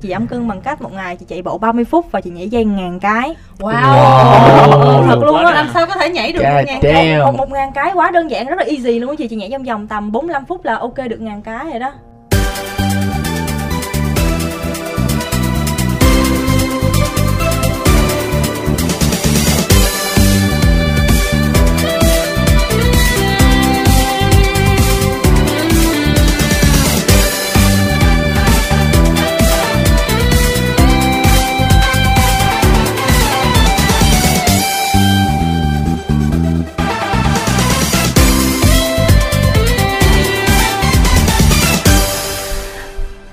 chị 0.00 0.08
giảm 0.08 0.26
cân 0.26 0.48
bằng 0.48 0.60
cách 0.60 0.82
một 0.82 0.92
ngày 0.92 1.16
chị 1.16 1.26
chạy 1.28 1.42
bộ 1.42 1.58
30 1.58 1.84
phút 1.84 2.12
và 2.12 2.20
chị 2.20 2.30
nhảy 2.30 2.48
dây 2.48 2.64
ngàn 2.64 3.00
cái. 3.00 3.34
Wow, 3.58 3.72
Wow. 3.72 5.06
thật 5.06 5.18
luôn 5.22 5.36
á 5.44 5.54
làm 5.54 5.68
sao 5.74 5.86
có 5.86 5.94
thể 5.94 6.10
nhảy 6.10 6.32
được 6.32 6.42
một 6.42 6.62
ngàn 6.66 6.78
cái 6.82 7.18
một 7.18 7.36
một 7.36 7.50
ngàn 7.50 7.72
cái 7.74 7.90
quá 7.94 8.10
đơn 8.10 8.30
giản 8.30 8.46
rất 8.46 8.58
là 8.58 8.64
easy 8.64 8.98
luôn 8.98 9.10
á 9.10 9.16
chị. 9.18 9.28
Chị 9.28 9.36
nhảy 9.36 9.48
trong 9.52 9.62
vòng 9.62 9.86
tầm 9.88 10.12
45 10.12 10.44
phút 10.44 10.64
là 10.64 10.76
ok 10.76 10.96
được 11.08 11.20
ngàn 11.20 11.42
cái 11.42 11.64
rồi 11.70 11.78
đó 11.78 11.92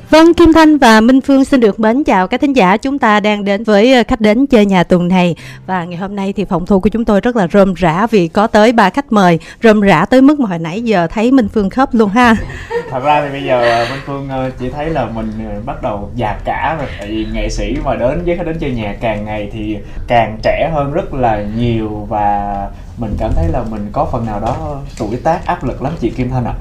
Vâng, 0.09 0.33
Kim 0.33 0.53
Thanh 0.53 0.77
và 0.77 1.01
Minh 1.01 1.21
Phương 1.21 1.45
xin 1.45 1.59
được 1.59 1.79
mến 1.79 2.03
chào 2.03 2.27
các 2.27 2.41
thính 2.41 2.53
giả. 2.53 2.77
Chúng 2.77 2.99
ta 2.99 3.19
đang 3.19 3.45
đến 3.45 3.63
với 3.63 3.93
ờ, 3.93 4.03
khách 4.07 4.21
đến 4.21 4.47
chơi 4.47 4.65
nhà 4.65 4.83
tuần 4.83 5.07
này 5.07 5.35
và 5.65 5.83
ngày 5.83 5.97
hôm 5.97 6.15
nay 6.15 6.33
thì 6.33 6.45
phòng 6.45 6.65
thu 6.65 6.79
của 6.79 6.89
chúng 6.89 7.05
tôi 7.05 7.21
rất 7.21 7.35
là 7.35 7.47
rôm 7.47 7.73
rã 7.73 8.07
vì 8.11 8.27
có 8.27 8.47
tới 8.47 8.71
ba 8.71 8.89
khách 8.89 9.11
mời 9.11 9.39
rôm 9.63 9.81
rã 9.81 10.05
tới 10.05 10.21
mức 10.21 10.39
mà 10.39 10.49
hồi 10.49 10.59
nãy 10.59 10.81
giờ 10.81 11.07
thấy 11.07 11.31
Minh 11.31 11.47
Phương 11.53 11.69
khớp 11.69 11.89
luôn 11.93 12.09
ha. 12.09 12.35
thật 12.89 13.03
ra 13.03 13.21
thì 13.21 13.29
bây 13.31 13.43
giờ 13.43 13.61
ờ, 13.71 13.87
Minh 13.89 13.99
Phương 14.05 14.29
ờ, 14.29 14.51
chỉ 14.59 14.69
thấy 14.69 14.89
là 14.89 15.05
mình 15.05 15.31
bắt 15.65 15.81
đầu 15.81 16.09
già 16.15 16.37
cả 16.45 16.75
rồi 16.79 16.87
tại 16.99 17.07
vì 17.07 17.25
nghệ 17.33 17.49
sĩ 17.49 17.75
mà 17.85 17.95
đến 17.95 18.23
với 18.25 18.37
khách 18.37 18.45
đến 18.45 18.57
chơi 18.59 18.71
nhà 18.71 18.95
càng 19.01 19.25
ngày 19.25 19.49
thì 19.53 19.77
càng 20.07 20.37
trẻ 20.43 20.71
hơn 20.73 20.93
rất 20.93 21.13
là 21.13 21.43
nhiều 21.57 22.05
và 22.09 22.67
mình 22.97 23.15
cảm 23.19 23.31
thấy 23.35 23.47
là 23.47 23.63
mình 23.71 23.89
có 23.91 24.07
phần 24.11 24.25
nào 24.25 24.39
đó 24.39 24.75
tuổi 24.97 25.15
tác 25.23 25.45
áp 25.45 25.63
lực 25.63 25.81
lắm 25.81 25.93
chị 26.01 26.09
Kim 26.09 26.29
Thanh 26.29 26.45
ạ. 26.45 26.53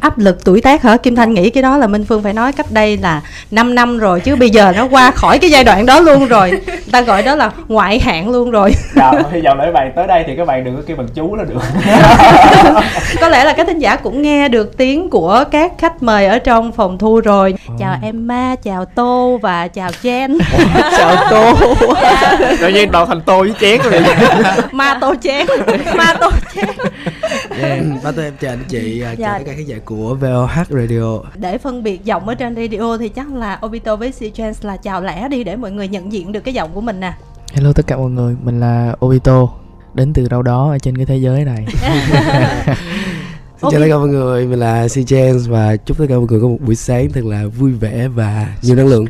Áp 0.00 0.18
lực 0.18 0.44
tuổi 0.44 0.60
tác 0.60 0.82
hả? 0.82 0.96
Kim 0.96 1.16
Thanh 1.16 1.34
nghĩ 1.34 1.50
cái 1.50 1.62
đó 1.62 1.76
là 1.78 1.86
Minh 1.86 2.04
Phương 2.04 2.22
phải 2.22 2.32
nói 2.32 2.52
cách 2.52 2.66
đây 2.70 2.96
là 2.96 3.22
5 3.50 3.74
năm 3.74 3.98
rồi 3.98 4.20
chứ 4.20 4.36
bây 4.36 4.50
giờ 4.50 4.72
nó 4.76 4.88
qua 4.90 5.10
khỏi 5.10 5.38
cái 5.38 5.50
giai 5.50 5.64
đoạn 5.64 5.86
đó 5.86 6.00
luôn 6.00 6.26
rồi. 6.26 6.52
Ta 6.92 7.00
gọi 7.00 7.22
đó 7.22 7.34
là 7.34 7.50
ngoại 7.68 7.98
hạng 7.98 8.30
luôn 8.30 8.50
rồi. 8.50 8.74
Dạ, 8.96 9.12
hy 9.32 9.40
vọng 9.40 9.58
là 9.58 9.64
các 9.64 9.72
bạn 9.72 9.92
tới 9.96 10.06
đây 10.06 10.24
thì 10.26 10.36
các 10.36 10.46
bạn 10.46 10.64
đừng 10.64 10.76
có 10.76 10.82
kêu 10.86 10.96
bằng 10.96 11.08
chú 11.14 11.36
là 11.36 11.44
được. 11.44 11.60
Có 13.20 13.28
lẽ 13.28 13.44
là 13.44 13.52
các 13.52 13.66
thính 13.66 13.78
giả 13.78 13.96
cũng 13.96 14.22
nghe 14.22 14.48
được 14.48 14.76
tiếng 14.76 15.10
của 15.10 15.44
các 15.50 15.72
khách 15.78 16.02
mời 16.02 16.26
ở 16.26 16.38
trong 16.38 16.72
phòng 16.72 16.98
thu 16.98 17.20
rồi. 17.20 17.54
Chào 17.78 17.96
Emma 18.02 18.56
chào 18.62 18.84
Tô 18.84 19.38
và 19.42 19.68
chào 19.68 19.90
Jen. 20.02 20.38
Chào 20.98 21.16
tô. 21.30 21.52
Tự 22.60 22.68
nhiên 22.68 22.92
đầu 22.92 23.06
thành 23.06 23.20
tô 23.20 23.38
với 23.40 23.54
chén 23.60 23.80
rồi. 23.82 24.02
Ma 24.72 24.98
Tô 25.00 25.14
chén 25.22 25.46
ma 25.96 26.14
Tô 26.20 26.30
chén 26.54 26.68
Yeah, 27.60 27.84
bắt 28.04 28.14
tay 28.16 28.24
em 28.24 28.34
chào 28.40 28.52
anh 28.52 28.64
chị, 28.68 29.00
à, 29.00 29.12
Dạ. 29.12 29.28
chào 29.28 29.38
tất 29.38 29.44
cả 29.46 29.52
khán 29.52 29.64
giả 29.64 29.76
của 29.84 30.14
VOH 30.14 30.70
Radio. 30.70 31.18
Để 31.36 31.58
phân 31.58 31.82
biệt 31.82 32.04
giọng 32.04 32.28
ở 32.28 32.34
trên 32.34 32.56
radio 32.56 32.96
thì 32.96 33.08
chắc 33.08 33.34
là 33.34 33.58
Obito 33.66 33.96
với 33.96 34.12
C 34.12 34.34
Chance 34.34 34.60
là 34.62 34.76
chào 34.76 35.02
lẻ 35.02 35.28
đi 35.28 35.44
để 35.44 35.56
mọi 35.56 35.70
người 35.70 35.88
nhận 35.88 36.12
diện 36.12 36.32
được 36.32 36.40
cái 36.40 36.54
giọng 36.54 36.70
của 36.74 36.80
mình 36.80 37.00
nè. 37.00 37.12
Hello 37.52 37.72
tất 37.72 37.86
cả 37.86 37.96
mọi 37.96 38.10
người, 38.10 38.36
mình 38.42 38.60
là 38.60 38.94
Obito 39.04 39.48
Đến 39.94 40.12
từ 40.12 40.28
đâu 40.28 40.42
đó 40.42 40.70
ở 40.70 40.78
trên 40.78 40.96
cái 40.96 41.06
thế 41.06 41.16
giới 41.16 41.44
này. 41.44 41.66
Xin 43.60 43.70
chào 43.70 43.80
tất 43.80 43.86
cả 43.88 43.98
mọi 43.98 44.08
người, 44.08 44.46
mình 44.46 44.58
là 44.58 44.88
C 44.88 44.92
Chance 45.06 45.38
và 45.48 45.76
chúc 45.76 45.98
tất 45.98 46.04
cả 46.08 46.14
mọi 46.16 46.26
người 46.30 46.40
có 46.40 46.48
một 46.48 46.58
buổi 46.60 46.74
sáng 46.74 47.10
thật 47.12 47.24
là 47.24 47.46
vui 47.46 47.72
vẻ 47.72 48.08
và 48.08 48.46
nhiều 48.62 48.76
năng 48.76 48.86
lượng 48.86 49.06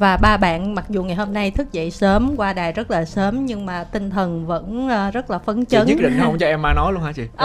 và 0.00 0.16
ba 0.16 0.36
bạn 0.36 0.74
mặc 0.74 0.84
dù 0.88 1.02
ngày 1.04 1.16
hôm 1.16 1.32
nay 1.32 1.50
thức 1.50 1.72
dậy 1.72 1.90
sớm 1.90 2.34
qua 2.36 2.52
đài 2.52 2.72
rất 2.72 2.90
là 2.90 3.04
sớm 3.04 3.46
nhưng 3.46 3.66
mà 3.66 3.84
tinh 3.84 4.10
thần 4.10 4.46
vẫn 4.46 4.88
ờ, 4.88 5.10
rất 5.10 5.30
là 5.30 5.38
phấn 5.38 5.64
chị 5.64 5.76
chấn. 5.76 5.86
nhất 5.86 5.96
định 6.00 6.20
không 6.24 6.38
cho 6.38 6.46
em 6.46 6.62
mà 6.62 6.72
nói 6.72 6.92
luôn 6.92 7.02
hả 7.02 7.12
chị? 7.16 7.22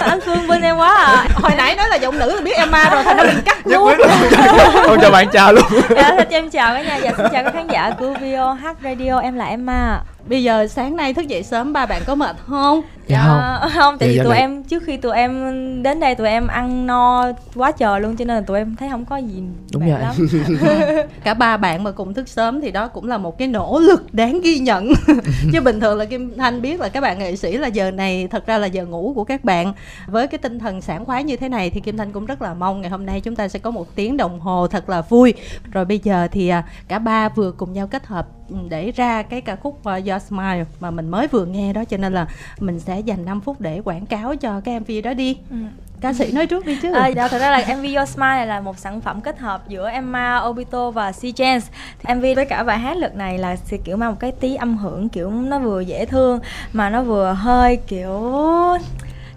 Anh 0.00 0.20
phương 0.24 0.48
bên 0.48 0.62
em 0.62 0.76
quá 0.76 0.96
à. 1.06 1.26
Hồi 1.34 1.52
nãy 1.56 1.76
nói 1.76 1.88
là 1.88 1.96
giọng 1.96 2.18
nữ 2.18 2.34
thì 2.38 2.44
biết 2.44 2.56
Emma 2.56 2.90
rồi 2.90 3.02
thành 3.04 3.16
nó 3.16 3.22
bị 3.24 3.30
cắt 3.44 3.66
luôn. 3.66 3.92
không 4.86 4.98
cho 5.02 5.10
bạn 5.10 5.26
chào 5.32 5.52
luôn. 5.52 5.64
Dạ 5.96 6.10
xin 6.18 6.26
cho 6.30 6.36
em 6.36 6.50
chào 6.50 6.74
cả 6.74 6.82
nhà. 6.82 6.96
Dạ 6.96 7.12
xin 7.16 7.26
chào 7.32 7.44
các 7.44 7.54
khán 7.54 7.66
giả 7.68 7.90
của 7.98 8.14
VOH 8.20 8.76
Radio. 8.84 9.18
Em 9.18 9.34
là 9.34 9.44
Emma. 9.44 10.00
Bây 10.28 10.42
giờ 10.42 10.66
sáng 10.66 10.96
nay 10.96 11.14
thức 11.14 11.28
dậy 11.28 11.42
sớm 11.42 11.72
ba 11.72 11.86
bạn 11.86 12.02
có 12.06 12.14
mệt 12.14 12.36
không? 12.46 12.82
Dạ 13.06 13.24
không. 13.26 13.70
không 13.74 13.98
tại 13.98 14.08
Dạ, 14.08 14.12
vì 14.12 14.16
dạ 14.18 14.24
tụi 14.24 14.32
này. 14.32 14.40
em 14.40 14.62
trước 14.62 14.82
khi 14.86 14.96
tụi 14.96 15.16
em 15.16 15.32
đến 15.82 16.00
đây 16.00 16.14
tụi 16.14 16.28
em 16.28 16.46
ăn 16.46 16.86
no 16.86 17.24
quá 17.54 17.72
trời 17.72 18.00
luôn 18.00 18.16
cho 18.16 18.24
nên 18.24 18.36
là 18.36 18.42
tụi 18.46 18.58
em 18.58 18.76
thấy 18.76 18.88
không 18.90 19.04
có 19.04 19.16
gì 19.16 19.42
Đúng 19.72 19.90
vậy. 19.92 20.00
lắm 20.02 20.14
cả 21.24 21.34
ba 21.34 21.56
bạn 21.56 21.84
mà 21.84 21.90
cùng 21.90 22.14
thức 22.14 22.28
sớm 22.28 22.60
thì 22.60 22.70
đó 22.70 22.88
cũng 22.88 23.08
là 23.08 23.18
một 23.18 23.38
cái 23.38 23.48
nỗ 23.48 23.78
lực 23.78 24.14
đáng 24.14 24.40
ghi 24.40 24.58
nhận. 24.58 24.92
Chứ 25.52 25.60
bình 25.60 25.80
thường 25.80 25.98
là 25.98 26.04
kim 26.04 26.36
thanh 26.36 26.62
biết 26.62 26.80
là 26.80 26.88
các 26.88 27.00
bạn 27.00 27.18
nghệ 27.18 27.36
sĩ 27.36 27.56
là 27.56 27.68
giờ 27.68 27.90
này 27.90 28.28
thật 28.30 28.46
ra 28.46 28.58
là 28.58 28.66
giờ 28.66 28.86
ngủ 28.86 29.12
của 29.14 29.24
các 29.24 29.44
bạn. 29.44 29.72
Với 30.06 30.26
cái 30.26 30.38
tinh 30.38 30.58
thần 30.58 30.80
sảng 30.80 31.04
khoái 31.04 31.24
như 31.24 31.36
thế 31.36 31.48
này 31.48 31.70
thì 31.70 31.80
kim 31.80 31.96
thanh 31.96 32.12
cũng 32.12 32.26
rất 32.26 32.42
là 32.42 32.54
mong 32.54 32.80
ngày 32.80 32.90
hôm 32.90 33.06
nay 33.06 33.20
chúng 33.20 33.36
ta 33.36 33.48
sẽ 33.48 33.58
có 33.58 33.70
một 33.70 33.94
tiếng 33.94 34.16
đồng 34.16 34.40
hồ 34.40 34.66
thật 34.66 34.88
là 34.88 35.02
vui. 35.02 35.34
Rồi 35.72 35.84
bây 35.84 35.98
giờ 35.98 36.28
thì 36.32 36.48
à, 36.48 36.64
cả 36.88 36.98
ba 36.98 37.28
vừa 37.28 37.52
cùng 37.52 37.72
nhau 37.72 37.86
kết 37.86 38.06
hợp 38.06 38.28
để 38.68 38.90
ra 38.90 39.22
cái 39.22 39.40
ca 39.40 39.56
khúc 39.56 39.80
uh, 39.80 40.06
Your 40.06 40.22
Smile 40.22 40.64
mà 40.80 40.90
mình 40.90 41.08
mới 41.08 41.26
vừa 41.26 41.44
nghe 41.44 41.72
đó. 41.72 41.84
Cho 41.84 41.96
nên 41.96 42.12
là 42.12 42.26
mình 42.60 42.80
sẽ 42.80 43.00
dành 43.00 43.24
5 43.24 43.40
phút 43.40 43.60
để 43.60 43.80
quảng 43.84 44.06
cáo 44.06 44.36
cho 44.36 44.60
cái 44.60 44.80
MV 44.80 44.90
đó 45.04 45.14
đi. 45.14 45.38
Ừ. 45.50 45.56
ca 46.00 46.12
sĩ 46.12 46.32
nói 46.32 46.46
trước 46.46 46.66
đi 46.66 46.78
chứ 46.82 46.92
À, 46.92 47.06
dạ, 47.06 47.28
thật 47.28 47.38
ra 47.38 47.50
là 47.50 47.76
MV 47.76 47.84
Your 47.96 48.08
Smile 48.08 48.36
này 48.36 48.46
là 48.46 48.60
một 48.60 48.78
sản 48.78 49.00
phẩm 49.00 49.20
kết 49.20 49.38
hợp 49.38 49.68
giữa 49.68 49.88
Emma, 49.90 50.40
Obito 50.48 50.90
và 50.90 51.12
C 51.12 51.20
Chance. 51.36 51.66
MV 52.14 52.22
với 52.36 52.46
cả 52.46 52.62
bài 52.62 52.78
hát 52.78 52.96
lượt 52.96 53.14
này 53.16 53.38
là 53.38 53.56
sẽ 53.56 53.76
kiểu 53.76 53.96
mang 53.96 54.10
một 54.10 54.16
cái 54.20 54.32
tí 54.32 54.54
âm 54.54 54.76
hưởng 54.76 55.08
kiểu 55.08 55.30
nó 55.30 55.58
vừa 55.58 55.80
dễ 55.80 56.04
thương 56.06 56.40
mà 56.72 56.90
nó 56.90 57.02
vừa 57.02 57.32
hơi 57.32 57.76
kiểu 57.86 58.32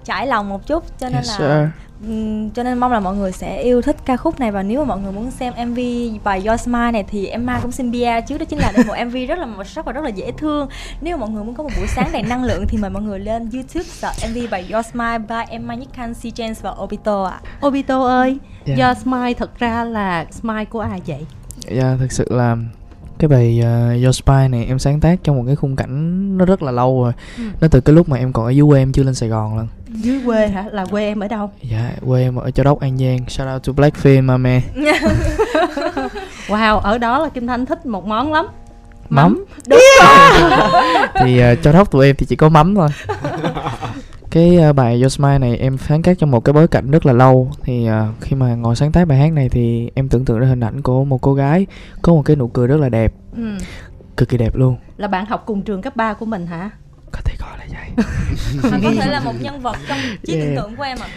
trải 0.06 0.28
lòng 0.28 0.50
một 0.50 0.68
chút 0.68 0.84
cho 1.00 1.08
nên 1.10 1.16
Yes 1.16 1.28
là 1.28 1.38
sir 1.38 1.89
Ừm, 2.08 2.50
cho 2.50 2.64
nên 2.64 2.78
mong 2.78 2.92
là 2.92 3.00
mọi 3.00 3.16
người 3.16 3.32
sẽ 3.32 3.62
yêu 3.62 3.82
thích 3.82 3.96
ca 4.06 4.18
khúc 4.18 4.40
này 4.40 4.52
và 4.52 4.64
nếu 4.64 4.80
mà 4.80 4.86
mọi 4.86 5.00
người 5.00 5.12
muốn 5.12 5.32
xem 5.32 5.54
MV 5.70 5.80
bài 6.24 6.42
Your 6.48 6.60
Smile 6.62 6.92
này 6.92 7.04
thì 7.08 7.26
Emma 7.28 7.60
cũng 7.60 7.72
xin 7.72 7.92
bia 7.92 8.22
trước 8.22 8.38
đó 8.38 8.46
chính 8.50 8.60
là 8.60 8.72
một 8.88 8.94
MV 9.06 9.16
rất 9.30 9.40
là 9.40 9.46
màu 9.46 9.64
sắc 9.64 9.86
và 9.86 9.92
rất 9.92 10.04
là 10.04 10.10
dễ 10.10 10.32
thương 10.38 10.68
nếu 11.02 11.18
mà 11.18 11.22
mọi 11.22 11.30
người 11.30 11.44
muốn 11.44 11.56
có 11.56 11.64
một 11.64 11.70
buổi 11.78 11.88
sáng 11.88 12.10
đầy 12.14 12.22
năng 12.24 12.44
lượng 12.44 12.66
thì 12.68 12.78
mời 12.78 12.90
mọi 12.90 13.02
người 13.04 13.20
lên 13.20 13.50
YouTube 13.54 13.84
search 13.86 14.30
MV 14.32 14.38
bài 14.52 14.66
Your 14.74 14.86
Smile 14.86 15.18
by 15.18 15.36
Emma 15.50 15.76
Khanh, 15.94 16.14
C 16.14 16.36
Chance 16.36 16.60
và 16.64 16.72
Obito 16.84 17.24
ạ 17.26 17.40
Obito 17.68 18.04
ơi, 18.04 18.38
Dạ. 18.66 18.76
Your 18.88 18.98
Smile 18.98 19.34
thật 19.34 19.60
ra 19.60 19.84
là 19.84 20.26
smile 20.32 20.66
của 20.66 20.80
ai 20.80 21.02
vậy? 21.08 21.26
Dạ 21.72 21.96
thực 22.00 22.12
sự 22.12 22.28
là 22.30 22.56
cái 23.20 23.28
bài 23.28 23.62
uh, 23.62 24.04
Your 24.04 24.16
Spy 24.16 24.48
này 24.50 24.66
em 24.66 24.80
sáng 24.80 25.00
tác 25.00 25.20
trong 25.24 25.38
một 25.38 25.44
cái 25.48 25.56
khung 25.56 25.76
cảnh 25.76 26.38
nó 26.38 26.46
rất 26.46 26.64
là 26.64 26.72
lâu 26.72 27.04
rồi 27.04 27.14
Ừ. 27.38 27.44
Nó 27.62 27.68
từ 27.72 27.82
cái 27.82 27.96
lúc 27.96 28.10
mà 28.10 28.18
em 28.18 28.34
còn 28.34 28.46
ở 28.46 28.50
dưới 28.50 28.66
quê 28.70 28.82
em 28.82 28.92
chưa 28.92 29.04
lên 29.04 29.16
Sài 29.16 29.30
Gòn 29.30 29.58
lần 29.58 29.68
Dưới 29.88 30.22
quê 30.26 30.48
hả? 30.48 30.66
Là 30.72 30.86
quê 30.86 31.06
em 31.06 31.20
ở 31.20 31.28
đâu? 31.28 31.52
Dạ 31.64 31.92
quê 32.06 32.22
em 32.22 32.36
ở 32.36 32.52
Châu 32.52 32.64
Đốc 32.64 32.80
An 32.80 32.98
Giang 32.98 33.20
Shout 33.28 33.48
out 33.54 33.64
to 33.64 33.74
Blackfin 33.74 34.22
my 34.22 34.38
man 34.38 34.62
Wow, 36.48 36.80
ở 36.80 36.98
đó 36.98 37.20
là 37.20 37.30
Kim 37.30 37.48
Thanh 37.48 37.66
thích 37.66 37.86
một 37.86 38.06
món 38.06 38.34
lắm. 38.34 38.48
Mắm 39.10 39.46
Đúng 39.68 39.80
Thì 41.20 41.42
uh, 41.54 41.64
Châu 41.64 41.74
Đốc 41.74 41.92
tụi 41.92 42.06
em 42.06 42.16
thì 42.16 42.26
chỉ 42.26 42.36
có 42.36 42.50
mắm 42.50 42.76
thôi 42.76 42.90
cái 44.32 44.58
uh, 44.70 44.76
bài 44.76 45.10
Smile 45.10 45.38
này 45.40 45.58
em 45.58 45.78
sáng 45.78 46.02
tác 46.02 46.20
trong 46.20 46.32
một 46.32 46.40
cái 46.46 46.54
bối 46.54 46.68
cảnh 46.68 46.92
rất 46.92 47.06
là 47.06 47.14
lâu 47.14 47.52
thì 47.64 47.88
uh, 47.90 48.22
khi 48.22 48.36
mà 48.36 48.56
ngồi 48.56 48.76
sáng 48.76 48.92
tác 48.92 49.08
bài 49.08 49.18
hát 49.18 49.34
này 49.34 49.50
thì 49.50 49.92
em 49.96 50.10
tưởng 50.10 50.26
tượng 50.26 50.40
ra 50.40 50.48
hình 50.48 50.60
ảnh 50.60 50.82
của 50.82 51.06
một 51.06 51.18
cô 51.22 51.34
gái 51.34 51.66
có 52.02 52.14
một 52.14 52.22
cái 52.26 52.36
nụ 52.36 52.48
cười 52.48 52.68
rất 52.68 52.78
là 52.80 52.90
đẹp 52.90 53.14
Ừ. 53.36 53.58
cực 54.18 54.30
kỳ 54.30 54.38
đẹp 54.38 54.56
luôn 54.56 54.78
Là 54.98 55.08
bạn 55.08 55.26
học 55.26 55.44
cùng 55.46 55.62
trường 55.62 55.82
cấp 55.82 55.96
3 55.96 56.14
của 56.14 56.26
mình 56.26 56.48
hả? 56.48 56.70
có 57.12 57.20
thể 57.26 57.36
gọi 57.40 57.58
là 57.58 57.66
vậy 57.74 58.06
có 58.84 58.92
thể 59.02 59.12
là 59.12 59.20
một 59.20 59.34
nhân 59.42 59.62
vật 59.62 59.76
trong 59.88 59.98
trí 60.26 60.34
tưởng 60.34 60.42
Yeah. 60.42 60.56
tượng 60.58 60.76
của 60.76 60.84
em 60.84 60.98
ạ 61.02 61.08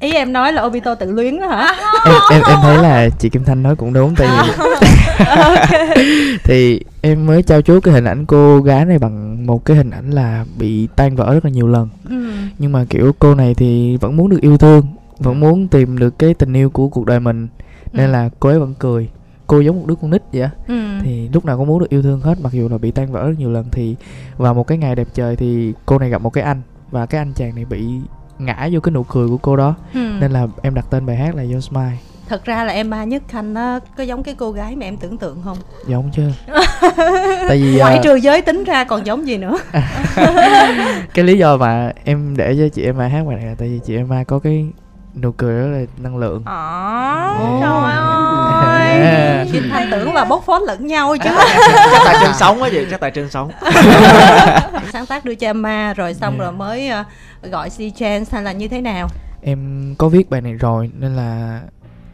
Ý 0.00 0.12
em 0.12 0.32
nói 0.32 0.52
là 0.52 0.62
Obito 0.62 0.94
tự 0.94 1.12
luyến 1.12 1.40
đó 1.40 1.46
hả? 1.48 1.66
em, 2.04 2.14
em 2.32 2.42
em 2.48 2.58
thấy 2.62 2.76
là 2.78 3.08
chị 3.18 3.28
Kim 3.28 3.44
Thanh 3.44 3.62
nói 3.62 3.76
cũng 3.76 3.92
đúng 3.92 4.14
tại 4.16 4.28
vì 4.46 4.52
thì 6.44 6.80
em 7.02 7.26
mới 7.26 7.42
trao 7.42 7.62
chuốt 7.62 7.84
cái 7.84 7.94
hình 7.94 8.04
ảnh 8.04 8.26
cô 8.26 8.60
gái 8.60 8.84
này 8.84 8.98
bằng 8.98 9.46
một 9.46 9.64
cái 9.64 9.76
hình 9.76 9.90
ảnh 9.90 10.10
là 10.10 10.44
bị 10.58 10.88
tan 10.96 11.16
vỡ 11.16 11.34
rất 11.34 11.44
là 11.44 11.50
nhiều 11.50 11.66
lần 11.68 11.88
Ừ. 12.08 12.30
nhưng 12.58 12.72
mà 12.72 12.84
kiểu 12.90 13.12
cô 13.18 13.34
này 13.34 13.54
thì 13.54 13.96
vẫn 13.96 14.16
muốn 14.16 14.28
được 14.28 14.40
yêu 14.40 14.56
thương 14.58 14.86
vẫn 15.18 15.40
muốn 15.40 15.68
tìm 15.68 15.98
được 15.98 16.18
cái 16.18 16.34
tình 16.34 16.52
yêu 16.52 16.70
của 16.70 16.88
cuộc 16.88 17.06
đời 17.06 17.20
mình 17.20 17.48
nên 17.92 18.06
Ừ. 18.06 18.12
là 18.12 18.28
cô 18.40 18.48
ấy 18.48 18.58
vẫn 18.58 18.74
cười 18.78 19.08
cô 19.46 19.60
giống 19.60 19.76
một 19.80 19.84
đứa 19.86 19.94
con 19.94 20.10
nít 20.10 20.22
vậy 20.32 20.48
Ừ. 20.68 20.74
thì 21.02 21.28
lúc 21.32 21.44
nào 21.44 21.56
cũng 21.58 21.66
muốn 21.66 21.78
được 21.78 21.88
yêu 21.90 22.02
thương 22.02 22.20
hết 22.20 22.34
mặc 22.42 22.52
dù 22.52 22.68
là 22.68 22.78
bị 22.78 22.90
tan 22.90 23.12
vỡ 23.12 23.26
rất 23.28 23.34
nhiều 23.38 23.50
lần 23.50 23.64
thì 23.72 23.96
vào 24.36 24.54
một 24.54 24.66
cái 24.66 24.78
ngày 24.78 24.94
đẹp 24.94 25.06
trời 25.14 25.36
thì 25.36 25.72
cô 25.86 25.98
này 25.98 26.10
gặp 26.10 26.22
một 26.22 26.30
cái 26.30 26.44
anh 26.44 26.62
và 26.90 27.06
cái 27.06 27.18
anh 27.18 27.32
chàng 27.32 27.54
này 27.54 27.64
bị 27.64 27.84
ngã 28.38 28.68
vô 28.72 28.80
cái 28.80 28.92
nụ 28.92 29.02
cười 29.02 29.28
của 29.28 29.36
cô 29.36 29.56
đó 29.56 29.74
Ừ. 29.94 30.00
nên 30.20 30.30
là 30.32 30.46
em 30.62 30.74
đặt 30.74 30.84
tên 30.90 31.06
bài 31.06 31.16
hát 31.16 31.34
là 31.34 31.42
Your 31.42 31.64
Smile 31.68 31.96
Thật 32.28 32.44
ra 32.44 32.64
là 32.64 32.72
em 32.72 32.90
ba 32.90 33.04
nhất 33.04 33.22
khanh 33.28 33.54
á 33.54 33.78
có 33.96 34.02
giống 34.04 34.22
cái 34.22 34.34
cô 34.38 34.50
gái 34.52 34.76
mà 34.76 34.84
em 34.86 34.96
tưởng 34.96 35.18
tượng 35.18 35.42
không? 35.44 35.58
giống 35.88 36.10
chưa 36.16 36.28
tại 37.48 37.62
vì 37.62 37.78
Ngoại 37.78 37.96
à, 37.96 38.00
trừ 38.04 38.14
giới 38.14 38.42
tính 38.42 38.64
ra 38.64 38.84
còn 38.84 39.06
giống 39.06 39.26
gì 39.26 39.36
nữa? 39.38 39.58
cái 41.14 41.24
lý 41.24 41.38
do 41.38 41.56
mà 41.56 41.92
em 42.04 42.34
để 42.36 42.56
cho 42.58 42.68
chị 42.68 42.82
Emma 42.84 43.08
hát 43.08 43.24
bài 43.26 43.36
này 43.36 43.46
là 43.46 43.54
tại 43.58 43.68
vì 43.68 43.80
chị 43.84 43.96
Emma 43.96 44.24
có 44.24 44.38
cái 44.38 44.66
nụ 45.22 45.32
cười 45.32 45.54
rất 45.54 45.66
là 45.78 45.84
năng 45.98 46.16
lượng 46.16 46.42
Ồ, 46.46 46.52
Yeah. 47.40 47.62
trời 47.62 47.96
ơi 47.96 49.00
Yeah. 49.00 49.46
Kim 49.52 49.68
Thanh 49.70 49.88
tưởng 49.90 50.14
là 50.14 50.24
bóc 50.24 50.42
phốt 50.46 50.62
lẫn 50.62 50.86
nhau 50.86 51.16
chứ 51.24 51.30
chắc 51.92 52.02
tại 52.04 52.16
trên 52.22 52.32
sóng 52.34 52.62
á 52.62 52.68
chị 52.72 52.86
chắc 52.90 53.00
tại 53.00 53.10
trên 53.10 53.30
sóng 53.30 53.50
sáng 54.92 55.06
tác 55.08 55.24
đưa 55.24 55.34
cho 55.34 55.46
Emma 55.46 55.92
rồi 55.94 56.14
xong 56.14 56.32
Yeah. 56.32 56.40
rồi 56.40 56.52
mới 56.52 56.88
ờ, 56.88 57.04
gọi 57.42 57.70
C 57.70 57.78
Chance 57.96 58.30
hay 58.32 58.42
là 58.42 58.52
như 58.52 58.68
thế 58.68 58.80
nào 58.80 59.08
em 59.42 59.94
có 59.98 60.08
viết 60.08 60.30
bài 60.30 60.40
này 60.40 60.52
rồi 60.52 60.90
nên 60.98 61.16
là 61.16 61.60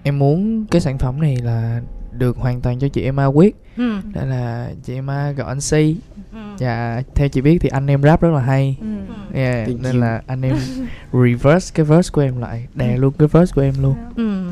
em 0.03 0.19
muốn 0.19 0.65
cái 0.71 0.81
sản 0.81 0.99
phẩm 0.99 1.21
này 1.21 1.37
là 1.43 1.81
được 2.19 2.37
hoàn 2.37 2.61
toàn 2.61 2.79
cho 2.79 2.88
chị 2.88 3.03
Emma 3.03 3.26
quyết 3.26 3.56
ừ. 3.76 3.97
nên 4.14 4.31
là 4.31 4.70
chị 4.85 4.94
Emma 4.94 5.31
gọi 5.31 5.49
anh 5.49 5.59
C 5.61 5.73
Ừ. 6.32 6.38
và 6.59 7.03
theo 7.14 7.29
chị 7.29 7.41
biết 7.41 7.59
thì 7.61 7.69
anh 7.69 7.87
em 7.87 8.03
rap 8.03 8.20
rất 8.23 8.31
là 8.31 8.41
hay 8.41 8.76
Ừ. 8.81 8.87
yeah, 9.35 9.67
Thank 9.67 9.81
nên 9.81 9.93
you. 9.94 10.00
là 10.00 10.23
anh 10.26 10.43
em 10.43 10.56
reverse 11.12 11.70
cái 11.75 11.85
verse 11.87 12.11
của 12.12 12.20
em 12.20 12.41
lại 12.41 12.67
đè 12.75 12.97
luôn 12.97 13.12
cái 13.19 13.29
verse 13.29 13.53
của 13.55 13.62
em 13.62 13.75
luôn 13.82 13.94
Ừ. 14.17 14.50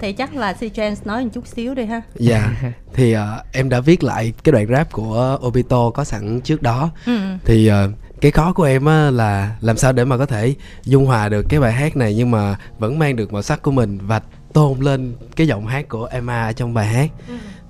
thì 0.00 0.12
chắc 0.12 0.34
là 0.36 0.52
C 0.52 0.58
Chance 0.74 1.00
nói 1.04 1.24
một 1.24 1.30
chút 1.34 1.46
xíu 1.46 1.74
đi 1.74 1.84
ha 1.84 2.02
dạ 2.14 2.50
thì 2.94 3.12
ờ, 3.12 3.42
em 3.52 3.68
đã 3.68 3.80
viết 3.80 4.04
lại 4.04 4.32
cái 4.44 4.52
đoạn 4.52 4.66
rap 4.68 4.92
của 4.92 5.38
Obito 5.46 5.90
có 5.90 6.04
sẵn 6.04 6.40
trước 6.40 6.62
đó 6.62 6.90
ừ. 7.06 7.18
thì 7.44 7.66
ờ, 7.66 7.90
cái 8.20 8.30
khó 8.30 8.52
của 8.52 8.62
em 8.64 8.84
á 8.84 9.10
là 9.10 9.56
làm 9.60 9.76
sao 9.76 9.92
để 9.92 10.04
mà 10.04 10.16
có 10.18 10.26
thể 10.26 10.54
dung 10.84 11.06
hòa 11.06 11.28
được 11.28 11.46
cái 11.48 11.60
bài 11.60 11.72
hát 11.72 11.96
này 11.96 12.14
nhưng 12.14 12.30
mà 12.30 12.56
vẫn 12.78 12.98
mang 12.98 13.16
được 13.16 13.32
màu 13.32 13.42
sắc 13.42 13.62
của 13.62 13.70
mình 13.70 13.98
và 14.06 14.20
tôn 14.52 14.80
lên 14.80 15.12
cái 15.36 15.46
giọng 15.46 15.66
hát 15.66 15.88
của 15.88 16.04
Emma 16.04 16.42
ở 16.42 16.52
trong 16.52 16.74
bài 16.74 16.86
hát. 16.86 17.10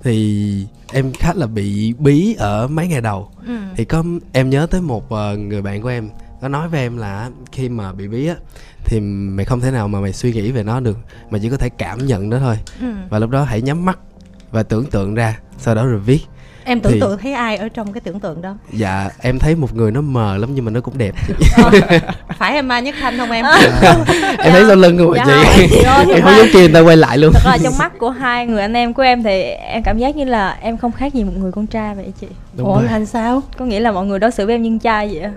Thì 0.03 0.67
em 0.93 1.13
khá 1.13 1.33
là 1.33 1.47
bị 1.47 1.93
bí 1.97 2.35
ở 2.37 2.67
mấy 2.67 2.87
ngày 2.87 3.01
đầu. 3.01 3.29
Ừ. 3.47 3.53
thì 3.75 3.85
có 3.85 4.03
em 4.31 4.49
nhớ 4.49 4.67
tới 4.71 4.81
một 4.81 5.09
ờ, 5.09 5.37
người 5.37 5.61
bạn 5.61 5.81
của 5.81 5.89
em 5.89 6.09
có 6.41 6.47
nói 6.47 6.69
với 6.69 6.79
em 6.79 6.97
là 6.97 7.29
khi 7.51 7.69
mà 7.69 7.93
bị 7.93 8.07
bí 8.07 8.27
á 8.27 8.35
thì 8.85 8.99
mày 8.99 9.45
không 9.45 9.59
thể 9.59 9.71
nào 9.71 9.87
mà 9.87 10.01
mày 10.01 10.13
suy 10.13 10.33
nghĩ 10.33 10.51
về 10.51 10.63
nó 10.63 10.79
được. 10.79 10.97
Mà 11.29 11.39
chỉ 11.41 11.49
có 11.49 11.57
thể 11.57 11.69
cảm 11.69 12.05
nhận 12.05 12.29
nó 12.29 12.39
thôi. 12.39 12.57
Ừ. 12.81 12.87
và 13.09 13.19
lúc 13.19 13.29
đó 13.29 13.43
hãy 13.43 13.61
nhắm 13.61 13.85
mắt 13.85 13.99
và 14.51 14.63
tưởng 14.63 14.85
tượng 14.85 15.15
ra 15.15 15.39
sau 15.57 15.75
đó 15.75 15.85
rồi 15.85 15.99
viết 15.99 16.21
em 16.65 16.79
tưởng 16.79 16.93
Thì- 16.93 16.99
tượng 16.99 17.17
thấy 17.17 17.33
ai 17.33 17.57
ở 17.57 17.69
trong 17.69 17.93
cái 17.93 18.01
tưởng 18.01 18.19
tượng 18.19 18.41
đó? 18.41 18.55
Dạ 18.71 19.09
em 19.21 19.39
thấy 19.39 19.55
một 19.55 19.75
người 19.75 19.91
nó 19.91 20.01
mờ 20.01 20.37
lắm 20.37 20.49
nhưng 20.55 20.65
mà 20.65 20.71
nó 20.71 20.81
cũng 20.81 20.97
đẹp. 20.97 21.15
Phải 22.37 22.53
Emma 22.55 22.79
Nhất 22.79 22.95
Thanh 23.01 23.17
không 23.17 23.31
em? 23.31 23.45
Em 24.37 24.51
thấy 24.53 24.63
sau 24.67 24.75
lưng 24.75 24.97
không 24.97 25.13
Dạ 25.15 25.43
chị 25.55 25.67
chị 25.71 25.83
ơi, 25.83 26.05
em 26.13 26.21
không 26.23 26.33
giống 26.37 26.47
kia 26.53 26.59
người 26.59 26.73
ta 26.73 26.79
quay 26.79 26.97
lại 26.97 27.17
luôn. 27.17 27.31
thật 27.33 27.41
ra 27.45 27.57
trong 27.63 27.77
mắt 27.77 27.91
của 27.99 28.09
hai 28.09 28.45
người 28.47 28.61
anh 28.61 28.73
em 28.73 28.93
của 28.93 29.01
em 29.03 29.23
thì 29.23 29.41
em 29.43 29.83
cảm 29.83 29.97
giác 29.97 30.15
như 30.15 30.25
là 30.25 30.57
em 30.61 30.77
không 30.77 30.91
khác 30.91 31.13
gì 31.13 31.23
một 31.23 31.33
người 31.37 31.51
con 31.51 31.67
trai 31.67 31.95
vậy 31.95 32.13
chị. 32.21 32.27
Đúng 32.57 32.67
ủa 32.67 32.75
rồi. 32.75 32.83
là 32.99 33.05
sao? 33.05 33.41
Có 33.57 33.65
nghĩa 33.65 33.79
là 33.79 33.91
mọi 33.91 34.05
người 34.05 34.19
đối 34.19 34.31
xử 34.31 34.45
với 34.45 34.55
em 34.55 34.61
như 34.63 34.77
trai 34.83 35.07
vậy 35.13 35.19
á 35.21 35.31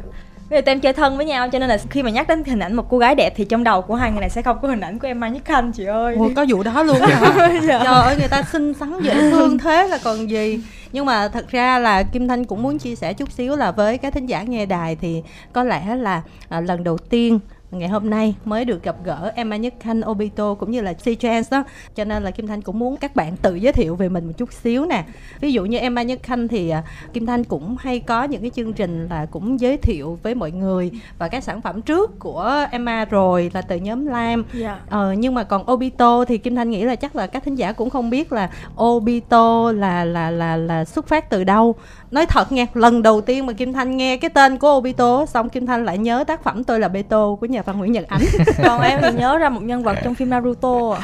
Bây 0.50 0.58
giờ 0.58 0.60
tụi 0.60 0.72
em 0.72 0.80
chơi 0.80 0.92
thân 0.92 1.16
với 1.16 1.26
nhau 1.26 1.48
cho 1.48 1.58
nên 1.58 1.68
là 1.68 1.78
khi 1.90 2.02
mà 2.02 2.10
nhắc 2.10 2.28
đến 2.28 2.44
hình 2.44 2.58
ảnh 2.58 2.74
một 2.74 2.86
cô 2.90 2.98
gái 2.98 3.14
đẹp 3.14 3.32
thì 3.36 3.44
trong 3.44 3.64
đầu 3.64 3.82
của 3.82 3.94
hai 3.94 4.10
người 4.10 4.20
này 4.20 4.30
sẽ 4.30 4.42
không 4.42 4.58
có 4.62 4.68
hình 4.68 4.80
ảnh 4.80 4.98
của 4.98 5.06
em 5.06 5.20
Mai 5.20 5.30
Nhất 5.30 5.42
Khanh 5.44 5.72
chị 5.72 5.84
ơi. 5.84 6.14
Ủa, 6.14 6.28
có 6.36 6.46
vụ 6.48 6.62
đó 6.62 6.82
luôn 6.82 7.00
hả? 7.00 7.50
Dạ. 7.68 7.80
trời 7.84 7.94
ơi 7.94 8.16
người 8.18 8.28
ta 8.28 8.42
xinh 8.52 8.74
xắn 8.74 9.00
dễ 9.02 9.30
thương 9.30 9.58
thế 9.58 9.88
là 9.88 9.98
còn 10.04 10.30
gì. 10.30 10.60
Nhưng 10.92 11.06
mà 11.06 11.28
thật 11.28 11.48
ra 11.50 11.78
là 11.78 12.02
Kim 12.02 12.28
Thanh 12.28 12.44
cũng 12.44 12.62
muốn 12.62 12.78
chia 12.78 12.94
sẻ 12.94 13.12
chút 13.12 13.32
xíu 13.32 13.56
là 13.56 13.70
với 13.70 13.98
các 13.98 14.14
thính 14.14 14.26
giả 14.26 14.42
nghe 14.42 14.66
đài 14.66 14.96
thì 14.96 15.22
có 15.52 15.64
lẽ 15.64 15.96
là 15.96 16.22
à, 16.48 16.60
lần 16.60 16.84
đầu 16.84 16.98
tiên 16.98 17.38
ngày 17.78 17.88
hôm 17.88 18.10
nay 18.10 18.34
mới 18.44 18.64
được 18.64 18.82
gặp 18.82 18.96
gỡ 19.04 19.32
Emma 19.34 19.56
Nhất 19.56 19.74
Khanh 19.80 20.10
Obito 20.10 20.54
cũng 20.54 20.70
như 20.70 20.80
là 20.80 20.92
C 20.92 21.04
Chance 21.20 21.48
đó. 21.50 21.64
Cho 21.94 22.04
nên 22.04 22.22
là 22.22 22.30
Kim 22.30 22.46
Thanh 22.46 22.62
cũng 22.62 22.78
muốn 22.78 22.96
các 22.96 23.16
bạn 23.16 23.36
tự 23.36 23.54
giới 23.54 23.72
thiệu 23.72 23.96
về 23.96 24.08
mình 24.08 24.26
một 24.26 24.32
chút 24.36 24.52
xíu 24.52 24.86
nè. 24.86 25.04
Ví 25.40 25.52
dụ 25.52 25.64
như 25.64 25.78
Emma 25.78 26.02
Nhất 26.02 26.18
Khanh 26.22 26.48
thì 26.48 26.70
à, 26.70 26.82
Kim 27.12 27.26
Thanh 27.26 27.44
cũng 27.44 27.76
hay 27.80 28.00
có 28.00 28.24
những 28.24 28.40
cái 28.40 28.50
chương 28.50 28.72
trình 28.72 29.06
là 29.10 29.26
cũng 29.30 29.60
giới 29.60 29.76
thiệu 29.76 30.18
với 30.22 30.34
mọi 30.34 30.50
người 30.50 30.90
và 31.18 31.28
các 31.28 31.44
sản 31.44 31.62
phẩm 31.62 31.82
trước 31.82 32.18
của 32.18 32.66
Emma 32.70 33.04
rồi 33.04 33.50
là 33.54 33.62
từ 33.62 33.76
nhóm 33.76 34.06
Lam. 34.06 34.44
Dạ. 34.52 34.80
Ờ, 34.90 35.12
nhưng 35.12 35.34
mà 35.34 35.44
còn 35.44 35.70
Obito 35.72 36.24
thì 36.24 36.38
Kim 36.38 36.54
Thanh 36.54 36.70
nghĩ 36.70 36.84
là 36.84 36.96
chắc 36.96 37.16
là 37.16 37.26
các 37.26 37.44
thính 37.44 37.54
giả 37.54 37.72
cũng 37.72 37.90
không 37.90 38.10
biết 38.10 38.32
là 38.32 38.50
Obito 38.82 39.72
là 39.72 40.04
là 40.04 40.30
là 40.30 40.56
là 40.56 40.84
xuất 40.84 41.08
phát 41.08 41.30
từ 41.30 41.44
đâu. 41.44 41.74
Nói 42.10 42.26
thật 42.26 42.52
nha, 42.52 42.66
lần 42.74 43.02
đầu 43.02 43.20
tiên 43.20 43.46
mà 43.46 43.52
Kim 43.52 43.72
Thanh 43.72 43.96
nghe 43.96 44.16
cái 44.16 44.30
tên 44.30 44.58
của 44.58 44.68
Obito 44.76 45.26
xong 45.26 45.48
Kim 45.48 45.66
Thanh 45.66 45.84
lại 45.84 45.98
nhớ 45.98 46.24
tác 46.24 46.44
phẩm 46.44 46.64
Tôi 46.64 46.80
là 46.80 46.88
Beto 46.88 47.34
của 47.40 47.46
nhà 47.46 47.62
văn 47.66 47.78
Nguyễn 47.78 47.92
Nhật 47.92 48.04
Ánh. 48.08 48.20
còn 48.64 48.80
em 48.80 48.98
thì 49.02 49.12
nhớ 49.12 49.38
ra 49.38 49.48
một 49.48 49.62
nhân 49.62 49.82
vật 49.82 49.96
trong 50.04 50.14
phim 50.14 50.30
Naruto 50.30 50.90
à. 50.90 51.00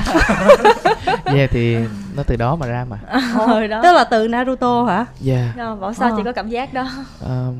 yeah 1.24 1.50
thì 1.50 1.76
nó 2.16 2.22
từ 2.22 2.36
đó 2.36 2.56
mà 2.56 2.66
ra 2.66 2.86
mà 2.90 2.98
Hồi 3.34 3.68
đó 3.68 3.80
Tức 3.82 3.92
là 3.92 4.04
từ 4.04 4.28
Naruto 4.28 4.84
hả? 4.84 5.06
yeah 5.26 5.56
Ờ, 5.58 5.76
bảo 5.76 5.92
sao 5.94 6.10
Ờ. 6.10 6.14
chị 6.16 6.22
có 6.24 6.32
cảm 6.32 6.48
giác 6.48 6.74
đó 6.74 6.88
um, 7.26 7.54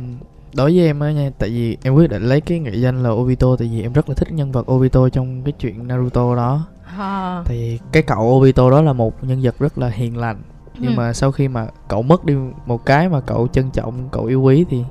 đối 0.54 0.76
với 0.76 0.87
em 0.87 1.00
á 1.00 1.10
nha 1.12 1.31
tại 1.38 1.49
vì 1.49 1.76
em 1.82 1.94
quyết 1.94 2.10
định 2.10 2.22
lấy 2.22 2.40
cái 2.40 2.58
nghệ 2.58 2.72
danh 2.75 3.02
là 3.02 3.10
Obito 3.10 3.46
tại 3.58 3.69
vì 3.72 3.82
em 3.82 3.93
rất 3.93 4.08
là 4.08 4.14
thích 4.14 4.32
nhân 4.32 4.52
vật 4.52 4.72
Obito 4.72 5.08
trong 5.08 5.43
cái 5.43 5.52
chuyện 5.60 5.88
Naruto 5.88 6.34
đó 6.37 6.66
À. 6.98 7.43
vì 7.48 7.78
cái 7.93 8.02
cậu 8.02 8.19
Obito 8.20 8.70
đó 8.70 8.82
là 8.82 8.93
một 8.93 9.25
nhân 9.25 9.40
vật 9.43 9.55
rất 9.58 9.78
là 9.78 9.88
hiền 9.88 10.16
lành 10.19 10.43
nhưng 10.78 10.93
Ừ. 10.93 10.96
mà 10.96 11.12
sau 11.12 11.32
khi 11.32 11.48
mà 11.48 11.66
cậu 11.88 12.02
mất 12.02 12.25
đi 12.25 12.34
một 12.66 12.87
cái 12.87 13.08
mà 13.08 13.20
cậu 13.20 13.48
trân 13.52 13.70
trọng 13.70 14.08
cậu 14.12 14.25
yêu 14.25 14.43
quý 14.43 14.64
thì 14.70 14.82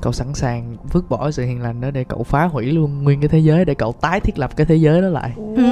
cậu 0.00 0.12
sẵn 0.12 0.34
sàng 0.34 0.76
vứt 0.92 1.08
bỏ 1.08 1.30
sự 1.30 1.44
hiền 1.44 1.62
lành 1.62 1.80
đó 1.80 1.90
để 1.90 2.04
cậu 2.04 2.22
phá 2.22 2.44
hủy 2.44 2.66
luôn 2.66 3.04
nguyên 3.04 3.20
cái 3.20 3.28
thế 3.28 3.38
giới 3.38 3.64
để 3.64 3.74
cậu 3.74 3.92
tái 3.92 4.20
thiết 4.20 4.38
lập 4.38 4.56
cái 4.56 4.66
thế 4.66 4.76
giới 4.76 5.02
đó 5.02 5.08
lại? 5.08 5.32
Ừ. 5.36 5.62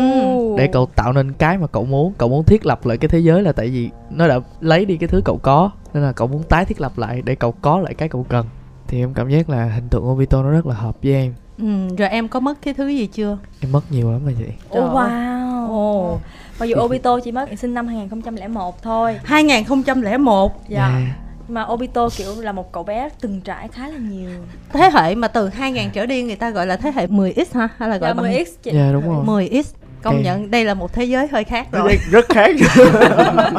để 0.56 0.67
cậu 0.73 0.87
tạo 0.87 1.12
nên 1.12 1.32
cái 1.32 1.58
mà 1.58 1.67
cậu 1.67 1.84
muốn 1.84 2.12
cậu 2.19 2.28
muốn 2.28 2.44
thiết 2.44 2.67
lập 2.67 2.87
lại 2.87 2.99
cái 2.99 3.08
thế 3.08 3.19
giới 3.19 3.43
là 3.43 3.52
tại 3.52 3.69
vì 3.69 3.90
nó 4.11 4.28
đã 4.28 4.38
lấy 4.61 4.84
đi 4.84 4.96
cái 4.96 5.08
thứ 5.08 5.20
cậu 5.25 5.38
có 5.43 5.70
nên 5.94 6.02
là 6.02 6.12
cậu 6.12 6.26
muốn 6.26 6.43
tái 6.43 6.64
thiết 6.64 6.81
lập 6.81 6.99
lại 6.99 7.23
để 7.25 7.34
cậu 7.34 7.52
có 7.52 7.78
lại 7.78 7.94
cái 7.94 8.08
cậu 8.08 8.26
cần. 8.28 8.46
Thì 8.88 8.99
em 8.99 9.14
cảm 9.14 9.28
giác 9.28 9.50
là 9.50 9.64
hình 9.64 9.88
tượng 9.88 10.08
Obito 10.11 10.43
nó 10.43 10.50
rất 10.50 10.67
là 10.67 10.75
hợp 10.75 10.96
với 11.02 11.12
em. 11.12 11.34
Ừ, 11.58 11.96
rồi 11.96 12.08
em 12.08 12.29
có 12.29 12.40
mất 12.40 12.62
cái 12.62 12.75
thứ 12.75 12.88
gì 12.88 13.06
chưa? 13.06 13.38
em 13.61 13.72
mất 13.72 13.93
nhiều 13.93 14.12
lắm 14.12 14.25
rồi 14.25 14.34
chị. 14.38 14.52
Ồ 14.69 14.81
ơi. 14.81 15.11
wow. 15.11 15.69
Ồ, 15.69 16.19
Mặc 16.61 16.67
dù 16.67 16.76
Obito 16.84 17.20
chỉ 17.20 17.32
mới 17.32 17.56
sinh 17.56 17.75
năm 17.75 17.87
2001 17.87 18.82
thôi. 18.82 19.19
2001 19.25 20.69
Dạ. 20.69 20.88
Yeah. 20.88 21.25
Mà 21.48 21.66
Obito 21.72 22.08
kiểu 22.16 22.40
là 22.40 22.52
một 22.52 22.72
cậu 22.72 22.82
bé 22.82 23.08
từng 23.20 23.40
trải 23.40 23.69
khá 23.69 23.88
là 23.88 23.98
nhiều 23.98 24.31
thế 24.72 24.90
hệ 24.94 25.14
mà 25.14 25.28
từ 25.28 25.48
2000 25.48 25.90
trở 25.93 26.06
đi 26.06 26.22
người 26.22 26.37
ta 26.37 26.50
gọi 26.50 26.66
là 26.66 26.76
thế 26.76 26.93
hệ 26.94 27.06
10X 27.06 27.44
hả? 27.54 27.69
Hay 27.78 27.88
là 27.88 27.96
gọi 27.96 28.10
Dạ 28.10 28.14
bằng 28.14 28.32
10X 28.32 28.44
chị 28.62 28.70
Dạ, 28.75 28.93
đúng 28.93 29.08
rồi. 29.08 29.48
10X. 29.48 29.62
Công 30.02 30.22
nhận 30.22 30.50
đây 30.50 30.64
là 30.64 30.75
một 30.75 30.93
thế 30.93 31.04
giới 31.04 31.26
hơi 31.28 31.44
khác 31.44 31.66
rồi. 31.72 31.98
rất 32.10 32.25
khác 32.28 32.50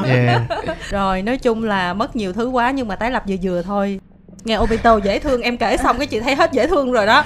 yeah. 0.05 0.41
Rồi 0.89 1.21
nói 1.21 1.37
chung 1.37 1.63
là 1.63 1.93
mất 1.93 2.15
nhiều 2.15 2.33
thứ 2.33 2.47
quá 2.49 2.71
nhưng 2.71 2.87
mà 2.87 2.95
tái 2.95 3.11
lập 3.11 3.23
vừa 3.27 3.35
vừa 3.41 3.61
thôi 3.61 3.99
Nghe 4.45 4.57
Obito 4.57 4.97
dễ 4.97 5.19
thương 5.19 5.41
em 5.41 5.57
kể 5.57 5.77
xong 5.77 5.97
cái 5.97 6.07
chị 6.07 6.19
thấy 6.19 6.35
hết 6.35 6.51
dễ 6.53 6.67
thương 6.67 6.91
rồi 6.91 7.05
đó 7.05 7.23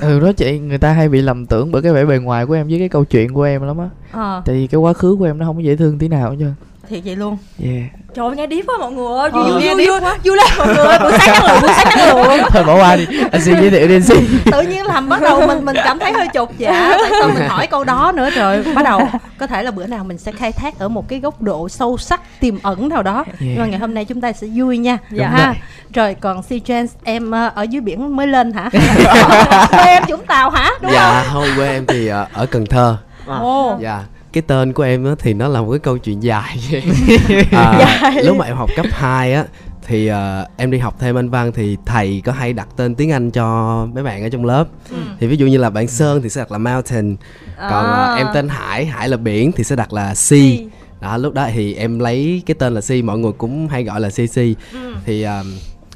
ừ 0.00 0.20
đó 0.20 0.32
chị 0.32 0.58
người 0.58 0.78
ta 0.78 0.92
hay 0.92 1.08
bị 1.08 1.20
lầm 1.22 1.46
tưởng 1.46 1.72
bởi 1.72 1.82
cái 1.82 1.92
vẻ 1.92 2.04
bề 2.04 2.18
ngoài 2.18 2.46
của 2.46 2.54
em 2.54 2.68
với 2.68 2.78
cái 2.78 2.88
câu 2.88 3.04
chuyện 3.04 3.34
của 3.34 3.42
em 3.42 3.62
lắm 3.62 3.78
á 3.78 3.88
Ờ 4.12 4.42
tại 4.46 4.56
vì 4.56 4.66
cái 4.66 4.78
quá 4.78 4.92
khứ 4.92 5.16
của 5.18 5.24
em 5.24 5.38
nó 5.38 5.46
không 5.46 5.56
có 5.56 5.62
dễ 5.62 5.76
thương 5.76 5.98
tí 5.98 6.08
nào 6.08 6.30
hết 6.30 6.36
trơn 6.40 6.54
thiệt 6.88 7.00
vậy 7.04 7.16
luôn. 7.16 7.36
Yeah. 7.64 7.82
Trời 8.14 8.26
ơi, 8.26 8.36
nghe 8.36 8.46
điếp 8.46 8.64
quá 8.66 8.74
mọi 8.80 8.92
người 8.92 9.18
ơi. 9.18 9.30
Ờ. 9.32 9.42
Vui 9.42 9.62
Nghe 9.62 9.74
vui 9.74 9.78
điếp 9.84 9.88
vui. 9.88 10.00
quá. 10.00 10.16
vui 10.24 10.36
lên 10.36 10.46
mọi 10.58 10.66
người 10.66 10.98
Buổi 10.98 11.12
sáng 11.18 11.28
năng 11.34 11.44
lượng 11.46 11.60
buổi 11.62 11.70
sáng 11.76 11.86
năng 11.96 12.16
lượng 12.16 12.46
thôi 12.50 12.64
bỏ 12.64 12.76
qua 12.76 12.96
đi. 12.96 13.06
Anh 13.32 13.40
xin 13.42 13.54
giới 13.60 13.70
thiệu 13.70 13.88
đi 13.88 13.94
anh 13.94 14.02
xin. 14.02 14.38
Tự 14.52 14.60
nhiên 14.62 14.86
làm 14.86 15.08
bắt 15.08 15.22
đầu 15.22 15.46
mình 15.46 15.64
mình 15.64 15.76
cảm 15.84 15.98
thấy 15.98 16.12
hơi 16.12 16.26
chột 16.34 16.48
dạ. 16.58 16.96
Tại 17.00 17.10
sao 17.20 17.28
mình 17.34 17.48
hỏi 17.48 17.66
câu 17.66 17.84
đó 17.84 18.12
nữa 18.14 18.30
rồi 18.30 18.64
Bắt 18.74 18.82
đầu 18.84 19.00
có 19.38 19.46
thể 19.46 19.62
là 19.62 19.70
bữa 19.70 19.86
nào 19.86 20.04
mình 20.04 20.18
sẽ 20.18 20.32
khai 20.32 20.52
thác 20.52 20.78
ở 20.78 20.88
một 20.88 21.08
cái 21.08 21.20
góc 21.20 21.42
độ 21.42 21.68
sâu 21.68 21.98
sắc 21.98 22.20
tiềm 22.40 22.58
ẩn 22.62 22.88
nào 22.88 23.02
đó. 23.02 23.24
Nhưng 23.40 23.58
mà 23.58 23.66
ngày 23.66 23.78
hôm 23.78 23.94
nay 23.94 24.04
chúng 24.04 24.20
ta 24.20 24.32
sẽ 24.32 24.46
vui 24.54 24.78
nha. 24.78 24.98
Dạ. 25.10 25.28
ha. 25.28 25.54
Rồi 25.94 26.14
còn 26.20 26.42
C 26.42 26.48
Chance 26.64 26.94
em 27.04 27.30
ờ, 27.30 27.50
ở 27.54 27.62
dưới 27.62 27.80
biển 27.80 28.16
mới 28.16 28.26
lên 28.26 28.52
hả? 28.52 28.70
Quê 29.70 29.84
em 29.84 30.02
Vũng 30.08 30.26
Tàu 30.26 30.50
hả? 30.50 30.70
Đúng 30.82 30.92
dạ 30.92 31.24
không? 31.32 31.44
quê 31.56 31.68
em 31.72 31.86
thì 31.86 32.08
ờ, 32.08 32.26
ở 32.32 32.46
cần 32.46 32.66
thơ. 32.66 32.96
À. 33.26 33.36
Ồ. 33.38 33.78
Dạ 33.80 34.00
cái 34.34 34.42
tên 34.46 34.72
của 34.72 34.82
em 34.82 35.04
á, 35.04 35.14
thì 35.18 35.34
nó 35.34 35.48
là 35.48 35.60
một 35.62 35.70
cái 35.70 35.78
câu 35.78 35.98
chuyện 35.98 36.22
dài 36.22 36.56
à, 37.52 38.12
lúc 38.24 38.36
mà 38.36 38.44
em 38.44 38.56
học 38.56 38.70
cấp 38.76 38.86
2 38.90 39.34
á 39.34 39.44
thì 39.86 40.06
ờ, 40.06 40.46
em 40.56 40.70
đi 40.70 40.78
học 40.78 40.96
thêm 41.00 41.18
anh 41.18 41.30
văn 41.30 41.52
thì 41.52 41.76
thầy 41.86 42.22
có 42.24 42.32
hay 42.32 42.52
đặt 42.52 42.68
tên 42.76 42.94
tiếng 42.94 43.12
Anh 43.12 43.30
cho 43.30 43.86
mấy 43.94 44.04
bạn 44.04 44.22
ở 44.22 44.28
trong 44.28 44.44
lớp. 44.44 44.64
Thì 45.20 45.26
ví 45.26 45.36
dụ 45.36 45.46
như 45.46 45.58
là 45.58 45.70
bạn 45.70 45.88
Sơn 45.88 46.22
thì 46.22 46.28
sẽ 46.28 46.40
đặt 46.40 46.52
là 46.52 46.58
mountain 46.58 47.16
còn 47.58 47.84
ờ, 47.84 48.04
À. 48.04 48.14
em 48.16 48.26
tên 48.34 48.48
Hải 48.48 48.84
Hải 48.86 49.08
là 49.08 49.16
biển 49.16 49.52
thì 49.52 49.64
sẽ 49.64 49.76
đặt 49.76 49.92
là 49.92 50.14
sea 50.14 50.38
đó 51.00 51.16
lúc 51.16 51.34
đó 51.34 51.48
thì 51.54 51.74
em 51.74 51.98
lấy 51.98 52.42
cái 52.46 52.54
tên 52.58 52.74
là 52.74 52.80
sea 52.80 52.98
mọi 53.04 53.18
người 53.18 53.32
cũng 53.38 53.68
hay 53.68 53.84
gọi 53.84 54.00
là 54.00 54.08
CC 54.08 54.40
thì 55.06 55.22
ờ, 55.22 55.44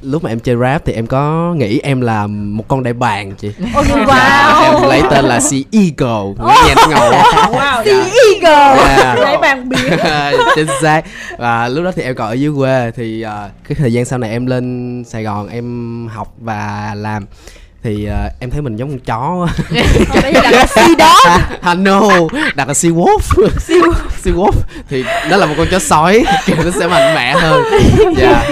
lúc 0.03 0.25
mà 0.25 0.31
em 0.31 0.41
chơi 0.41 0.57
rap 0.57 0.85
thì 0.85 0.93
em 0.93 1.07
có 1.07 1.55
nghĩ 1.57 1.79
em 1.79 2.01
là 2.01 2.27
một 2.27 2.69
con 2.69 2.83
đại 2.83 2.93
bàng 2.93 3.33
chị? 3.39 3.53
Dạ, 3.59 3.83
wow. 3.83 4.63
em 4.63 4.89
lấy 4.89 5.03
tên 5.11 5.25
là 5.25 5.41
Sea 5.41 5.61
Eagle. 5.73 6.35
Nghe 6.47 6.75
nó 6.77 6.87
ngầu 6.89 7.13
Wow 7.53 7.83
Dạ. 7.85 8.11
Eagle. 8.43 8.97
Dạ. 8.99 9.15
Lấy 9.15 9.37
bàn 9.39 9.69
biển. 9.69 9.79
Chính 10.57 10.67
xác. 10.83 11.03
Và 11.39 11.69
lúc 11.69 11.85
đó 11.85 11.93
thì 11.97 12.03
em 12.03 12.15
còn 12.15 12.29
ở 12.29 12.33
dưới 12.33 12.53
quê 12.57 12.91
thì 12.97 13.23
ờ, 13.23 13.49
cái 13.69 13.77
thời 13.79 13.93
gian 13.93 14.05
sau 14.05 14.19
này 14.19 14.31
em 14.31 14.47
lên 14.47 15.05
Sài 15.07 15.23
Gòn 15.23 15.49
em 15.49 16.09
học 16.15 16.35
và 16.41 16.93
làm 16.97 17.27
thì 17.83 18.05
ờ, 18.05 18.31
em 18.41 18.51
thấy 18.51 18.63
mình 18.63 18.77
giống 18.77 18.89
con 18.91 18.99
chó 18.99 19.49
Bây 20.23 20.35
giờ 20.35 20.41
đặt 20.43 20.51
là 20.51 20.67
si 20.67 20.95
đó 20.99 21.15
I 21.63 21.71
know 21.71 22.29
đặt 22.55 22.69
là 22.69 22.75
sea 22.75 22.93
wolf. 22.93 23.49
Sea 24.23 24.35
wolf. 24.35 24.53
Thì 24.89 25.05
nó 25.31 25.37
là 25.37 25.47
một 25.47 25.55
con 25.59 25.67
chó 25.71 25.79
sói 25.79 26.25
kiểu 26.47 26.57
nó 26.65 26.71
sẽ 26.71 26.87
mạnh 26.87 27.15
mẽ 27.15 27.33
hơn. 27.33 27.65
Dạ. 28.17 28.49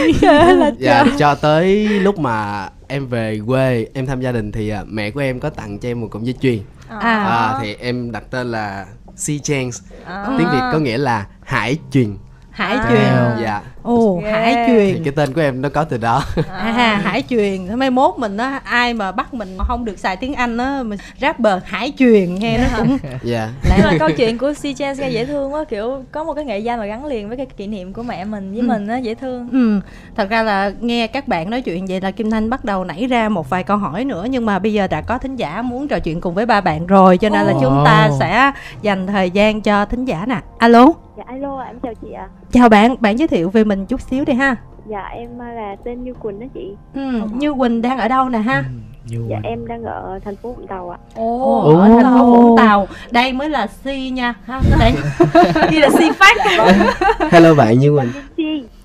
Dạ 0.79 1.05
cho 1.19 1.35
tới 1.35 1.89
lúc 1.89 2.19
mà 2.19 2.69
em 2.89 3.07
về 3.07 3.41
quê 3.47 3.87
em 3.95 4.07
thăm 4.07 4.21
gia 4.21 4.33
đình 4.33 4.53
thì 4.53 4.69
à, 4.69 4.83
mẹ 4.87 5.11
của 5.11 5.21
em 5.21 5.41
có 5.41 5.51
tặng 5.51 5.79
cho 5.79 5.89
em 5.89 6.01
một 6.01 6.09
cọng 6.11 6.27
dây 6.27 6.35
chuyền. 6.43 6.59
À. 6.89 7.25
à, 7.25 7.59
thì 7.63 7.75
em 7.81 8.13
đặt 8.13 8.23
tên 8.31 8.51
là 8.51 8.87
Sea 9.17 9.37
Chance 9.43 9.79
À. 10.05 10.25
tiếng 10.39 10.51
Việt 10.53 10.61
có 10.73 10.79
nghĩa 10.79 10.99
là 10.99 11.27
hải 11.45 11.77
truyền 11.93 12.17
hải 12.51 12.77
truyền 12.89 13.43
dạ 13.43 13.61
ồ 13.87 14.21
Ghê. 14.25 14.31
hải 14.31 14.55
thì 14.67 14.93
truyền 14.93 15.05
cái 15.05 15.13
tên 15.17 15.33
của 15.33 15.41
em 15.41 15.63
nó 15.63 15.69
có 15.69 15.85
từ 15.85 15.97
đó 15.97 16.23
À, 16.53 17.01
hải 17.05 17.23
truyền 17.31 17.79
mai 17.79 17.91
mốt 17.91 18.19
mình 18.19 18.37
á 18.37 18.61
ai 18.65 18.95
mà 18.95 19.13
bắt 19.13 19.35
mình 19.35 19.57
không 19.69 19.85
được 19.85 19.99
xài 19.99 20.17
tiếng 20.17 20.35
anh 20.35 20.59
á 20.59 20.83
mình 20.83 20.99
rapper 21.21 21.63
hải 21.65 21.93
truyền 21.99 22.35
nghe 22.35 22.59
nó 22.59 22.65
cũng 22.79 22.99
dạ 23.23 23.49
Nhưng 23.65 23.85
mà 23.87 23.93
câu 23.99 24.09
chuyện 24.17 24.39
của 24.39 24.53
Si 24.55 24.75
Chen 24.75 24.97
nghe 24.99 25.11
dễ 25.11 25.25
thương 25.25 25.53
quá 25.55 25.65
kiểu 25.65 26.03
có 26.13 26.25
một 26.25 26.35
cái 26.35 26.45
nghệ 26.45 26.59
danh 26.59 26.79
mà 26.79 26.87
gắn 26.87 27.05
liền 27.05 27.29
với 27.29 27.37
cái 27.37 27.47
kỷ 27.47 27.67
niệm 27.67 27.93
của 27.93 28.03
mẹ 28.03 28.25
mình 28.25 28.51
với 28.53 28.61
Ừ. 28.61 28.67
mình 28.67 28.89
á 28.89 28.97
dễ 28.99 29.15
thương 29.15 29.49
ừ 29.53 29.81
thật 30.17 30.31
ra 30.31 30.43
là 30.43 30.73
nghe 30.81 31.07
các 31.07 31.29
bạn 31.29 31.51
nói 31.51 31.61
chuyện 31.63 31.87
vậy 31.87 32.01
là 32.01 32.11
kim 32.11 32.31
thanh 32.31 32.51
bắt 32.51 32.65
đầu 32.65 32.85
nảy 32.85 33.07
ra 33.07 33.29
một 33.29 33.51
vài 33.51 33.63
câu 33.63 33.77
hỏi 33.77 34.05
nữa 34.05 34.27
nhưng 34.31 34.47
mà 34.47 34.59
bây 34.59 34.73
giờ 34.73 34.87
đã 34.87 35.01
có 35.01 35.19
thính 35.19 35.37
giả 35.37 35.63
muốn 35.63 35.89
trò 35.89 35.99
chuyện 35.99 36.21
cùng 36.21 36.35
với 36.35 36.47
ba 36.47 36.61
bạn 36.61 36.87
rồi 36.87 37.19
cho 37.19 37.29
nên 37.29 37.47
là 37.47 37.53
Ồ. 37.53 37.59
chúng 37.63 37.83
ta 37.85 38.11
sẽ 38.21 38.51
dành 38.83 39.07
thời 39.07 39.31
gian 39.31 39.61
cho 39.61 39.85
thính 39.85 40.05
giả 40.05 40.25
nè 40.29 40.37
alo 40.59 40.87
Dạ 41.19 41.25
alo, 41.27 41.61
em 41.67 41.81
chào 41.83 41.95
chị 42.03 42.09
ạ. 42.13 42.27
chào 42.53 42.69
bạn 42.69 42.97
bạn 43.01 43.19
giới 43.19 43.29
thiệu 43.29 43.51
về 43.51 43.65
mình 43.65 43.76
chút 43.87 44.01
xíu 44.01 44.25
đi 44.25 44.33
ha. 44.33 44.57
Dạ 44.89 45.03
em 45.15 45.39
là 45.39 45.77
tên 45.85 46.05
Như 46.05 46.15
Quỳnh 46.15 46.41
đó 46.41 46.47
chị. 46.55 46.73
ừ, 46.95 47.21
như 47.33 47.55
quỳnh 47.55 47.83
đang 47.83 47.99
ở 47.99 48.09
đâu 48.09 48.29
nè 48.29 48.39
ha? 48.39 48.65
Như 49.09 49.25
Dạ 49.31 49.37
em 49.43 49.67
đang 49.67 49.83
ở 49.85 50.19
thành 50.25 50.37
phố 50.37 50.53
Vũng 50.53 50.67
Tàu 50.67 50.91
ạ. 50.91 50.99
ồ 51.17 51.61
Ồ, 51.63 51.79
ở 51.79 51.89
thành 52.03 52.19
phố 52.21 52.33
Vũng 52.43 52.57
Tàu. 52.57 52.89
Đây 53.11 53.33
mới 53.33 53.51
là 53.51 53.67
si 53.67 54.11
nha. 54.11 54.35
Ha 54.47 54.61
có 54.71 54.77
thể 54.81 54.93
ghi 55.71 55.79
là 55.79 55.89
si 55.99 56.11
phát. 56.19 56.37
Hello 57.31 57.55
bạn 57.55 57.79
Như 57.79 57.99
Quỳnh? 57.99 58.13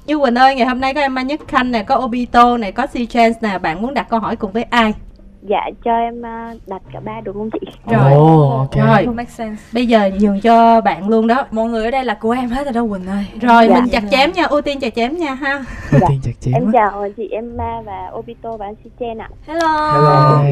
Như 0.05 0.19
Quỳnh 0.19 0.35
ơi, 0.35 0.55
ngày 0.55 0.67
hôm 0.67 0.79
nay 0.81 0.93
có 0.93 1.01
em 1.01 1.15
Mai 1.15 1.25
Nhất 1.25 1.39
Khanh 1.47 1.71
nè, 1.71 1.83
có 1.83 1.95
Obito 1.95 2.57
nè, 2.57 2.71
có 2.71 2.87
C 2.87 2.93
Chance 3.09 3.39
nè, 3.41 3.57
bạn 3.57 3.81
muốn 3.81 3.93
đặt 3.93 4.09
câu 4.09 4.19
hỏi 4.19 4.35
cùng 4.35 4.51
với 4.51 4.63
ai? 4.63 4.93
Dạ 5.41 5.69
cho 5.85 5.91
em 5.97 6.25
à, 6.25 6.53
đặt 6.67 6.81
cả 6.93 6.99
ba 6.99 7.21
được 7.21 7.31
không 7.33 7.49
chị? 7.51 7.59
Rồi. 7.91 8.11
Ồ, 8.13 8.49
ok. 8.57 8.75
Rồi, 8.87 9.05
make 9.15 9.29
sense 9.29 9.61
bây 9.73 9.85
giờ 9.87 10.09
nhường 10.19 10.41
cho 10.41 10.81
bạn 10.81 11.09
luôn 11.09 11.27
đó. 11.27 11.45
mọi 11.51 11.69
người 11.69 11.85
ở 11.85 11.91
đây 11.91 12.03
là 12.05 12.13
của 12.13 12.31
em 12.31 12.49
hết 12.49 12.63
rồi 12.63 12.73
đâu 12.73 12.89
Quỳnh 12.89 13.07
ơi 13.07 13.25
Rồi, 13.41 13.67
Dạ. 13.69 13.75
mình 13.81 13.89
chặt 13.91 14.03
chém 14.11 14.31
nha, 14.31 14.43
ưu 14.45 14.61
tiên 14.61 14.79
chặt 14.79 14.95
chém 14.95 15.17
nha 15.17 15.33
ha. 15.33 15.63
Ưu 15.91 16.01
tiên 16.09 16.19
chặt 16.23 16.31
chém 16.41 16.53
Em 16.53 16.65
á. 16.65 16.71
chào 16.73 17.09
chị 17.17 17.29
Emma 17.31 17.81
và 17.81 18.11
Obito 18.17 18.57
và 18.57 18.65
anh 18.65 18.75
Sichen 18.83 19.17
ạ. 19.17 19.29
hello, 19.47 19.91
Hello. 19.93 20.43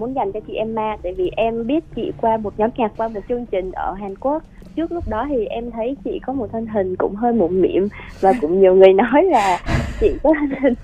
Muốn 0.00 0.14
dành 0.14 0.32
cho 0.32 0.40
chị 0.46 0.54
Emma 0.54 0.96
tại 1.02 1.12
vì 1.14 1.30
em 1.36 1.66
biết 1.66 1.84
chị 1.96 2.12
qua 2.20 2.36
một 2.36 2.52
nhóm 2.56 2.70
nhạc 2.76 2.92
qua 2.96 3.08
một 3.08 3.20
chương 3.28 3.46
trình 3.46 3.72
ở 3.72 3.92
Hàn 3.94 4.16
Quốc. 4.16 4.42
Trước 4.76 4.92
lúc 4.92 5.08
đó 5.08 5.26
thì 5.28 5.44
em 5.46 5.70
thấy 5.70 5.96
chị 6.04 6.20
có 6.26 6.32
một 6.32 6.48
thân 6.52 6.66
hình 6.66 6.96
cũng 6.96 7.14
hơi 7.14 7.32
mụn 7.32 7.60
mịn 7.62 7.88
và 8.20 8.32
cũng 8.40 8.60
nhiều 8.60 8.74
người 8.74 8.92
nói 8.92 9.22
là 9.22 9.58
chị 10.00 10.10
có 10.22 10.32
thân 10.40 10.60
hình 10.62 10.74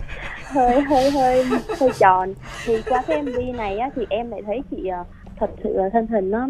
hơi 0.48 0.80
hơi 0.80 1.10
hơi 1.10 1.44
hơi 1.80 1.90
tròn. 1.98 2.34
Thì 2.64 2.82
qua 2.88 3.02
cái 3.06 3.22
MV 3.22 3.38
này 3.56 3.78
á 3.78 3.90
thì 3.96 4.06
em 4.10 4.30
lại 4.30 4.42
thấy 4.46 4.62
chị 4.70 4.86
à, 4.88 5.04
thật 5.40 5.50
sự 5.64 5.72
là 5.76 5.88
thân 5.92 6.06
hình 6.06 6.30
nó 6.30 6.48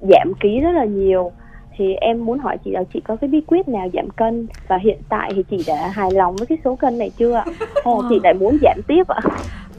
giảm 0.00 0.32
ký 0.40 0.60
rất 0.60 0.70
là 0.72 0.84
nhiều. 0.84 1.32
Thì 1.76 1.94
em 1.94 2.24
muốn 2.24 2.38
hỏi 2.38 2.56
chị 2.64 2.70
là 2.70 2.82
chị 2.94 3.00
có 3.08 3.16
cái 3.16 3.30
bí 3.30 3.40
quyết 3.46 3.68
nào 3.68 3.88
giảm 3.94 4.10
cân? 4.10 4.46
Và 4.68 4.78
hiện 4.82 4.98
tại 5.08 5.32
thì 5.36 5.42
chị 5.50 5.64
đã 5.66 5.88
hài 5.88 6.10
lòng 6.10 6.36
với 6.36 6.46
cái 6.46 6.58
số 6.64 6.74
cân 6.76 6.98
này 6.98 7.10
chưa 7.18 7.32
ạ? 7.34 7.44
Hay 7.84 7.94
là 7.94 8.00
chị 8.08 8.20
lại 8.22 8.34
muốn 8.34 8.58
giảm 8.62 8.80
tiếp 8.88 9.08
ạ? 9.08 9.20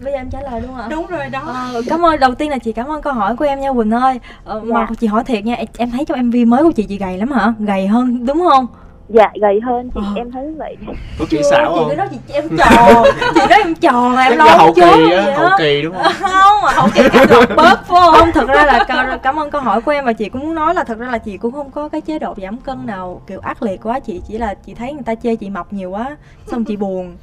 Bây 0.03 0.13
giờ 0.13 0.17
em 0.19 0.29
trả 0.29 0.41
lời 0.41 0.61
luôn 0.61 0.73
hả 0.75 0.87
Đúng 0.89 1.05
rồi 1.07 1.29
đó. 1.31 1.39
Ờ, 1.45 1.81
cảm 1.89 2.05
ơn. 2.05 2.19
Đầu 2.19 2.35
tiên 2.35 2.49
là 2.49 2.57
chị 2.57 2.71
cảm 2.71 2.87
ơn 2.87 3.01
câu 3.01 3.13
hỏi 3.13 3.35
của 3.35 3.45
em 3.45 3.59
nha 3.59 3.73
Quỳnh 3.73 3.91
ơi. 3.91 4.19
Ờ, 4.45 4.59
mà 4.63 4.85
Dạ. 4.89 4.95
chị 4.99 5.07
hỏi 5.07 5.23
thiệt 5.23 5.45
nha 5.45 5.55
em 5.77 5.91
thấy 5.91 6.05
trong 6.05 6.19
MV 6.29 6.35
mới 6.47 6.63
của 6.63 6.71
chị 6.71 6.83
chị 6.83 6.97
gầy 6.97 7.17
lắm 7.17 7.31
hả? 7.31 7.53
Gầy 7.59 7.87
hơn 7.87 8.25
đúng 8.25 8.39
không 8.49 8.67
dạ 9.13 9.29
gầy 9.41 9.59
hơn 9.63 9.89
chị 9.95 10.01
Ờ. 10.05 10.13
em 10.15 10.31
thấy 10.31 10.43
vậy. 10.57 10.77
Có 11.19 11.25
kỹ 11.29 11.41
xảo 11.51 11.71
chị 11.73 11.79
không? 11.79 11.89
cứ 11.89 11.95
nói 11.95 12.07
chị 12.11 12.17
em 12.33 12.57
tròn 12.57 13.03
chị 13.35 13.39
nói 13.49 13.59
em 13.63 13.75
tròn 13.75 14.13
là 14.15 14.23
em 14.23 14.37
lo 14.37 14.45
hậu 14.45 14.73
kỳ 14.73 15.11
á 15.11 15.33
hậu 15.37 15.49
kỳ 15.57 15.81
đúng 15.81 15.95
không? 15.95 16.13
Không 16.19 16.61
mà 16.63 16.71
hậu 16.71 16.87
kỳ 16.93 17.01
lọc 17.29 17.49
bớt 17.55 17.75
phải 17.87 17.99
không? 18.01 18.13
Không 18.15 18.31
thật 18.33 18.47
ra 18.47 18.65
là 18.65 19.17
cảm 19.23 19.39
ơn 19.39 19.49
câu 19.51 19.61
hỏi 19.61 19.81
của 19.81 19.91
em 19.91 20.05
và 20.05 20.13
chị 20.13 20.29
cũng 20.29 20.41
muốn 20.41 20.55
nói 20.55 20.73
là 20.73 20.83
thật 20.83 20.97
ra 20.97 21.07
là 21.07 21.17
chị 21.17 21.37
cũng 21.37 21.51
không 21.51 21.71
có 21.71 21.89
cái 21.89 22.01
chế 22.01 22.19
độ 22.19 22.33
giảm 22.41 22.57
cân 22.57 22.85
nào 22.85 23.21
kiểu 23.27 23.39
ác 23.39 23.63
liệt 23.63 23.79
quá 23.83 23.99
chị 23.99 24.21
chỉ 24.27 24.37
là 24.37 24.53
chị 24.53 24.73
thấy 24.73 24.93
người 24.93 25.03
ta 25.03 25.15
chê 25.15 25.35
chị 25.35 25.49
mập 25.49 25.73
nhiều 25.73 25.89
quá 25.91 26.17
xong 26.47 26.65
chị 26.65 26.75
buồn 26.75 27.15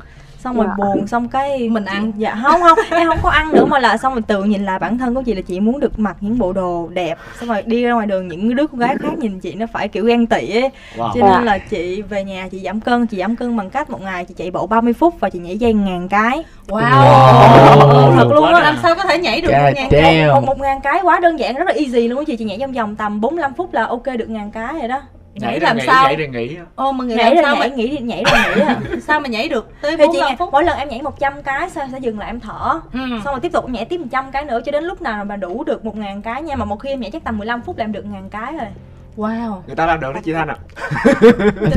xong 0.45 0.57
rồi 0.57 0.67
Dạ. 0.69 0.75
buồn 0.85 1.07
xong 1.07 1.29
cái 1.29 1.69
Mình 1.69 1.85
ăn. 1.85 2.13
dạ 2.17 2.39
không 2.43 2.61
không 2.61 2.79
em 2.91 3.09
không 3.09 3.19
có 3.23 3.31
ăn 3.31 3.53
nữa 3.53 3.65
mà 3.65 3.79
là 3.79 3.97
xong 3.97 4.13
rồi 4.15 4.23
tự 4.27 4.45
nhìn 4.45 4.65
lại 4.65 4.79
bản 4.79 4.99
thân 4.99 5.15
của 5.15 5.23
chị 5.23 5.35
là 5.35 5.41
chị 5.41 5.61
muốn 5.61 5.81
được 5.81 5.99
mặc 5.99 6.17
những 6.21 6.39
bộ 6.39 6.53
đồ 6.53 6.89
đẹp 6.93 7.19
xong 7.41 7.49
rồi 7.49 7.63
đi 7.67 7.83
ra 7.85 7.93
ngoài 7.93 8.07
đường 8.07 8.29
những 8.29 8.57
đứa 8.57 8.67
con 8.67 8.81
gái 8.81 8.97
khác 9.03 9.19
nhìn 9.19 9.41
chị 9.41 9.55
nó 9.55 9.67
phải 9.73 9.89
kiểu 9.89 10.05
ghen 10.05 10.27
tị 10.27 10.51
ấy 10.55 10.69
wow. 10.97 11.11
cho 11.15 11.21
nên 11.29 11.45
là 11.45 11.59
chị 11.59 12.03
về 12.03 12.25
nhà 12.25 12.49
chị 12.51 12.59
giảm 12.65 12.81
cân 12.81 13.07
chị 13.07 13.19
giảm 13.19 13.37
cân 13.37 13.57
bằng 13.57 13.71
cách 13.71 13.91
một 13.91 14.03
ngày 14.03 14.25
chị 14.25 14.35
chạy 14.39 14.51
bộ 14.51 14.67
30 14.67 14.93
phút 14.93 15.15
và 15.21 15.31
chị 15.31 15.39
nhảy 15.39 15.59
dây 15.59 15.73
ngàn 15.73 16.09
cái 16.09 16.45
Wow. 16.69 16.81
Wow. 16.81 18.17
thật 18.17 18.29
luôn 18.35 18.45
á 18.55 18.61
Làm 18.61 18.77
sao 18.83 18.95
có 18.95 19.03
thể 19.05 19.19
nhảy 19.19 19.41
được 19.41 19.49
một 19.53 19.59
ngàn 19.75 19.89
cái? 19.91 20.27
một, 20.35 20.45
một 20.45 20.59
ngàn 20.61 20.81
cái 20.81 21.01
quá 21.03 21.21
đơn 21.21 21.39
giản 21.39 21.55
rất 21.57 21.65
là 21.67 21.73
easy 21.73 22.09
luôn 22.09 22.19
á 22.19 22.25
chị 22.27 22.37
chị 22.37 22.45
nhảy 22.45 22.59
trong 22.61 22.73
vòng 22.73 22.97
tầm 22.97 23.21
45 23.21 23.55
phút 23.55 23.75
là 23.75 23.87
ok 23.87 24.05
được 24.19 24.29
ngàn 24.31 24.51
cái 24.51 24.75
rồi 24.79 24.89
đó 24.89 25.03
Nhảy 25.35 25.61
làm 25.61 25.77
nghỉ, 25.77 25.83
sao? 25.87 26.05
nhảy 26.05 26.17
rồi 26.17 26.29
nghỉ 26.29 26.57
Ô 26.75 26.93
mà 26.93 27.05
người 27.05 27.17
nhảy 27.17 27.35
làm 27.35 27.45
sao 27.45 27.57
mà 27.57 27.67
nhảy 27.67 27.71
nghĩ 27.77 27.99
nhảy 28.03 28.25
rồi 28.25 28.41
nhảy 28.57 28.67
à 28.67 28.81
sao 29.07 29.21
mà 29.21 29.29
nhảy 29.29 29.49
được 29.49 29.69
tới 29.83 29.97
45 29.97 30.27
nhảy, 30.29 30.37
phút? 30.39 30.49
mỗi 30.53 30.65
lần 30.65 30.79
em 30.79 30.89
nhảy 30.89 31.03
100 31.03 31.43
cái 31.43 31.71
sao 31.71 31.87
sẽ 31.93 31.99
dừng 31.99 32.19
lại 32.19 32.29
em 32.29 32.41
thở 32.41 32.81
Ừ. 32.93 32.99
xong 33.25 33.35
rồi 33.35 33.41
tiếp 33.41 33.53
tục 33.53 33.71
nhảy 33.71 33.85
tiếp 33.85 33.99
100 34.01 34.31
cái 34.33 34.45
nữa 34.45 34.61
cho 34.65 34.73
đến 34.73 34.85
lúc 34.85 35.03
nào 35.03 35.25
mà 35.25 35.37
đủ 35.37 35.65
được 35.65 35.85
một 35.85 35.97
ngàn 35.97 36.23
cái 36.23 36.43
nha 36.43 36.57
mà 36.57 36.65
một 36.65 36.77
khi 36.77 36.89
em 36.89 37.01
nhảy 37.01 37.11
chắc 37.11 37.25
tầm 37.25 37.39
15 37.39 37.63
phút 37.63 37.79
là 37.79 37.85
em 37.85 37.93
được 37.93 38.05
ngàn 38.07 38.31
cái 38.31 38.53
rồi 38.53 38.69
Wow. 39.17 39.61
người 39.67 39.77
ta 39.77 39.87
làm 39.87 40.01
được 40.01 40.13
đó 40.15 40.21
chị 40.25 40.33
thanh 40.33 40.49
ạ 40.49 40.57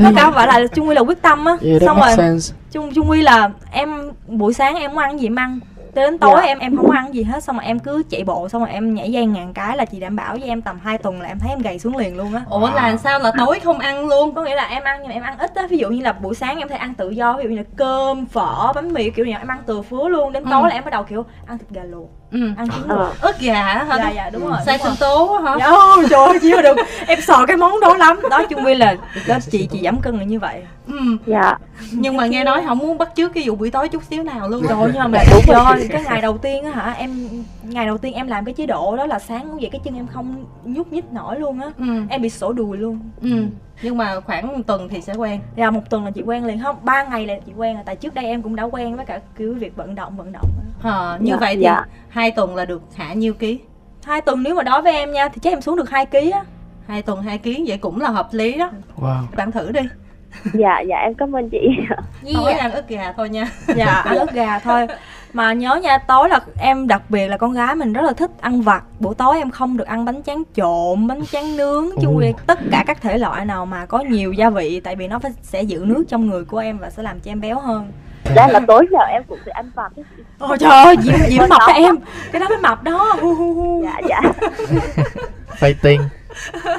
tất 0.04 0.10
cả 0.16 0.30
phải 0.30 0.46
là 0.46 0.66
chung 0.74 0.88
quy 0.88 0.94
là 0.94 1.00
quyết 1.00 1.22
tâm 1.22 1.44
á 1.44 1.56
Yeah, 1.62 1.82
xong 1.82 1.98
rồi 2.00 2.08
sense. 2.16 2.54
chung 2.72 2.94
chung 2.94 3.10
quy 3.10 3.22
là 3.22 3.50
em 3.72 4.10
buổi 4.26 4.54
sáng 4.54 4.74
em 4.76 4.90
muốn 4.90 4.98
ăn 5.02 5.20
gì 5.20 5.26
em 5.26 5.36
ăn 5.38 5.60
đến 5.94 6.18
tối 6.18 6.30
Dạ. 6.36 6.42
em 6.46 6.58
em 6.58 6.76
không 6.76 6.90
ăn 6.90 7.14
gì 7.14 7.22
hết 7.22 7.44
xong 7.44 7.56
rồi 7.56 7.64
em 7.66 7.78
cứ 7.78 8.02
chạy 8.10 8.24
bộ 8.24 8.48
xong 8.48 8.62
rồi 8.64 8.70
em 8.70 8.94
nhảy 8.94 9.12
dây 9.12 9.26
ngàn 9.26 9.52
cái 9.54 9.76
là 9.76 9.84
chị 9.84 10.00
đảm 10.00 10.16
bảo 10.16 10.32
với 10.40 10.48
em 10.48 10.62
tầm 10.62 10.78
2 10.82 10.98
tuần 10.98 11.20
là 11.22 11.28
em 11.28 11.38
thấy 11.38 11.50
em 11.50 11.58
gầy 11.58 11.78
xuống 11.78 11.96
liền 11.96 12.16
luôn 12.16 12.34
á 12.34 12.42
Ủa 12.50 12.70
là 12.74 12.96
sao 12.96 13.18
là 13.18 13.32
tối 13.38 13.60
không 13.60 13.78
ăn 13.78 14.06
luôn? 14.08 14.34
có 14.34 14.42
nghĩa 14.42 14.54
là 14.54 14.64
em 14.66 14.82
ăn 14.82 14.98
nhưng 15.00 15.08
mà 15.08 15.14
em 15.14 15.22
ăn 15.22 15.38
ít 15.38 15.54
á 15.54 15.66
ví 15.70 15.78
dụ 15.78 15.88
như 15.90 16.02
là 16.02 16.12
buổi 16.12 16.34
sáng 16.34 16.58
em 16.58 16.68
thể 16.68 16.76
ăn 16.76 16.94
tự 16.94 17.10
do 17.10 17.36
ví 17.36 17.44
dụ 17.44 17.50
như 17.50 17.56
là 17.56 17.62
cơm 17.76 18.26
phở 18.26 18.72
bánh 18.74 18.92
mì 18.92 19.10
kiểu 19.10 19.24
như 19.26 19.32
em 19.32 19.46
ăn 19.48 19.58
từ 19.66 19.82
phứa 19.82 20.08
luôn 20.08 20.32
đến 20.32 20.44
tối 20.50 20.62
Ừ. 20.62 20.68
là 20.68 20.74
em 20.74 20.84
bắt 20.84 20.90
đầu 20.90 21.02
kiểu 21.02 21.24
ăn 21.46 21.58
thịt 21.58 21.68
gà 21.70 21.82
luộc 21.84 22.08
Ừ. 22.34 22.40
ăn 22.56 22.68
trứng 22.70 22.88
Ờ. 22.88 23.12
Ức 23.20 23.38
gà 23.40 23.54
hả? 23.62 23.86
dạ 23.98 24.10
dạ 24.10 24.30
đúng 24.30 24.46
rồi 24.46 24.58
Sai 24.66 24.78
đúng 24.78 24.86
sinh 24.86 24.96
tố 25.00 25.34
á 25.34 25.50
hả? 25.50 25.56
Dạ, 25.58 25.66
ôi, 25.66 26.04
trời 26.10 26.24
ơi, 26.28 26.38
chị 26.42 26.50
ơi, 26.50 26.62
đừng 26.62 26.76
em 27.06 27.20
sợ 27.20 27.44
cái 27.48 27.56
món 27.56 27.80
đó 27.80 27.94
lắm 27.96 28.20
đó 28.30 28.42
chung 28.50 28.64
quy 28.66 28.74
là 28.74 28.94
đó 29.28 29.36
chị 29.50 29.68
chị 29.72 29.80
giảm 29.84 30.00
cân 30.00 30.18
là 30.18 30.24
như 30.24 30.38
vậy 30.38 30.62
Ừ. 30.88 30.98
dạ 31.26 31.54
Nhưng 31.90 32.16
mà 32.16 32.26
nghe 32.26 32.44
nói 32.44 32.62
không 32.66 32.78
muốn 32.78 32.98
bắt 32.98 33.08
chước 33.16 33.34
cái 33.34 33.44
vụ 33.46 33.54
buổi 33.54 33.70
tối 33.70 33.88
chút 33.88 34.02
xíu 34.10 34.22
nào 34.22 34.48
luôn. 34.48 34.62
rồi 34.66 34.90
nhưng 34.94 35.10
mà 35.12 35.18
Đúng 35.32 35.42
do 35.46 35.64
rồi. 35.74 35.88
cái 35.92 36.02
ngày 36.02 36.20
đầu 36.20 36.38
tiên 36.38 36.64
á 36.64 36.70
hả 36.70 36.92
em 36.98 37.28
ngày 37.64 37.86
đầu 37.86 37.98
tiên 37.98 38.14
em 38.14 38.26
làm 38.26 38.44
cái 38.44 38.54
chế 38.54 38.66
độ 38.66 38.96
đó 38.96 39.06
là 39.06 39.18
sáng 39.18 39.48
ngủ 39.48 39.58
dậy 39.58 39.70
cái 39.70 39.80
chân 39.84 39.94
em 39.96 40.06
không 40.06 40.44
nhúc 40.64 40.92
nhích 40.92 41.12
nổi 41.12 41.40
luôn 41.40 41.60
á 41.60 41.70
Ừ. 41.78 41.84
em 42.08 42.22
bị 42.22 42.30
sổ 42.30 42.52
đùi 42.52 42.76
luôn 42.78 42.98
Ừ. 43.20 43.46
Nhưng 43.82 43.96
mà 43.98 44.20
khoảng 44.20 44.48
một 44.48 44.58
tuần 44.66 44.88
thì 44.88 45.00
sẽ 45.00 45.14
quen. 45.14 45.40
dạ 45.56 45.70
một 45.70 45.80
tuần 45.90 46.04
là 46.04 46.10
chị 46.10 46.22
quen 46.26 46.44
liền 46.44 46.60
không 46.62 46.76
ba 46.82 47.04
ngày 47.04 47.26
là 47.26 47.34
chị 47.46 47.52
quen 47.56 47.74
rồi 47.74 47.82
tại 47.86 47.96
trước 47.96 48.14
đây 48.14 48.24
em 48.24 48.42
cũng 48.42 48.56
đã 48.56 48.62
quen 48.62 48.96
với 48.96 49.06
cả 49.06 49.20
kiểu 49.38 49.54
việc 49.54 49.76
vận 49.76 49.94
động 49.94 50.16
vận 50.16 50.32
động. 50.32 50.48
Ờ, 50.82 51.18
như 51.20 51.30
Dạ, 51.30 51.36
vậy 51.40 51.56
thì 51.56 51.62
dạ. 51.62 51.82
hai 52.08 52.30
tuần 52.30 52.56
là 52.56 52.64
được 52.64 52.82
hạ 52.94 53.14
nhiêu 53.14 53.34
ký? 53.34 53.58
hai 54.04 54.20
tuần 54.20 54.42
nếu 54.42 54.54
mà 54.54 54.62
đối 54.62 54.82
với 54.82 54.92
em 54.92 55.12
nha 55.12 55.28
thì 55.28 55.38
chắc 55.42 55.52
em 55.52 55.60
xuống 55.60 55.76
được 55.76 55.90
2 55.90 56.06
kg 56.06 56.30
á 56.32 56.44
Hai 56.86 57.02
tuần 57.02 57.22
hai 57.22 57.38
ký 57.38 57.64
vậy 57.68 57.78
cũng 57.78 58.00
là 58.00 58.10
hợp 58.10 58.28
lý 58.32 58.58
đó. 58.58 58.70
Wow. 59.00 59.22
Bạn 59.36 59.50
thử 59.52 59.72
đi. 59.72 59.80
dạ 60.52 60.80
dạ 60.80 60.96
em 60.96 61.14
cảm 61.14 61.36
ơn 61.36 61.50
chị 61.50 61.58
Tối 62.34 62.52
ăn 62.52 62.72
ức 62.72 62.88
gà 62.88 63.12
thôi 63.16 63.28
nha. 63.28 63.46
dạ 63.76 63.86
ăn 63.86 64.16
ức 64.18 64.32
gà 64.32 64.58
thôi 64.58 64.86
mà 65.34 65.52
nhớ 65.52 65.74
nha 65.74 65.98
tối 65.98 66.28
là 66.28 66.40
em 66.58 66.88
đặc 66.88 67.02
biệt 67.08 67.28
là 67.28 67.36
con 67.36 67.52
gái 67.52 67.74
mình 67.74 67.92
rất 67.92 68.02
là 68.02 68.12
thích 68.12 68.30
ăn 68.40 68.62
vặt. 68.62 68.84
Buổi 69.00 69.14
tối 69.14 69.38
em 69.38 69.50
không 69.50 69.76
được 69.76 69.86
ăn 69.86 70.04
bánh 70.04 70.22
tráng 70.22 70.42
trộn 70.56 71.06
bánh 71.06 71.26
tráng 71.26 71.56
nướng 71.56 71.86
chung 72.02 72.16
quy 72.16 72.32
tất 72.46 72.58
cả 72.70 72.84
các 72.86 73.02
thể 73.02 73.18
loại 73.18 73.44
nào 73.44 73.66
mà 73.66 73.86
có 73.86 74.00
nhiều 74.00 74.32
gia 74.32 74.50
vị 74.50 74.80
tại 74.80 74.96
vì 74.96 75.08
nó 75.08 75.18
phải 75.18 75.30
sẽ 75.42 75.62
giữ 75.62 75.84
nước 75.86 76.04
trong 76.08 76.26
người 76.26 76.44
của 76.44 76.58
em 76.58 76.78
và 76.78 76.90
sẽ 76.90 77.02
làm 77.02 77.20
cho 77.20 77.30
em 77.30 77.40
béo 77.40 77.60
hơn. 77.60 77.92
Ra 78.36 78.46
là 78.46 78.60
tối 78.66 78.86
nào 78.90 79.06
em 79.10 79.22
cũng 79.28 79.38
sẽ 79.46 79.52
ăn 79.52 79.70
vặt. 79.74 79.92
Ôi 80.38 80.56
trời 80.60 80.70
ơi 80.70 80.96
diễm 81.02 81.18
diễm 81.28 81.42
mập 81.48 81.60
đó 81.60 81.72
em. 81.74 81.96
Cái 82.32 82.40
đó 82.40 82.48
mới 82.48 82.58
mập 82.58 82.82
đó. 82.82 83.16
Hu 83.20 83.34
hu 83.34 83.54
hu. 83.54 83.84
Dạ 83.84 84.00
dạ. 84.08 84.20
Fighting. 85.60 86.00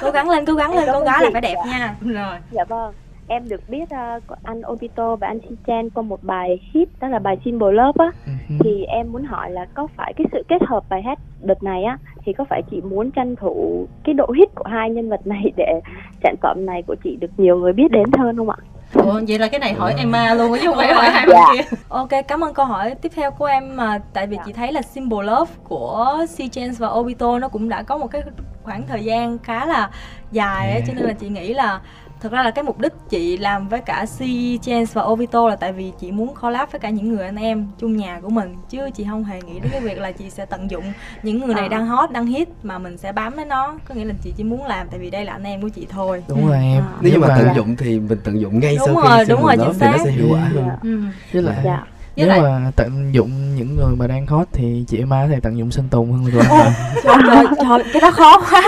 cố 0.01 0.11
gắng 0.11 0.29
lên 0.29 0.45
cố 0.45 0.53
gắng 0.53 0.75
lên 0.75 0.89
con 0.91 1.03
gái 1.03 1.23
là 1.23 1.29
phải 1.33 1.41
đẹp 1.41 1.55
nha. 1.67 1.95
Rồi. 2.01 2.37
dạ 2.51 2.63
vâng 2.63 2.93
em 3.27 3.49
được 3.49 3.69
biết 3.69 3.83
uh, 3.83 4.23
anh 4.43 4.61
Obito 4.71 5.15
và 5.15 5.27
anh 5.27 5.39
Shinchan 5.41 5.89
qua 5.89 6.03
một 6.03 6.23
bài 6.23 6.59
hit 6.73 6.89
đó 6.99 7.07
là 7.07 7.19
bài 7.19 7.37
Symbol 7.45 7.75
Love 7.75 8.05
á 8.05 8.11
Ừ. 8.49 8.55
thì 8.63 8.83
em 8.83 9.11
muốn 9.11 9.23
hỏi 9.23 9.51
là 9.51 9.65
có 9.73 9.87
phải 9.97 10.13
cái 10.17 10.27
sự 10.31 10.43
kết 10.49 10.61
hợp 10.67 10.83
bài 10.89 11.01
hát 11.01 11.19
đợt 11.41 11.63
này 11.63 11.83
á 11.83 11.97
thì 12.25 12.33
có 12.33 12.45
phải 12.49 12.61
chị 12.71 12.81
muốn 12.81 13.11
tranh 13.11 13.35
thủ 13.35 13.87
cái 14.03 14.13
độ 14.13 14.31
hit 14.37 14.55
của 14.55 14.69
hai 14.69 14.89
nhân 14.89 15.09
vật 15.09 15.27
này 15.27 15.51
để 15.57 15.81
sản 16.23 16.35
phẩm 16.41 16.65
này 16.65 16.81
của 16.87 16.95
chị 17.03 17.15
được 17.21 17.31
nhiều 17.37 17.57
người 17.57 17.73
biết 17.73 17.91
đến 17.91 18.05
hơn 18.17 18.37
không 18.37 18.49
ạ? 18.49 18.55
Ủa, 18.93 19.21
vậy 19.27 19.39
là 19.39 19.47
cái 19.47 19.59
này 19.59 19.73
hỏi 19.73 19.93
Emma 19.97 20.33
luôn 20.33 20.57
chứ 20.61 20.67
không 20.67 20.75
phải 20.77 20.93
hỏi 20.93 21.05
hai 21.09 21.25
Dạ. 21.29 21.45
bên 21.53 21.65
kia. 21.65 21.77
Ok, 21.89 22.09
cảm 22.27 22.43
ơn 22.43 22.53
câu 22.53 22.65
hỏi 22.65 22.95
tiếp 23.01 23.11
theo 23.15 23.31
của 23.31 23.45
em 23.45 23.75
mà 23.75 23.99
tại 24.13 24.27
vì 24.27 24.35
Dạ. 24.37 24.43
chị 24.45 24.53
thấy 24.53 24.71
là 24.71 24.81
Symbol 24.81 25.25
Love 25.25 25.51
của 25.63 26.17
C 26.37 26.51
Chance 26.51 26.75
và 26.79 26.87
Obito 26.89 27.39
nó 27.39 27.47
cũng 27.49 27.69
đã 27.69 27.83
có 27.83 27.97
một 27.97 28.07
cái 28.07 28.21
khoảng 28.63 28.83
thời 28.87 29.03
gian 29.03 29.37
khá 29.37 29.65
là 29.65 29.89
dài 30.31 30.71
ấy 30.71 30.81
cho 30.87 30.93
nên 30.93 31.03
là 31.05 31.13
chị 31.13 31.29
nghĩ 31.29 31.53
là 31.53 31.79
thực 32.25 32.31
ra 32.31 32.43
là 32.43 32.51
cái 32.51 32.63
mục 32.63 32.79
đích 32.79 32.93
chị 33.09 33.37
làm 33.37 33.67
với 33.67 33.81
cả 33.81 34.05
C 34.05 34.19
Chance 34.61 34.91
và 34.93 35.01
Ovito 35.03 35.49
là 35.49 35.55
tại 35.55 35.71
vì 35.73 35.91
chị 35.99 36.11
muốn 36.11 36.33
collab 36.41 36.71
với 36.71 36.79
cả 36.79 36.89
những 36.89 37.09
người 37.09 37.25
anh 37.25 37.35
em 37.35 37.67
chung 37.79 37.97
nhà 37.97 38.19
của 38.19 38.29
mình 38.29 38.55
chứ 38.69 38.89
chị 38.95 39.05
không 39.09 39.23
hề 39.23 39.41
nghĩ 39.41 39.59
đến 39.59 39.71
cái 39.71 39.81
việc 39.81 39.99
là 39.99 40.11
chị 40.11 40.29
sẽ 40.29 40.45
tận 40.45 40.71
dụng 40.71 40.83
những 41.23 41.39
người 41.39 41.55
này 41.55 41.63
Ờ. 41.63 41.69
đang 41.69 41.87
hot 41.87 42.11
đang 42.11 42.25
hit 42.25 42.47
mà 42.63 42.77
mình 42.79 42.97
sẽ 42.97 43.11
bám 43.11 43.33
lấy 43.37 43.45
nó 43.45 43.75
có 43.87 43.95
nghĩa 43.95 44.05
là 44.05 44.13
chị 44.23 44.33
chỉ 44.37 44.43
muốn 44.43 44.65
làm 44.65 44.87
tại 44.89 44.99
vì 44.99 45.09
đây 45.09 45.25
là 45.25 45.31
anh 45.33 45.43
em 45.43 45.61
của 45.61 45.69
chị 45.69 45.87
thôi 45.89 46.23
đúng 46.27 46.47
rồi 46.47 46.57
em 46.57 46.81
À. 46.83 46.97
nếu 47.01 47.13
như 47.13 47.19
mà 47.19 47.27
mà- 47.27 47.35
tận 47.37 47.55
dụng 47.55 47.75
thì 47.75 47.99
mình 47.99 48.17
tận 48.23 48.41
dụng 48.41 48.59
ngay 48.59 48.75
Đúng 48.79 48.85
sau 48.87 48.95
rồi, 49.03 49.25
khi 49.25 49.29
đúng 49.29 49.41
rồi, 49.43 49.55
chính 49.57 49.73
thì 49.79 49.85
nó 49.85 49.91
xác. 49.97 50.03
sẽ 50.05 50.11
hiệu 50.11 50.27
quả 50.31 50.39
hơn 50.39 50.65
Dạ. 50.83 50.89
với 51.33 51.41
lại 51.41 51.57
dạ 51.65 51.83
Với 52.17 52.25
nếu 52.25 52.27
lại- 52.27 52.39
mà 52.41 52.71
tận 52.75 53.09
dụng 53.13 53.55
những 53.55 53.75
người 53.75 53.95
mà 53.95 54.07
đang 54.07 54.27
hot 54.27 54.47
thì 54.53 54.83
chị 54.87 54.97
Emma 54.97 55.21
có 55.21 55.27
thể 55.33 55.39
tận 55.43 55.57
dụng 55.57 55.71
Sơn 55.71 55.87
Tùng 55.91 56.11
hơn 56.11 56.31
tụi 56.31 56.41
anh 56.41 56.71
trời, 57.03 57.15
trời, 57.27 57.45
trời 57.61 57.83
cái 57.93 58.01
đó 58.01 58.11
khó 58.11 58.39
quá. 58.51 58.61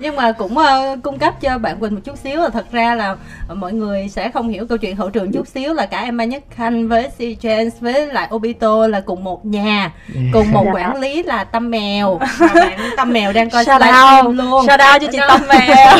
Nhưng 0.00 0.16
mà 0.16 0.32
cũng 0.32 0.58
ờ, 0.58 0.96
cung 1.02 1.18
cấp 1.18 1.34
cho 1.40 1.58
bạn 1.58 1.80
Quỳnh 1.80 1.94
một 1.94 2.00
chút 2.04 2.18
xíu 2.18 2.40
là 2.40 2.48
thật 2.48 2.66
ra 2.72 2.94
là 2.94 3.16
mọi 3.54 3.72
người 3.72 4.08
sẽ 4.08 4.30
không 4.30 4.48
hiểu 4.48 4.66
câu 4.66 4.78
chuyện 4.78 4.96
hậu 4.96 5.10
trường 5.10 5.32
chút 5.32 5.48
xíu 5.48 5.74
là 5.74 5.86
cả 5.86 6.00
Emma 6.00 6.24
Nhất 6.24 6.42
Khanh 6.50 6.88
với 6.88 7.08
C 7.08 7.40
Chance 7.42 7.76
với 7.80 8.06
lại 8.06 8.28
Obito 8.34 8.86
là 8.86 9.00
cùng 9.00 9.24
một 9.24 9.46
nhà 9.46 9.92
Yeah. 10.14 10.26
cùng 10.32 10.52
một 10.52 10.62
Dạ. 10.66 10.72
quản 10.74 10.96
lý 11.00 11.22
là 11.22 11.44
Tâm 11.44 11.70
Mèo. 11.70 12.20
Và 12.38 12.48
bạn 12.54 12.78
Tâm 12.96 13.12
Mèo 13.12 13.32
đang 13.32 13.50
coi 13.50 13.64
livestream 13.64 14.36
luôn. 14.36 14.66
Shout 14.66 14.80
out 14.94 15.02
cho 15.02 15.08
chị 15.12 15.18
Tâm 15.28 15.40
mèo. 15.48 15.96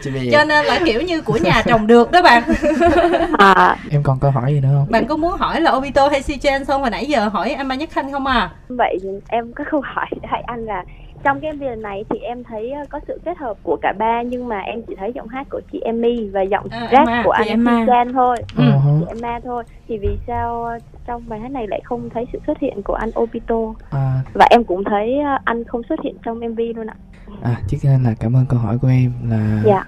Jimmy. 0.00 0.30
cho 0.32 0.44
nên 0.44 0.66
là 0.66 0.78
kiểu 0.86 1.02
như 1.02 1.20
của 1.20 1.36
nhà 1.36 1.62
trồng 1.66 1.86
được 1.86 2.10
đó 2.10 2.22
bạn. 2.22 2.42
À. 3.38 3.76
Em 3.90 4.02
còn 4.02 4.18
câu 4.20 4.30
hỏi 4.30 4.52
gì 4.54 4.60
nữa 4.60 4.68
không? 4.72 4.86
Bạn 4.90 5.06
có 5.06 5.16
muốn 5.20 5.36
hỏi 5.38 5.60
là 5.60 5.72
Obito 5.76 6.08
hay 6.08 6.22
Chance 6.22 6.64
không 6.64 6.80
hồi 6.80 6.90
nãy 6.90 7.06
giờ 7.06 7.28
hỏi 7.28 7.50
Emma 7.50 7.74
Nhất 7.74 7.90
Khanh 7.92 8.12
không 8.12 8.26
à? 8.26 8.50
Vậy 8.68 8.98
em 9.28 9.52
có 9.52 9.64
câu 9.70 9.80
hỏi 9.84 10.06
hỏi 10.30 10.42
anh 10.46 10.64
là 10.64 10.84
trong 11.24 11.40
cái 11.40 11.52
MV 11.52 11.62
lần 11.62 11.82
này 11.82 12.04
thì 12.10 12.18
em 12.18 12.44
thấy 12.44 12.70
ờ, 12.70 12.84
có 12.90 13.00
sự 13.08 13.20
kết 13.24 13.38
hợp 13.38 13.56
của 13.62 13.76
cả 13.82 13.92
ba 13.98 14.22
nhưng 14.22 14.48
mà 14.48 14.58
em 14.60 14.82
chỉ 14.88 14.94
thấy 14.98 15.12
giọng 15.14 15.28
hát 15.28 15.46
của 15.50 15.60
chị 15.72 15.80
Emmy 15.84 16.28
và 16.28 16.42
giọng 16.42 16.66
À, 16.70 16.88
rap 16.92 17.08
Emma, 17.08 17.22
của 17.24 17.30
anh 17.30 17.48
Emma. 17.48 17.84
Chan 17.86 18.12
thôi. 18.12 18.36
Ừ. 18.56 18.64
Chị 19.00 19.06
Emma 19.08 19.40
thôi. 19.44 19.64
Thì 19.88 19.98
vì 19.98 20.18
sao 20.26 20.64
ờ, 20.64 20.78
trong 21.06 21.22
bài 21.28 21.40
hát 21.40 21.50
này 21.50 21.66
lại 21.68 21.80
không 21.84 22.10
thấy 22.14 22.24
sự 22.32 22.38
xuất 22.46 22.58
hiện 22.58 22.82
của 22.82 22.94
anh 22.94 23.10
Obito? 23.20 23.56
À, 23.90 24.20
và 24.34 24.46
em 24.50 24.64
cũng 24.64 24.84
thấy 24.84 25.18
ờ, 25.18 25.38
anh 25.44 25.64
không 25.64 25.82
xuất 25.88 26.00
hiện 26.04 26.16
trong 26.24 26.38
MV 26.38 26.60
luôn 26.76 26.86
ạ. 26.86 26.94
À 27.42 27.56
trước 27.68 27.76
tiên 27.82 28.02
là 28.04 28.14
cảm 28.20 28.36
ơn 28.36 28.44
câu 28.48 28.58
hỏi 28.58 28.78
của 28.82 28.88
em 28.88 29.12
là 29.30 29.62
dạ 29.64 29.84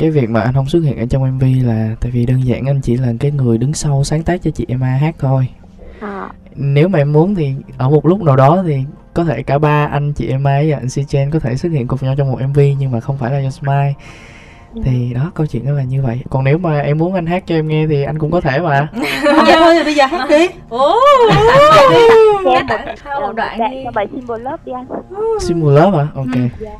cái 0.00 0.10
việc 0.10 0.30
mà 0.30 0.40
anh 0.40 0.54
không 0.54 0.66
xuất 0.66 0.80
hiện 0.80 0.98
ở 0.98 1.06
trong 1.10 1.36
MV 1.36 1.44
là 1.66 1.88
tại 2.00 2.10
vì 2.10 2.26
đơn 2.26 2.46
giản 2.46 2.66
anh 2.66 2.80
chỉ 2.80 2.96
là 2.96 3.12
cái 3.20 3.30
người 3.30 3.58
đứng 3.58 3.72
sau 3.74 4.04
sáng 4.04 4.22
tác 4.22 4.42
cho 4.42 4.50
chị 4.50 4.64
Emma 4.68 4.86
hát 4.86 5.14
thôi. 5.18 5.46
À, 6.00 6.28
nếu 6.54 6.88
mà 6.88 6.98
em 6.98 7.12
muốn 7.12 7.34
thì 7.34 7.54
ở 7.78 7.88
một 7.90 8.06
lúc 8.06 8.22
nào 8.22 8.36
đó 8.36 8.62
thì 8.66 8.78
có 9.14 9.24
thể 9.24 9.42
cả 9.42 9.58
ba 9.58 9.86
anh 9.92 10.12
chị 10.12 10.28
Emma 10.28 10.62
và 10.68 10.76
anh 10.76 10.88
Si 10.88 11.04
Chen 11.04 11.30
có 11.30 11.38
thể 11.38 11.56
xuất 11.56 11.72
hiện 11.72 11.86
cùng 11.86 11.98
nhau 12.02 12.14
trong 12.18 12.30
một 12.32 12.38
MV 12.48 12.58
nhưng 12.78 12.90
mà 12.90 13.00
không 13.00 13.18
phải 13.18 13.30
là 13.32 13.40
Just 13.40 13.60
Mine 13.62 13.92
thì 14.84 15.12
đó 15.14 15.30
câu 15.34 15.46
chuyện 15.46 15.64
nó 15.64 15.72
là 15.72 15.82
như 15.82 16.02
vậy. 16.02 16.20
Còn 16.30 16.44
nếu 16.44 16.58
mà 16.58 16.80
em 16.80 16.98
muốn 16.98 17.14
anh 17.14 17.26
hát 17.26 17.44
cho 17.46 17.54
em 17.54 17.68
nghe 17.68 17.86
thì 17.86 18.02
anh 18.02 18.18
cũng 18.18 18.30
có 18.30 18.40
thể 18.40 18.58
mà. 18.60 18.88
Dạ 19.46 19.56
thôi 19.58 19.74
thì 19.78 19.84
bây 19.84 19.94
giờ 19.94 20.06
hát 20.06 20.26
đi. 20.30 20.48
Ồ. 20.68 20.94
Cho 22.44 22.50
em 22.50 22.66
đoạn- 22.66 22.96
một, 23.20 23.32
đoạn 23.36 23.58
đi. 23.58 23.82
cho 23.84 23.90
bài 23.94 24.06
Symbol 24.12 24.40
Love 24.40 24.56
đi 24.66 24.72
anh. 24.72 24.86
Symbol 25.40 25.74
Love 25.74 25.98
hả? 25.98 26.06
Ok. 26.14 26.26
Dạ 26.60 26.70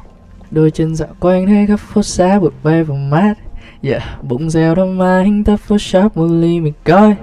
Đôi 0.51 0.71
chân 0.71 0.97
dạo 0.97 1.09
quanh 1.21 1.47
thấy 1.47 1.67
khắp 1.67 1.77
phố 1.77 2.03
xá 2.03 2.39
bụi 2.39 2.51
bay 2.63 2.85
vào 2.85 2.97
mát. 2.97 3.35
Yeah, 3.83 4.03
bụng 4.23 4.51
dẻo 4.51 4.75
đó 4.75 4.85
mà 4.85 5.19
anh 5.19 5.45
ta 5.45 5.57
photoshop 5.57 6.17
một 6.17 6.27
ly 6.27 6.61
mình 6.61 6.73
coi 6.85 7.15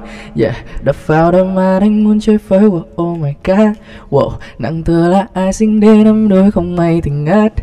Yeah, 0.42 0.56
đập 0.84 1.08
vào 1.08 1.32
đó 1.32 1.44
mà 1.44 1.80
anh 1.80 2.04
muốn 2.04 2.20
chơi 2.20 2.38
với 2.48 2.60
wow, 2.60 2.82
Oh 3.02 3.20
my 3.20 3.30
god. 3.44 3.78
Wow, 4.10 4.32
nặng 4.60 4.84
thừa 4.84 5.08
là 5.10 5.28
ai 5.34 5.54
sinh 5.54 5.80
đêm 5.80 6.04
năm 6.04 6.30
đôi 6.30 6.52
không 6.52 6.76
may 6.76 7.02
thì 7.02 7.12
ngất 7.12 7.54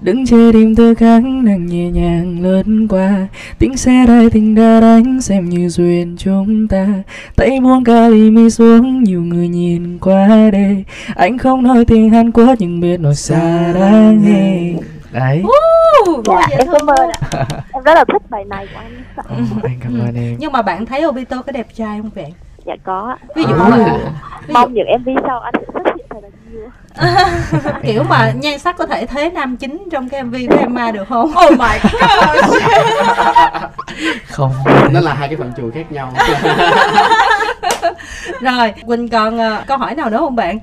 Đứng 0.00 0.26
chơi 0.26 0.52
đêm 0.52 0.74
tư 0.74 0.94
kháng 0.94 1.44
nàng 1.44 1.66
nhẹ 1.66 1.90
nhàng 1.90 2.42
lướt 2.42 2.62
qua. 2.88 3.28
Tiếng 3.58 3.76
xe 3.76 4.04
đai 4.08 4.30
tình 4.30 4.54
đã 4.54 4.80
đánh 4.80 5.20
xem 5.20 5.48
như 5.48 5.68
duyên 5.68 6.16
chúng 6.18 6.68
ta. 6.68 6.88
Tay 7.36 7.60
buông 7.60 7.84
ca 7.84 8.08
ly 8.08 8.30
mi 8.30 8.50
xuống 8.50 9.02
nhiều 9.02 9.22
người 9.22 9.48
nhìn 9.48 9.98
qua 9.98 10.50
đây. 10.52 10.84
Anh 11.14 11.38
không 11.38 11.62
nói 11.62 11.84
tiếng 11.84 12.10
Hàn 12.10 12.30
Quốc 12.30 12.54
nhưng 12.58 12.80
biết 12.80 13.00
nói 13.00 13.14
xa 13.14 13.72
đáng 13.72 14.24
nghe. 14.24 14.74
Đấy. 15.12 15.42
Dạ 16.26 16.46
em 16.58 16.66
cảm 16.72 16.86
ơn 16.86 17.10
ạ. 17.10 17.44
em 17.72 17.82
rất 17.84 17.94
là 17.94 18.04
thích 18.12 18.22
bài 18.30 18.44
này 18.44 18.66
của 18.74 18.80
anh. 18.80 19.02
Ồ, 19.16 19.34
anh 19.62 19.78
cảm 19.82 20.00
ơn 20.00 20.14
em. 20.16 20.36
Nhưng 20.38 20.52
mà 20.52 20.62
bạn 20.62 20.86
thấy 20.86 21.06
Obito 21.06 21.42
có 21.42 21.52
đẹp 21.52 21.66
trai 21.76 21.98
không 22.02 22.10
bạn 22.14 22.30
dạ 22.66 22.74
có 22.84 23.16
ví 23.36 23.42
dụ 23.48 23.54
À. 23.54 23.68
là 23.68 23.76
ví 23.76 23.84
dụ 23.84 23.98
mong 24.54 24.72
những 24.74 24.86
MV 25.00 25.08
sau 25.26 25.40
anh 25.40 25.54
sẽ 25.60 25.66
xuất 25.74 25.82
hiện 25.96 26.06
thật 26.10 26.16
là 26.22 26.28
nhiều. 26.52 26.70
Kiểu 27.82 28.02
mà 28.02 28.32
nhan 28.42 28.58
sắc 28.58 28.76
có 28.76 28.86
thể 28.86 29.06
thế 29.06 29.30
nam 29.30 29.56
chính 29.56 29.88
trong 29.92 30.08
cái 30.08 30.22
MV 30.22 30.34
của 30.50 30.56
Emma 30.56 30.90
được 30.90 31.08
không? 31.08 31.32
oh 31.46 31.50
my 31.58 31.78
god 31.82 32.54
Không. 34.30 34.52
Nó 34.92 35.00
là 35.00 35.14
hai 35.14 35.28
cái 35.28 35.36
phạm 35.36 35.52
trù 35.56 35.70
khác 35.74 35.92
nhau. 35.92 36.12
Rồi, 38.40 38.72
Quỳnh 38.86 39.08
còn 39.08 39.38
ờ, 39.38 39.62
câu 39.66 39.78
hỏi 39.78 39.94
nào 39.94 40.10
nữa 40.10 40.18
không 40.18 40.36
bạn? 40.36 40.58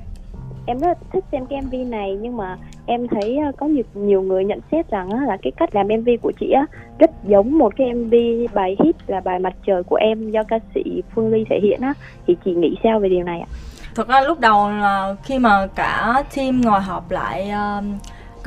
Em 0.70 0.78
rất 0.78 0.86
là 0.86 0.94
thích 1.12 1.24
xem 1.32 1.46
cái 1.46 1.62
MV 1.62 1.74
này 1.90 2.16
nhưng 2.20 2.36
mà 2.36 2.56
em 2.86 3.08
thấy 3.08 3.36
ờ, 3.36 3.52
có 3.56 3.66
nhiều 3.66 3.84
nhiều 3.94 4.22
người 4.22 4.44
nhận 4.44 4.60
xét 4.72 4.90
rằng 4.90 5.26
là 5.26 5.36
cái 5.42 5.52
cách 5.56 5.74
làm 5.74 5.86
MV 5.88 6.08
của 6.22 6.32
chị 6.40 6.50
á 6.50 6.66
rất 6.98 7.10
giống 7.24 7.58
một 7.58 7.72
cái 7.76 7.94
MV 7.94 8.14
bài 8.54 8.76
hit 8.84 8.96
là 9.06 9.20
bài 9.20 9.38
mặt 9.38 9.52
trời 9.66 9.82
của 9.82 9.96
em 9.96 10.30
do 10.30 10.42
ca 10.42 10.58
sĩ 10.74 11.02
Phương 11.14 11.32
Ly 11.32 11.44
thể 11.50 11.60
hiện 11.62 11.80
á 11.80 11.94
thì 12.26 12.36
chị 12.44 12.54
nghĩ 12.54 12.76
sao 12.82 13.00
về 13.00 13.08
điều 13.08 13.24
này 13.24 13.40
ạ? 13.40 13.48
thực 13.94 14.08
ra 14.08 14.20
lúc 14.20 14.40
đầu 14.40 14.70
là 14.70 15.14
khi 15.22 15.38
mà 15.38 15.66
cả 15.74 16.22
team 16.36 16.60
ngồi 16.60 16.80
họp 16.80 17.10
lại 17.10 17.50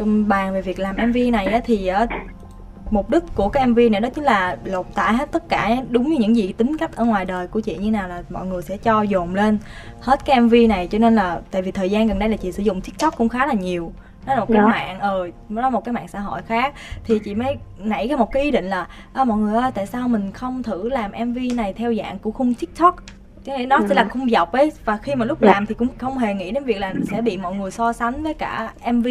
uh, 0.01 0.07
bàn 0.27 0.53
về 0.53 0.61
việc 0.61 0.79
làm 0.79 0.95
mv 1.09 1.17
này 1.31 1.45
á, 1.45 1.61
thì 1.65 1.87
á, 1.87 2.07
mục 2.93 3.09
đích 3.09 3.23
của 3.35 3.49
cái 3.49 3.67
mv 3.67 3.79
này 3.91 4.01
đó 4.01 4.09
chính 4.09 4.23
là 4.23 4.57
lột 4.63 4.85
tả 4.95 5.11
hết 5.11 5.31
tất 5.31 5.49
cả 5.49 5.77
đúng 5.89 6.09
như 6.09 6.17
những 6.19 6.35
gì 6.35 6.53
tính 6.57 6.77
cách 6.77 6.95
ở 6.95 7.05
ngoài 7.05 7.25
đời 7.25 7.47
của 7.47 7.59
chị 7.59 7.77
như 7.77 7.91
nào 7.91 8.07
là 8.07 8.23
mọi 8.29 8.45
người 8.45 8.61
sẽ 8.61 8.77
cho 8.77 9.01
dồn 9.01 9.35
lên 9.35 9.57
hết 10.01 10.25
cái 10.25 10.41
mv 10.41 10.53
này. 10.69 10.87
Cho 10.87 10.97
nên 10.97 11.15
là 11.15 11.39
tại 11.51 11.61
vì 11.61 11.71
thời 11.71 11.89
gian 11.91 12.07
gần 12.07 12.19
đây 12.19 12.29
là 12.29 12.37
chị 12.37 12.51
sử 12.51 12.63
dụng 12.63 12.81
tiktok 12.81 13.17
cũng 13.17 13.29
khá 13.29 13.45
là 13.45 13.53
nhiều. 13.53 13.91
Đó 14.25 14.33
là 14.33 14.39
một 14.39 14.45
cái 14.49 14.57
Dạ. 14.57 14.67
mạng 14.67 14.99
ờ 14.99 15.27
đó 15.49 15.61
là 15.61 15.69
một 15.69 15.85
cái 15.85 15.93
mạng 15.93 16.07
xã 16.07 16.19
hội 16.19 16.41
khác. 16.47 16.73
Thì 17.03 17.19
chị 17.19 17.35
mới 17.35 17.57
nảy 17.77 18.07
ra 18.07 18.15
một 18.15 18.31
cái 18.31 18.43
ý 18.43 18.51
định 18.51 18.65
là 18.65 18.87
à, 19.13 19.23
mọi 19.23 19.37
người 19.37 19.55
ơi 19.55 19.71
tại 19.75 19.85
sao 19.85 20.07
mình 20.07 20.31
không 20.31 20.63
thử 20.63 20.89
làm 20.89 21.11
mv 21.25 21.37
này 21.55 21.73
theo 21.73 21.93
dạng 21.93 22.19
của 22.19 22.31
khung 22.31 22.53
tiktok? 22.53 22.95
Nên 23.45 23.69
nó 23.69 23.79
sẽ 23.89 23.95
là 23.95 24.07
khung 24.09 24.29
dọc 24.29 24.51
ấy. 24.51 24.71
Và 24.85 24.97
khi 24.97 25.15
mà 25.15 25.25
lúc 25.25 25.37
Dạ. 25.41 25.47
làm 25.51 25.65
thì 25.65 25.75
cũng 25.75 25.87
không 25.97 26.17
hề 26.17 26.33
nghĩ 26.33 26.51
đến 26.51 26.63
việc 26.63 26.79
là 26.79 26.93
sẽ 27.11 27.21
bị 27.21 27.37
mọi 27.37 27.55
người 27.55 27.71
so 27.71 27.93
sánh 27.93 28.23
với 28.23 28.33
cả 28.33 28.73
mv 28.91 29.07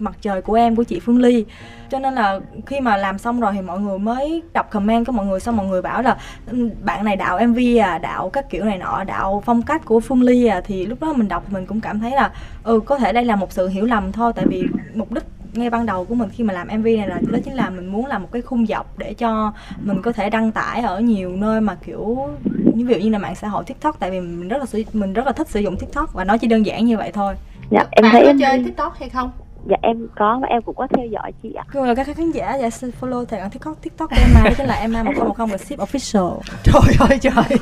mặt 0.00 0.14
trời 0.20 0.42
của 0.42 0.54
em 0.54 0.76
của 0.76 0.84
chị 0.84 1.00
Phương 1.00 1.18
Ly. 1.18 1.44
Cho 1.90 1.98
nên 1.98 2.14
là 2.14 2.40
khi 2.66 2.80
mà 2.80 2.96
làm 2.96 3.18
xong 3.18 3.40
rồi 3.40 3.52
thì 3.54 3.60
mọi 3.62 3.80
người 3.80 3.98
mới 3.98 4.42
đọc 4.52 4.70
comment 4.70 5.06
của 5.06 5.12
mọi 5.12 5.26
người 5.26 5.40
xong 5.40 5.56
mọi 5.56 5.66
người 5.66 5.82
bảo 5.82 6.02
là 6.02 6.16
"Ừ, 6.50 6.70
bạn 6.82 7.04
này 7.04 7.16
đạo 7.16 7.38
MV 7.46 7.58
à 7.82 7.98
đạo 7.98 8.30
các 8.30 8.50
kiểu 8.50 8.64
này 8.64 8.78
nọ 8.78 9.04
đạo 9.04 9.42
phong 9.46 9.62
cách 9.62 9.84
của 9.84 10.00
Phương 10.00 10.22
Ly 10.22 10.46
à. 10.46 10.60
Thì 10.64 10.86
lúc 10.86 11.00
đó 11.00 11.12
mình 11.12 11.28
đọc 11.28 11.52
mình 11.52 11.66
cũng 11.66 11.80
cảm 11.80 12.00
thấy 12.00 12.10
là 12.10 12.30
ừ 12.64 12.80
có 12.86 12.98
thể 12.98 13.12
đây 13.12 13.24
là 13.24 13.36
một 13.36 13.52
sự 13.52 13.68
hiểu 13.68 13.84
lầm 13.86 14.12
thôi 14.12 14.32
tại 14.36 14.46
vì 14.48 14.62
mục 14.94 15.12
đích 15.12 15.24
ngay 15.52 15.70
ban 15.70 15.86
đầu 15.86 16.04
của 16.04 16.14
mình 16.14 16.28
khi 16.32 16.44
mà 16.44 16.54
làm 16.54 16.68
MV 16.68 16.84
này 16.86 17.08
là 17.08 17.18
đó 17.32 17.38
chính 17.44 17.54
là 17.54 17.70
mình 17.70 17.86
muốn 17.86 18.06
làm 18.06 18.22
một 18.22 18.28
cái 18.32 18.42
khung 18.42 18.66
dọc 18.66 18.98
để 18.98 19.14
cho 19.14 19.52
mình 19.82 20.02
có 20.02 20.12
thể 20.12 20.30
đăng 20.30 20.52
tải 20.52 20.80
ở 20.80 21.00
nhiều 21.00 21.36
nơi 21.36 21.60
mà 21.60 21.74
kiểu 21.86 22.28
như 22.74 22.86
ví 22.86 22.94
dụ 22.94 23.00
như 23.00 23.10
là 23.10 23.18
mạng 23.18 23.34
xã 23.34 23.48
hội 23.48 23.64
TikTok 23.64 23.98
tại 24.00 24.10
vì 24.10 24.20
mình 24.20 24.48
rất 24.48 24.58
là 24.58 24.66
mình 24.92 25.12
rất 25.12 25.26
là 25.26 25.32
thích 25.32 25.48
sử 25.48 25.60
dụng 25.60 25.76
TikTok 25.76 26.12
và 26.14 26.24
nó 26.24 26.36
chỉ 26.36 26.46
đơn 26.46 26.66
giản 26.66 26.84
như 26.84 26.96
vậy 26.96 27.12
thôi. 27.12 27.34
Dạ 27.70 27.84
em 27.90 28.02
bạn 28.02 28.12
thấy 28.12 28.22
có 28.26 28.32
MV 28.32 28.40
chơi 28.40 28.64
TikTok 28.64 28.94
hay 29.00 29.08
không? 29.08 29.30
Dạ 29.66 29.76
em 29.82 30.06
có 30.16 30.38
và 30.42 30.48
em 30.48 30.62
cũng 30.62 30.74
có 30.76 30.86
theo 30.96 31.06
dõi 31.06 31.32
chị 31.42 31.52
ạ. 31.52 31.64
Rồi 31.72 31.96
các 31.96 32.06
khán 32.16 32.30
giả 32.30 32.54
dạ 32.54 32.70
xin 32.70 32.90
follow 33.00 33.24
tài 33.24 33.40
khoản 33.40 33.50
TikTok 33.50 33.82
TikTok 33.82 34.10
của 34.10 34.16
Emma 34.20 34.40
đó 34.44 34.50
chính 34.56 34.66
là 34.66 34.74
Emma 34.74 35.02
1010 35.02 35.58
The 35.58 35.64
Ship 35.64 35.78
Official. 35.78 36.38
Trời 36.64 37.08
ơi 37.08 37.18
trời 37.20 37.58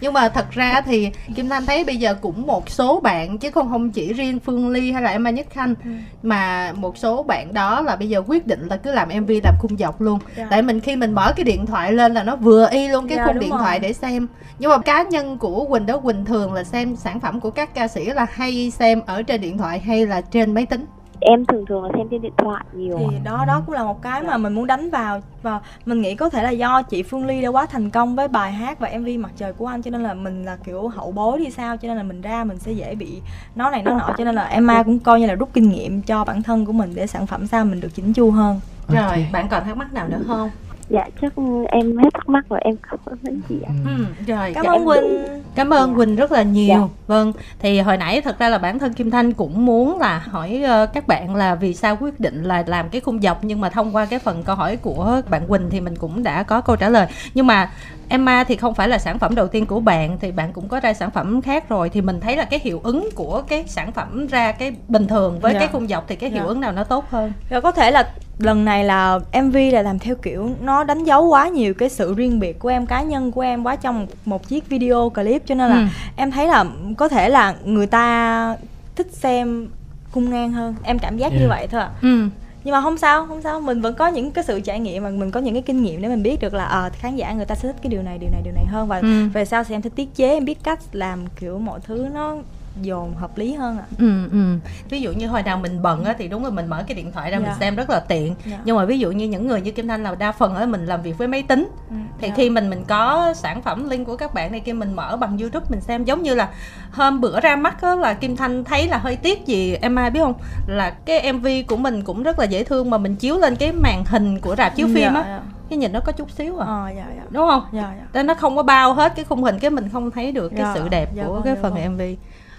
Nhưng 0.00 0.12
mà 0.12 0.28
thật 0.28 0.46
ra 0.50 0.80
thì 0.80 1.10
Kim 1.34 1.48
Thanh 1.48 1.66
thấy 1.66 1.84
bây 1.84 1.96
giờ 1.96 2.14
cũng 2.20 2.46
một 2.46 2.70
số 2.70 3.00
bạn 3.00 3.38
Chứ 3.38 3.50
không 3.50 3.68
không 3.70 3.90
chỉ 3.90 4.12
riêng 4.12 4.38
Phương 4.38 4.68
Ly 4.70 4.92
hay 4.92 5.02
là 5.02 5.10
Emma 5.10 5.30
Nhất 5.30 5.46
Khanh 5.50 5.74
Ừ. 5.84 5.90
Mà 6.22 6.72
một 6.76 6.96
số 6.98 7.22
bạn 7.22 7.54
đó 7.54 7.80
là 7.80 7.96
bây 7.96 8.08
giờ 8.08 8.22
quyết 8.26 8.46
định 8.46 8.66
là 8.66 8.76
cứ 8.76 8.92
làm 8.92 9.08
MV 9.08 9.30
làm 9.44 9.54
khung 9.60 9.76
dọc 9.78 10.00
luôn 10.00 10.18
Dạ. 10.36 10.46
Tại 10.50 10.62
mình 10.62 10.80
khi 10.80 10.96
mình 10.96 11.12
mở 11.12 11.32
cái 11.36 11.44
điện 11.44 11.66
thoại 11.66 11.92
lên 11.92 12.14
là 12.14 12.22
nó 12.22 12.36
vừa 12.36 12.68
y 12.70 12.88
luôn 12.88 13.08
cái 13.08 13.16
Dạ, 13.18 13.26
khung 13.26 13.38
điện 13.38 13.50
rồi. 13.50 13.58
thoại 13.58 13.78
để 13.78 13.92
xem 13.92 14.26
Nhưng 14.58 14.70
mà 14.70 14.78
cá 14.78 15.02
nhân 15.02 15.38
của 15.38 15.64
Quỳnh 15.64 15.86
đó 15.86 15.98
Quỳnh 15.98 16.24
thường 16.24 16.52
là 16.52 16.64
xem 16.64 16.96
sản 16.96 17.20
phẩm 17.20 17.40
của 17.40 17.50
các 17.50 17.74
ca 17.74 17.88
sĩ 17.88 18.04
là 18.04 18.26
hay 18.32 18.70
xem 18.70 19.00
ở 19.06 19.22
trên 19.22 19.40
điện 19.40 19.58
thoại 19.58 19.78
hay 19.78 20.06
là 20.06 20.20
trên 20.20 20.54
máy 20.54 20.66
tính 20.66 20.86
Em 21.24 21.46
thường 21.46 21.66
thường 21.66 21.84
là 21.84 21.90
xem 21.94 22.08
trên 22.10 22.22
điện 22.22 22.32
thoại 22.36 22.64
nhiều. 22.72 22.98
Thì 22.98 23.16
đó 23.24 23.44
đó 23.46 23.62
cũng 23.66 23.74
là 23.74 23.84
một 23.84 24.02
cái 24.02 24.22
mà 24.22 24.36
mình 24.36 24.54
muốn 24.54 24.66
đánh 24.66 24.90
vào 24.90 25.20
và 25.42 25.60
mình 25.86 26.00
nghĩ 26.00 26.14
có 26.14 26.28
thể 26.28 26.42
là 26.42 26.50
do 26.50 26.82
chị 26.82 27.02
Phương 27.02 27.26
Ly 27.26 27.42
đã 27.42 27.48
quá 27.48 27.66
thành 27.66 27.90
công 27.90 28.16
với 28.16 28.28
bài 28.28 28.52
hát 28.52 28.80
và 28.80 28.90
MV 28.98 29.08
mặt 29.18 29.30
trời 29.36 29.52
của 29.52 29.66
anh 29.66 29.82
cho 29.82 29.90
nên 29.90 30.02
là 30.02 30.14
mình 30.14 30.44
là 30.44 30.56
kiểu 30.64 30.88
hậu 30.88 31.12
bối 31.12 31.38
đi 31.38 31.50
sao 31.50 31.76
cho 31.76 31.88
nên 31.88 31.96
là 31.96 32.02
mình 32.02 32.20
ra 32.20 32.44
mình 32.44 32.58
sẽ 32.58 32.72
dễ 32.72 32.94
bị 32.94 33.20
nó 33.54 33.70
này 33.70 33.82
nó 33.82 33.98
nọ 33.98 34.14
cho 34.18 34.24
nên 34.24 34.34
là 34.34 34.44
Emma 34.44 34.82
cũng 34.82 34.98
coi 34.98 35.20
như 35.20 35.26
là 35.26 35.34
rút 35.34 35.48
kinh 35.52 35.68
nghiệm 35.68 36.02
cho 36.02 36.24
bản 36.24 36.42
thân 36.42 36.66
của 36.66 36.72
mình 36.72 36.92
để 36.94 37.06
sản 37.06 37.26
phẩm 37.26 37.46
sao 37.46 37.64
mình 37.64 37.80
được 37.80 37.94
chỉnh 37.94 38.12
chu 38.12 38.30
hơn. 38.30 38.60
Rồi 38.88 39.26
bạn 39.32 39.48
còn 39.48 39.64
thắc 39.64 39.76
mắc 39.76 39.92
nào 39.92 40.08
nữa 40.08 40.20
không? 40.26 40.50
Dạ 40.88 41.04
chắc 41.22 41.32
em 41.68 41.96
hết 41.96 42.08
thắc 42.14 42.28
mắc 42.28 42.44
rồi 42.48 42.60
em 42.64 42.76
cảm 42.90 42.98
ơn 43.04 43.40
chị 43.48 43.54
ạ 43.66 43.72
Ừ. 43.84 43.90
Ừ, 43.98 44.04
rồi 44.26 44.52
cảm 44.54 44.64
dạ, 44.64 44.72
ơn 44.72 44.84
quỳnh 44.84 45.42
Cảm 45.54 45.70
ơn 45.70 45.90
Dạ. 45.90 45.96
Quỳnh 45.96 46.16
rất 46.16 46.32
là 46.32 46.42
nhiều. 46.42 46.68
Dạ. 46.68 46.88
Vâng, 47.06 47.32
thì 47.58 47.80
hồi 47.80 47.96
nãy 47.96 48.20
thật 48.20 48.38
ra 48.38 48.48
là 48.48 48.58
bản 48.58 48.78
thân 48.78 48.92
Kim 48.92 49.10
Thanh 49.10 49.32
cũng 49.32 49.66
muốn 49.66 49.98
là 49.98 50.18
hỏi 50.18 50.62
ờ, 50.66 50.86
các 50.86 51.06
bạn 51.06 51.34
là 51.34 51.54
vì 51.54 51.74
sao 51.74 51.96
quyết 52.00 52.20
định 52.20 52.42
là 52.44 52.64
làm 52.66 52.88
cái 52.88 53.00
khung 53.00 53.20
dọc 53.20 53.44
nhưng 53.44 53.60
mà 53.60 53.68
thông 53.70 53.96
qua 53.96 54.04
cái 54.06 54.18
phần 54.18 54.42
câu 54.42 54.56
hỏi 54.56 54.76
của 54.76 55.20
bạn 55.30 55.46
Quỳnh 55.48 55.70
thì 55.70 55.80
mình 55.80 55.96
cũng 55.96 56.22
đã 56.22 56.42
có 56.42 56.60
câu 56.60 56.76
trả 56.76 56.88
lời. 56.88 57.06
Nhưng 57.34 57.46
mà 57.46 57.70
Emma 58.12 58.44
thì 58.44 58.56
không 58.56 58.74
phải 58.74 58.88
là 58.88 58.98
sản 58.98 59.18
phẩm 59.18 59.34
đầu 59.34 59.46
tiên 59.48 59.66
của 59.66 59.80
bạn 59.80 60.18
thì 60.20 60.32
bạn 60.32 60.52
cũng 60.52 60.68
có 60.68 60.80
ra 60.80 60.94
sản 60.94 61.10
phẩm 61.10 61.42
khác 61.42 61.68
rồi 61.68 61.88
thì 61.90 62.00
mình 62.00 62.20
thấy 62.20 62.36
là 62.36 62.44
cái 62.44 62.60
hiệu 62.62 62.80
ứng 62.84 63.08
của 63.14 63.42
cái 63.48 63.64
sản 63.68 63.92
phẩm 63.92 64.26
ra 64.26 64.52
cái 64.52 64.72
bình 64.88 65.06
thường 65.06 65.38
với 65.40 65.52
Dạ. 65.52 65.58
cái 65.58 65.68
khung 65.72 65.88
dọc 65.88 66.04
thì 66.08 66.16
cái 66.16 66.30
hiệu 66.30 66.42
Dạ. 66.42 66.48
ứng 66.48 66.60
nào 66.60 66.72
nó 66.72 66.84
tốt 66.84 67.04
hơn? 67.10 67.32
Rồi 67.50 67.60
có 67.60 67.72
thể 67.72 67.90
là 67.90 68.08
lần 68.38 68.64
này 68.64 68.84
là 68.84 69.18
MV 69.32 69.56
là 69.72 69.82
làm 69.82 69.98
theo 69.98 70.14
kiểu 70.14 70.50
nó 70.60 70.84
đánh 70.84 71.04
dấu 71.04 71.26
quá 71.26 71.48
nhiều 71.48 71.74
cái 71.74 71.88
sự 71.88 72.14
riêng 72.14 72.40
biệt 72.40 72.58
của 72.58 72.68
em 72.68 72.86
cá 72.86 73.02
nhân 73.02 73.32
của 73.32 73.40
em 73.40 73.62
quá 73.64 73.76
trong 73.76 74.06
một 74.24 74.48
chiếc 74.48 74.68
video 74.68 75.10
clip 75.10 75.42
cho 75.46 75.54
nên 75.54 75.70
là 75.70 75.76
Ừ. 75.76 75.82
em 76.16 76.30
thấy 76.30 76.46
là 76.48 76.64
có 76.98 77.08
thể 77.08 77.28
là 77.28 77.54
người 77.64 77.86
ta 77.86 78.56
thích 78.96 79.08
xem 79.12 79.68
cung 80.12 80.30
ngang 80.30 80.52
hơn 80.52 80.74
em 80.82 80.98
cảm 80.98 81.16
giác 81.16 81.32
như 81.32 81.38
Yeah. 81.38 81.48
vậy 81.50 81.66
thôi 81.70 81.80
ạ. 81.80 81.90
Ừ. 82.02 82.28
nhưng 82.64 82.72
mà 82.72 82.80
không 82.80 82.98
sao 82.98 83.26
không 83.26 83.42
sao 83.42 83.60
mình 83.60 83.80
vẫn 83.80 83.94
có 83.94 84.08
những 84.08 84.30
cái 84.30 84.44
sự 84.44 84.60
trải 84.60 84.80
nghiệm 84.80 85.02
mà 85.02 85.10
mình 85.10 85.30
có 85.30 85.40
những 85.40 85.54
cái 85.54 85.62
kinh 85.62 85.82
nghiệm 85.82 86.02
để 86.02 86.08
mình 86.08 86.22
biết 86.22 86.40
được 86.40 86.54
là 86.54 86.64
ờ 86.64 86.90
khán 86.92 87.16
giả 87.16 87.32
người 87.32 87.44
ta 87.46 87.54
sẽ 87.54 87.62
thích 87.68 87.76
cái 87.82 87.90
điều 87.90 88.02
này 88.02 88.18
điều 88.18 88.30
này 88.30 88.40
điều 88.44 88.54
này 88.54 88.64
hơn 88.64 88.88
và 88.88 88.98
Ừ. 88.98 89.28
về 89.32 89.44
sau 89.44 89.64
thì 89.64 89.74
em 89.74 89.82
sẽ 89.82 89.90
tiết 89.96 90.14
chế 90.14 90.28
em 90.28 90.44
biết 90.44 90.58
cách 90.64 90.78
làm 90.92 91.24
kiểu 91.40 91.58
mọi 91.58 91.80
thứ 91.84 92.06
nó 92.14 92.36
dồn 92.80 93.14
hợp 93.14 93.38
lý 93.38 93.54
hơn 93.54 93.78
ạ 93.78 93.84
Ừ, 93.98 94.28
ừ. 94.32 94.56
Ví 94.90 95.00
dụ 95.00 95.12
như 95.12 95.26
hồi 95.26 95.42
nào 95.42 95.56
mình 95.58 95.82
bận 95.82 96.04
á, 96.04 96.14
thì 96.18 96.28
đúng 96.28 96.44
là 96.44 96.50
mình 96.50 96.66
mở 96.66 96.84
cái 96.88 96.94
điện 96.94 97.12
thoại 97.12 97.30
ra 97.30 97.38
mình 97.38 97.46
Dạ. 97.46 97.56
xem 97.60 97.76
rất 97.76 97.90
là 97.90 98.00
tiện 98.00 98.34
Dạ. 98.46 98.58
nhưng 98.64 98.76
mà 98.76 98.84
ví 98.84 98.98
dụ 98.98 99.10
như 99.10 99.26
những 99.28 99.46
người 99.48 99.60
như 99.60 99.70
Kim 99.70 99.88
Thanh 99.88 100.02
là 100.02 100.14
đa 100.14 100.32
phần 100.32 100.54
ở 100.54 100.66
mình 100.66 100.86
làm 100.86 101.02
việc 101.02 101.18
với 101.18 101.28
máy 101.28 101.42
tính 101.42 101.68
Ừ, 101.90 101.94
thì 102.20 102.28
dạ. 102.28 102.34
khi 102.36 102.50
mình 102.50 102.70
mình 102.70 102.84
có 102.88 103.32
sản 103.36 103.62
phẩm 103.62 103.88
link 103.90 104.06
của 104.06 104.16
các 104.16 104.34
bạn 104.34 104.52
này 104.52 104.60
kia 104.60 104.72
mình 104.72 104.96
mở 104.96 105.16
bằng 105.16 105.38
YouTube 105.38 105.66
mình 105.70 105.80
xem 105.80 106.04
giống 106.04 106.22
như 106.22 106.34
là 106.34 106.48
hôm 106.92 107.20
bữa 107.20 107.40
ra 107.40 107.56
mắt 107.56 107.82
á, 107.82 107.94
là 107.94 108.14
Kim 108.14 108.36
Thanh 108.36 108.64
thấy 108.64 108.88
là 108.88 108.98
hơi 108.98 109.16
tiếc 109.16 109.46
gì 109.46 109.74
em 109.74 109.96
ai 109.96 110.10
biết 110.10 110.20
không 110.20 110.34
là 110.66 110.90
cái 110.90 111.32
MV 111.32 111.46
của 111.66 111.76
mình 111.76 112.02
cũng 112.04 112.22
rất 112.22 112.38
là 112.38 112.44
dễ 112.44 112.64
thương 112.64 112.90
mà 112.90 112.98
mình 112.98 113.16
chiếu 113.16 113.38
lên 113.38 113.56
cái 113.56 113.72
màn 113.72 114.04
hình 114.06 114.40
của 114.40 114.56
rạp 114.56 114.76
chiếu 114.76 114.88
Dạ, 114.88 114.94
phim 114.94 115.14
á 115.14 115.24
dạ. 115.26 115.40
cái 115.68 115.76
nhìn 115.78 115.92
nó 115.92 116.00
có 116.00 116.12
chút 116.12 116.30
xíu 116.30 116.58
à 116.58 116.66
ờ 116.66 116.90
dạ 116.96 117.04
dạ 117.16 117.22
đúng 117.30 117.46
không 117.48 117.62
dạ 117.72 117.94
dạ 117.98 118.06
Nên 118.12 118.26
nó 118.26 118.34
không 118.34 118.56
có 118.56 118.62
bao 118.62 118.94
hết 118.94 119.12
cái 119.16 119.24
khung 119.24 119.42
hình 119.42 119.58
cái 119.58 119.70
mình 119.70 119.88
không 119.92 120.10
thấy 120.10 120.32
được 120.32 120.48
cái 120.48 120.60
Dạ, 120.62 120.72
sự 120.74 120.88
đẹp 120.88 121.08
dạ 121.14 121.24
của 121.26 121.32
vâng, 121.32 121.42
cái 121.42 121.54
dạ 121.54 121.60
phần 121.62 121.74
vâng. 121.74 121.94
MV. 121.96 122.00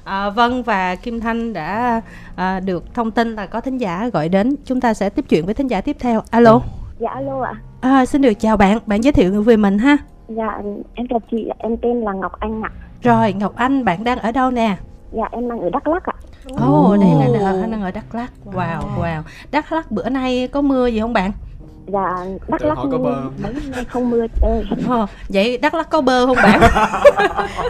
À, 0.03 0.29
vâng 0.29 0.63
và 0.63 0.95
Kim 0.95 1.19
Thanh 1.19 1.53
đã 1.53 2.01
à, 2.35 2.59
được 2.59 2.93
thông 2.93 3.11
tin 3.11 3.35
là 3.35 3.45
có 3.45 3.61
thính 3.61 3.77
giả 3.77 4.09
gọi 4.13 4.29
đến, 4.29 4.55
chúng 4.65 4.81
ta 4.81 4.93
sẽ 4.93 5.09
tiếp 5.09 5.25
chuyện 5.29 5.45
với 5.45 5.53
thính 5.53 5.67
giả 5.67 5.81
tiếp 5.81 5.97
theo. 5.99 6.21
Alo. 6.31 6.61
dạ 6.99 7.09
alo 7.09 7.41
ạ 7.43 7.53
À, 7.81 8.05
xin 8.05 8.21
được 8.21 8.33
chào 8.39 8.57
bạn, 8.57 8.79
bạn 8.85 9.03
giới 9.03 9.13
thiệu 9.13 9.43
về 9.43 9.57
mình 9.57 9.77
ha. 9.77 9.97
dạ 10.27 10.61
em 10.93 11.07
chào 11.09 11.19
chị 11.31 11.49
em 11.57 11.77
tên 11.77 12.01
là 12.01 12.13
ngọc 12.13 12.31
anh 12.39 12.61
ạ 12.61 12.71
Rồi 13.01 13.33
Ngọc 13.33 13.55
Anh, 13.55 13.85
bạn 13.85 14.03
đang 14.03 14.19
ở 14.19 14.31
đâu 14.31 14.51
nè? 14.51 14.75
dạ 15.11 15.29
em 15.31 15.49
đang 15.49 15.59
ở 15.59 15.69
đắk 15.69 15.87
lắk 15.87 16.03
ạ 16.05 16.13
Ồ, 16.57 16.93
oh, 16.93 16.99
đây 16.99 17.39
là 17.39 17.49
ở, 17.49 17.67
đang 17.71 17.81
ở 17.81 17.91
Đắk 17.91 18.15
Lắk. 18.15 18.31
Wow, 18.45 18.79
wow. 18.99 19.21
Đắk 19.51 19.71
Lắk 19.71 19.91
bữa 19.91 20.09
nay 20.09 20.47
có 20.51 20.61
mưa 20.61 20.87
gì 20.87 20.99
không 20.99 21.13
bạn? 21.13 21.31
Dạ 21.87 22.15
đắk 22.47 22.61
lắk 22.61 22.77
hỏi 22.77 22.87
có 22.91 22.97
bơ 22.97 23.13
không? 23.13 23.33
mấy 23.43 23.53
hôm 23.53 23.71
nay 23.71 23.85
không 23.89 24.09
mưa 24.09 24.25
ơi 24.41 24.63
Ồ, 24.89 25.05
vậy 25.29 25.57
Đắk 25.57 25.73
Lắk 25.73 25.89
có 25.89 26.01
bơ 26.01 26.25
không 26.25 26.35
bạn? 26.35 26.59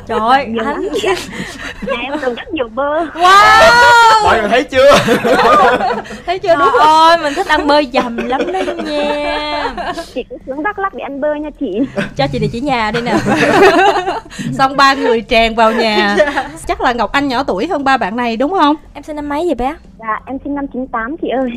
trời 0.08 0.20
ơi 0.20 0.46
nhiều 0.46 0.64
anh 0.66 0.84
lắm. 0.84 0.90
Chị 1.02 1.08
ạ 1.08 1.16
nhà 1.88 1.94
em 2.02 2.14
trồng 2.22 2.36
rất 2.36 2.54
nhiều 2.54 2.68
bơ. 2.74 3.06
Mọi 4.24 4.40
người 4.40 4.50
thấy 4.50 4.64
chưa? 4.64 4.92
Thấy 6.26 6.40
chưa? 6.40 6.48
Trời 6.48 6.56
đúng 6.56 6.70
không? 6.72 6.88
ơi, 6.88 7.18
mình 7.18 7.34
thích 7.34 7.48
ăn 7.48 7.68
bơi 7.68 7.90
dầm 7.94 8.18
lắm 8.18 8.42
đó 8.52 8.60
nha. 8.86 9.74
Chị 10.14 10.24
cứ 10.30 10.38
xuống 10.48 10.64
đắk 10.64 10.80
lắk 10.80 10.94
để 10.94 11.04
ăn 11.04 11.22
bơ 11.22 11.34
nha 11.34 11.50
chị. 11.60 11.80
Cho 12.16 12.28
chị 12.28 12.40
địa 12.40 12.48
chỉ 12.52 12.62
nhà 12.62 12.92
đi 12.92 13.02
nè. 13.02 13.16
Xong 14.54 14.78
ba 14.78 14.94
người 14.94 15.22
tràn 15.22 15.56
vào 15.56 15.72
nhà. 15.72 16.18
Chắc 16.68 16.82
là 16.82 16.94
Ngọc 16.94 17.12
Anh 17.12 17.28
nhỏ 17.28 17.44
tuổi 17.44 17.68
hơn 17.68 17.84
ba 17.84 17.98
bạn 17.98 18.16
này 18.16 18.38
đúng 18.38 18.52
không? 18.52 18.76
Em 18.94 19.04
sinh 19.04 19.16
năm 19.16 19.30
mấy 19.30 19.46
vậy 19.46 19.56
bé? 19.56 19.76
dạ 20.00 20.20
em 20.26 20.38
sinh 20.44 20.56
năm 20.56 20.66
98 20.74 21.16
chị 21.22 21.28
ơi. 21.28 21.50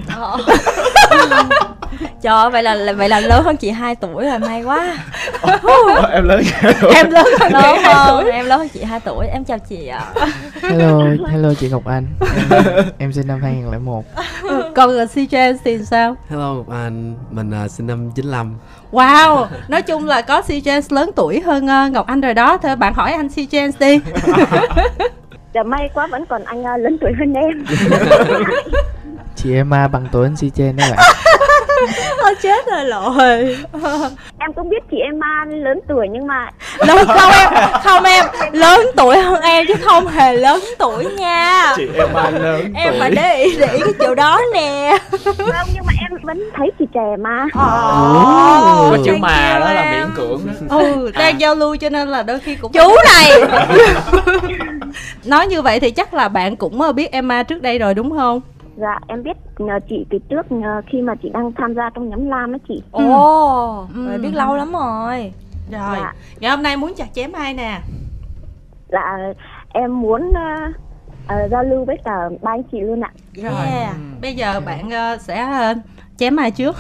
Trời 2.22 2.45
ơi, 2.46 2.52
vậy 2.52 2.62
là 2.62 2.74
là- 2.74 2.92
vậy 2.92 3.08
là 3.08 3.20
lớn 3.20 3.44
hơn 3.44 3.56
chị 3.56 3.70
2 3.70 3.94
tuổi 3.94 4.24
rồi, 4.24 4.38
may 4.38 4.62
quá. 4.62 4.96
Ờ, 5.40 6.10
em 6.12 6.24
lớn 6.24 6.42
Em 6.94 7.10
lớn 7.10 7.26
hơn 7.40 7.52
Lớn 7.52 7.76
hơn, 7.84 8.26
em 8.26 8.46
lớn 8.46 8.58
hơn 8.58 8.68
chị 8.68 8.82
2 8.82 9.00
tuổi, 9.00 9.26
em 9.26 9.44
chào 9.44 9.58
chị 9.58 9.86
ạ. 9.86 10.00
Hello 10.62 11.00
hello 11.30 11.48
chị 11.60 11.68
Ngọc 11.68 11.82
Anh. 11.86 12.06
Em, 12.50 12.62
em 12.98 13.12
sinh 13.12 13.26
năm 13.26 13.40
2001 13.42 14.04
Còn 14.76 14.90
là 14.90 15.04
CJ 15.04 15.56
thì 15.64 15.78
sao? 15.90 16.16
hello 16.30 16.54
ngọc 16.54 16.68
anh. 16.70 17.14
Mình 17.30 17.50
uh, 17.64 17.70
sinh 17.70 17.86
năm 17.86 18.10
95 18.14 18.56
Wow, 18.92 19.46
nói 19.68 19.82
chung 19.82 20.06
là 20.06 20.22
có 20.22 20.40
CJ 20.48 20.82
lớn 20.90 21.10
tuổi 21.16 21.40
hơn 21.40 21.66
ờ, 21.66 21.88
Ngọc 21.88 22.06
Anh 22.06 22.20
rồi 22.20 22.34
đó. 22.34 22.56
Thôi 22.62 22.76
bạn 22.76 22.94
hỏi 22.94 23.12
anh 23.12 23.26
CJ 23.28 23.72
đi. 23.80 24.00
dạ 25.54 25.62
may 25.62 25.90
quá 25.94 26.06
vẫn 26.06 26.26
còn 26.26 26.44
anh 26.44 26.60
uh, 26.60 26.80
lớn 26.80 26.98
tuổi 27.00 27.12
hơn 27.18 27.34
em. 27.34 27.64
Chị 29.36 29.54
Emma 29.54 29.88
bằng 29.88 30.06
tuổi 30.12 30.26
anh 30.26 30.36
Si 30.36 30.50
Chen 30.50 30.76
đó 30.76 30.84
bạn 30.90 30.98
chết 32.42 32.66
rồi 32.66 32.84
lội 32.84 33.56
em 34.38 34.52
cũng 34.56 34.68
biết 34.68 34.82
chị 34.90 34.96
Emma 35.04 35.44
lớn 35.48 35.80
tuổi 35.88 36.06
nhưng 36.12 36.26
mà 36.26 36.50
Lớn 36.78 37.06
không 37.06 37.32
em, 37.32 37.52
không 37.84 38.04
em, 38.04 38.24
lớn 38.52 38.80
tuổi 38.96 39.18
hơn 39.18 39.40
em 39.40 39.64
chứ 39.68 39.74
không 39.84 40.06
hề 40.06 40.32
lớn 40.36 40.60
tuổi 40.78 41.04
nha. 41.18 41.74
Chị 41.76 41.88
em 41.94 42.08
lớn 42.42 42.72
Em 42.74 42.88
tuổi. 42.92 43.00
phải 43.00 43.10
để 43.10 43.44
ý, 43.44 43.56
để 43.58 43.66
ý 43.72 43.80
cái 43.84 43.92
chỗ 43.98 44.14
đó 44.14 44.40
nè. 44.54 44.98
Không 45.24 45.66
nhưng 45.74 45.84
mà 45.86 45.92
em 46.00 46.18
vẫn 46.22 46.50
thấy 46.56 46.70
chị 46.78 46.84
trẻ 46.94 47.16
mà. 47.18 47.46
Ồ, 47.54 48.90
có 48.90 48.96
chữ 49.04 49.12
mà 49.20 49.56
đó 49.60 49.72
là 49.72 49.82
em. 49.82 50.00
miễn 50.00 50.10
cưỡng 50.16 50.40
Ừ, 50.80 51.10
đang 51.18 51.40
giao 51.40 51.54
lưu 51.54 51.76
cho 51.76 51.88
nên 51.90 52.08
là 52.08 52.22
đôi 52.22 52.38
khi 52.38 52.54
cũng 52.56 52.72
Chú 52.72 52.94
này. 53.14 53.30
Nói 55.24 55.46
như 55.46 55.62
vậy 55.62 55.80
thì 55.80 55.90
chắc 55.90 56.14
là 56.14 56.28
bạn 56.28 56.56
cũng 56.56 56.80
ờ, 56.82 56.92
biết 56.92 57.12
Emma 57.12 57.42
trước 57.42 57.62
đây 57.62 57.78
rồi 57.78 57.94
đúng 57.94 58.10
không? 58.18 58.40
Dạ 58.76 58.98
em 59.08 59.22
biết 59.22 59.36
nhờ 59.58 59.78
chị 59.88 60.06
từ 60.10 60.18
trước 60.28 60.52
nhờ 60.52 60.82
khi 60.86 61.02
mà 61.02 61.14
chị 61.22 61.30
đang 61.34 61.52
tham 61.52 61.74
gia 61.74 61.90
trong 61.90 62.08
nhóm 62.08 62.26
lam 62.26 62.52
á 62.52 62.58
chị 62.68 62.82
Ồ, 62.90 63.86
Ừ. 63.94 64.06
vậy 64.08 64.18
biết 64.18 64.34
lâu 64.34 64.56
lắm 64.56 64.72
rồi 64.72 65.32
Rồi, 65.72 65.96
Dạ. 65.96 66.12
ngày 66.40 66.50
hôm 66.50 66.62
nay 66.62 66.76
muốn 66.76 66.92
chặt 66.96 67.06
chém 67.14 67.32
ai 67.32 67.54
nè? 67.54 67.80
dạ 68.88 69.16
em 69.72 70.00
muốn 70.00 70.28
uh, 70.30 70.74
uh, 71.24 71.50
giao 71.50 71.62
lưu 71.64 71.84
với 71.84 71.96
cả 72.04 72.12
ba 72.42 72.50
anh 72.52 72.62
chị 72.72 72.80
luôn 72.80 73.00
ạ 73.00 73.10
Rồi, 73.34 73.52
Yeah. 73.66 73.94
bây 74.22 74.34
giờ 74.34 74.60
bạn 74.66 74.90
ờ, 74.90 75.16
sẽ 75.20 75.40
ờ, 75.40 75.74
chém 76.16 76.36
ai 76.36 76.50
trước? 76.50 76.76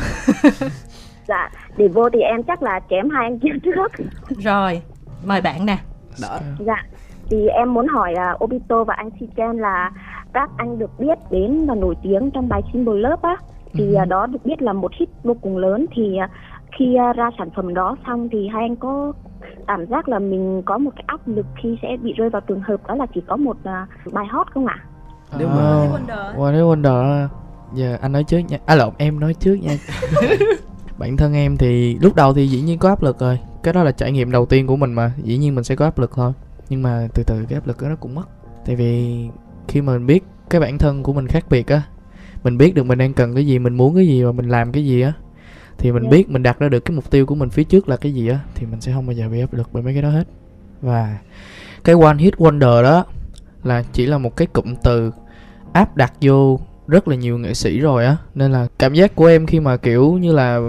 dạ 1.28 1.50
để 1.76 1.88
vô 1.88 2.08
thì 2.12 2.20
em 2.20 2.42
chắc 2.42 2.62
là 2.62 2.80
chém 2.90 3.10
hai 3.10 3.24
anh 3.24 3.38
kia 3.38 3.48
trước 3.62 3.92
Rồi, 4.44 4.82
mời 5.24 5.40
bạn 5.40 5.66
nè. 5.66 5.78
Đó. 6.22 6.38
dạ 6.58 6.82
thì 7.30 7.48
em 7.48 7.74
muốn 7.74 7.86
hỏi 7.88 8.14
uh, 8.34 8.44
Obito 8.44 8.84
và 8.84 8.94
anh 8.94 9.10
Shiken 9.20 9.56
là 9.56 9.90
các 10.36 10.50
anh 10.56 10.78
được 10.78 10.90
biết 10.98 11.18
đến 11.30 11.66
và 11.66 11.74
nổi 11.74 11.94
tiếng 12.02 12.30
trong 12.30 12.48
bài 12.48 12.62
Symbol 12.72 13.00
Love 13.00 13.16
á 13.22 13.36
thì 13.72 13.94
Ừ. 13.94 14.02
uh, 14.02 14.08
đó 14.08 14.26
được 14.26 14.38
biết 14.44 14.62
là 14.62 14.72
một 14.72 14.90
hit 15.00 15.08
vô 15.24 15.34
cùng 15.40 15.56
lớn. 15.56 15.86
Thì 15.94 16.16
uh, 16.24 16.30
khi 16.78 16.96
uh, 17.10 17.16
ra 17.16 17.30
sản 17.38 17.50
phẩm 17.56 17.74
đó 17.74 17.96
xong 18.06 18.28
thì 18.32 18.48
hai 18.48 18.62
anh 18.62 18.76
có 18.76 19.12
cảm 19.66 19.86
giác 19.86 20.08
là 20.08 20.18
mình 20.18 20.62
có 20.64 20.78
một 20.78 20.90
cái 20.96 21.04
áp 21.06 21.20
lực 21.28 21.46
khi 21.62 21.76
sẽ 21.82 21.96
bị 22.02 22.12
rơi 22.12 22.30
vào 22.30 22.42
trường 22.48 22.60
hợp 22.60 22.86
đó 22.88 22.94
là 22.94 23.06
chỉ 23.14 23.20
có 23.28 23.36
một 23.36 23.56
bài 24.12 24.26
hot 24.30 24.46
không 24.54 24.66
ạ? 24.66 24.76
Nếu 25.38 25.48
mà- 25.48 25.86
Wonder. 25.86 26.42
One 26.44 26.52
Hit 26.52 26.62
Wonder 26.62 27.28
giờ 27.74 27.96
anh 28.00 28.12
nói 28.12 28.24
trước 28.24 28.38
nha. 28.38 28.58
À 28.66 28.74
lộn 28.74 28.92
em 28.98 29.20
nói 29.20 29.34
trước 29.34 29.54
nha. 29.54 29.76
Bản 30.98 31.16
thân 31.16 31.34
em 31.34 31.56
thì 31.56 31.98
lúc 32.02 32.14
đầu 32.16 32.34
thì 32.34 32.46
dĩ 32.48 32.60
nhiên 32.62 32.78
có 32.78 32.88
áp 32.88 33.02
lực 33.02 33.18
rồi. 33.20 33.38
Cái 33.62 33.74
đó 33.74 33.82
là 33.82 33.92
trải 33.92 34.12
nghiệm 34.12 34.30
đầu 34.32 34.46
tiên 34.46 34.66
của 34.66 34.76
mình 34.76 34.92
mà. 34.92 35.12
Dĩ 35.22 35.38
nhiên 35.38 35.54
mình 35.54 35.64
sẽ 35.64 35.76
có 35.76 35.84
áp 35.84 35.98
lực 35.98 36.10
thôi. 36.14 36.32
Nhưng 36.68 36.82
mà 36.82 37.08
từ 37.14 37.22
từ 37.26 37.44
cái 37.48 37.58
áp 37.58 37.66
lực 37.66 37.82
đó 37.82 37.88
nó 37.88 37.96
cũng 38.00 38.14
mất. 38.14 38.28
Tại 38.66 38.76
vì 38.76 39.28
khi 39.68 39.80
mà 39.80 39.92
mình 39.92 40.06
biết 40.06 40.24
cái 40.50 40.60
bản 40.60 40.78
thân 40.78 41.02
của 41.02 41.12
mình 41.12 41.26
khác 41.28 41.44
biệt 41.50 41.66
á 41.66 41.82
mình 42.44 42.58
biết 42.58 42.74
được 42.74 42.82
mình 42.86 42.98
đang 42.98 43.12
cần 43.14 43.34
cái 43.34 43.46
gì 43.46 43.58
mình 43.58 43.74
muốn 43.76 43.94
cái 43.94 44.06
gì 44.06 44.22
và 44.22 44.32
mình 44.32 44.48
làm 44.48 44.72
cái 44.72 44.84
gì 44.86 45.00
á 45.00 45.12
thì 45.78 45.92
mình 45.92 46.02
Dạ. 46.02 46.10
biết 46.10 46.30
mình 46.30 46.42
đặt 46.42 46.58
ra 46.58 46.68
được 46.68 46.80
cái 46.84 46.94
mục 46.94 47.10
tiêu 47.10 47.26
của 47.26 47.34
mình 47.34 47.50
phía 47.50 47.64
trước 47.64 47.88
là 47.88 47.96
cái 47.96 48.14
gì 48.14 48.28
á 48.28 48.38
thì 48.54 48.66
mình 48.66 48.80
sẽ 48.80 48.92
không 48.92 49.06
bao 49.06 49.12
giờ 49.12 49.28
bị 49.28 49.40
áp 49.40 49.54
lực 49.54 49.68
bởi 49.72 49.82
mấy 49.82 49.92
cái 49.92 50.02
đó 50.02 50.10
hết. 50.10 50.24
Và 50.82 51.18
cái 51.84 51.94
one 52.02 52.16
hit 52.18 52.34
wonder 52.34 52.82
đó 52.82 53.04
là 53.64 53.82
chỉ 53.92 54.06
là 54.06 54.18
một 54.18 54.36
cái 54.36 54.46
cụm 54.46 54.74
từ 54.82 55.10
áp 55.72 55.96
đặt 55.96 56.12
vô 56.20 56.60
rất 56.86 57.08
là 57.08 57.16
nhiều 57.16 57.38
nghệ 57.38 57.54
sĩ 57.54 57.80
rồi 57.80 58.06
á. 58.06 58.16
Nên 58.34 58.52
là 58.52 58.66
cảm 58.78 58.94
giác 58.94 59.14
của 59.14 59.26
em 59.26 59.46
khi 59.46 59.60
mà 59.60 59.76
kiểu 59.76 60.12
như 60.12 60.32
là 60.32 60.60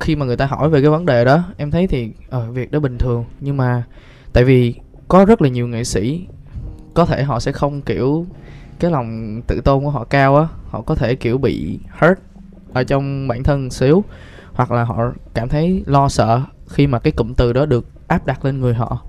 khi 0.00 0.16
mà 0.16 0.26
người 0.26 0.36
ta 0.36 0.46
hỏi 0.46 0.68
về 0.70 0.80
cái 0.80 0.90
vấn 0.90 1.06
đề 1.06 1.24
đó 1.24 1.44
em 1.56 1.70
thấy 1.70 1.86
thì 1.86 2.10
ờ 2.28 2.50
việc 2.52 2.70
đó 2.70 2.80
bình 2.80 2.98
thường. 2.98 3.24
Nhưng 3.40 3.56
mà 3.56 3.82
tại 4.32 4.44
vì 4.44 4.74
có 5.08 5.24
rất 5.24 5.42
là 5.42 5.48
nhiều 5.48 5.68
nghệ 5.68 5.84
sĩ 5.84 6.26
có 6.98 7.04
thể 7.04 7.22
họ 7.22 7.40
sẽ 7.40 7.52
không 7.52 7.82
kiểu 7.82 8.26
cái 8.78 8.90
lòng 8.90 9.40
tự 9.46 9.60
tôn 9.60 9.84
của 9.84 9.90
họ 9.90 10.04
cao 10.04 10.36
á 10.36 10.46
họ 10.68 10.80
có 10.80 10.94
thể 10.94 11.14
kiểu 11.14 11.38
bị 11.38 11.78
hurt 12.00 12.18
ở 12.72 12.84
trong 12.84 13.28
bản 13.28 13.42
thân 13.42 13.70
xíu 13.70 14.04
hoặc 14.52 14.70
là 14.70 14.84
họ 14.84 15.12
cảm 15.34 15.48
thấy 15.48 15.82
lo 15.86 16.08
sợ 16.08 16.42
khi 16.68 16.86
mà 16.86 16.98
cái 16.98 17.12
cụm 17.12 17.34
từ 17.34 17.52
đó 17.52 17.66
được 17.66 17.86
áp 18.08 18.26
đặt 18.26 18.44
lên 18.44 18.60
người 18.60 18.74
họ. 18.74 19.02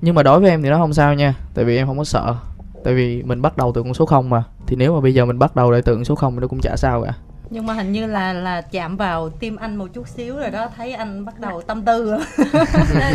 Nhưng 0.00 0.14
mà 0.14 0.22
đối 0.22 0.40
với 0.40 0.50
em 0.50 0.62
thì 0.62 0.68
nó 0.68 0.78
không 0.78 0.92
sao 0.92 1.14
nha 1.14 1.34
tại 1.54 1.64
vì 1.64 1.76
em 1.76 1.86
không 1.86 1.98
có 1.98 2.04
sợ. 2.04 2.36
Tại 2.84 2.94
vì 2.94 3.22
mình 3.22 3.42
bắt 3.42 3.56
đầu 3.56 3.72
từ 3.72 3.82
con 3.82 3.94
số 3.94 4.06
0 4.06 4.30
mà 4.30 4.44
thì 4.66 4.76
nếu 4.76 4.94
mà 4.94 5.00
bây 5.00 5.14
giờ 5.14 5.24
mình 5.24 5.38
bắt 5.38 5.56
đầu 5.56 5.70
lại 5.70 5.82
từ 5.82 5.94
con 5.94 6.04
số 6.04 6.14
0 6.14 6.34
thì 6.34 6.40
nó 6.40 6.48
cũng 6.48 6.60
chả 6.60 6.76
sao 6.76 7.02
cả 7.02 7.12
nhưng 7.50 7.66
mà 7.66 7.74
hình 7.74 7.92
như 7.92 8.06
là 8.06 8.32
là 8.32 8.60
chạm 8.60 8.96
vào 8.96 9.28
tim 9.28 9.56
anh 9.56 9.76
một 9.76 9.86
chút 9.94 10.08
xíu 10.08 10.36
rồi 10.36 10.50
đó 10.50 10.68
thấy 10.76 10.92
anh 10.92 11.24
bắt 11.24 11.40
đầu 11.40 11.62
tâm 11.62 11.82
tư. 11.82 12.10
Rồi. 12.10 12.20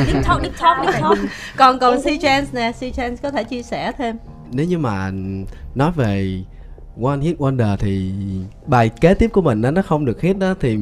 deep 0.07 0.25
talk 0.25 0.41
deep 0.41 0.53
talk 0.59 0.77
deep 0.85 1.01
talk. 1.01 1.17
Còn 1.57 1.79
còn 1.79 2.01
C 2.01 2.05
Chance 2.21 2.47
nè 2.53 2.71
C 2.71 2.95
Chance 2.95 3.15
có 3.23 3.31
thể 3.31 3.43
chia 3.43 3.63
sẻ 3.63 3.91
thêm. 3.97 4.17
Nếu 4.51 4.65
như 4.65 4.77
mà 4.77 5.11
nói 5.75 5.91
về 5.91 6.43
One 7.03 7.17
Hit 7.17 7.37
Wonder 7.37 7.77
thì 7.77 8.11
bài 8.65 8.89
kế 8.89 9.13
tiếp 9.13 9.27
của 9.33 9.41
mình 9.41 9.61
đó, 9.61 9.71
nó 9.71 9.81
không 9.81 10.05
được 10.05 10.21
hit 10.21 10.37
đó 10.37 10.53
thì 10.59 10.77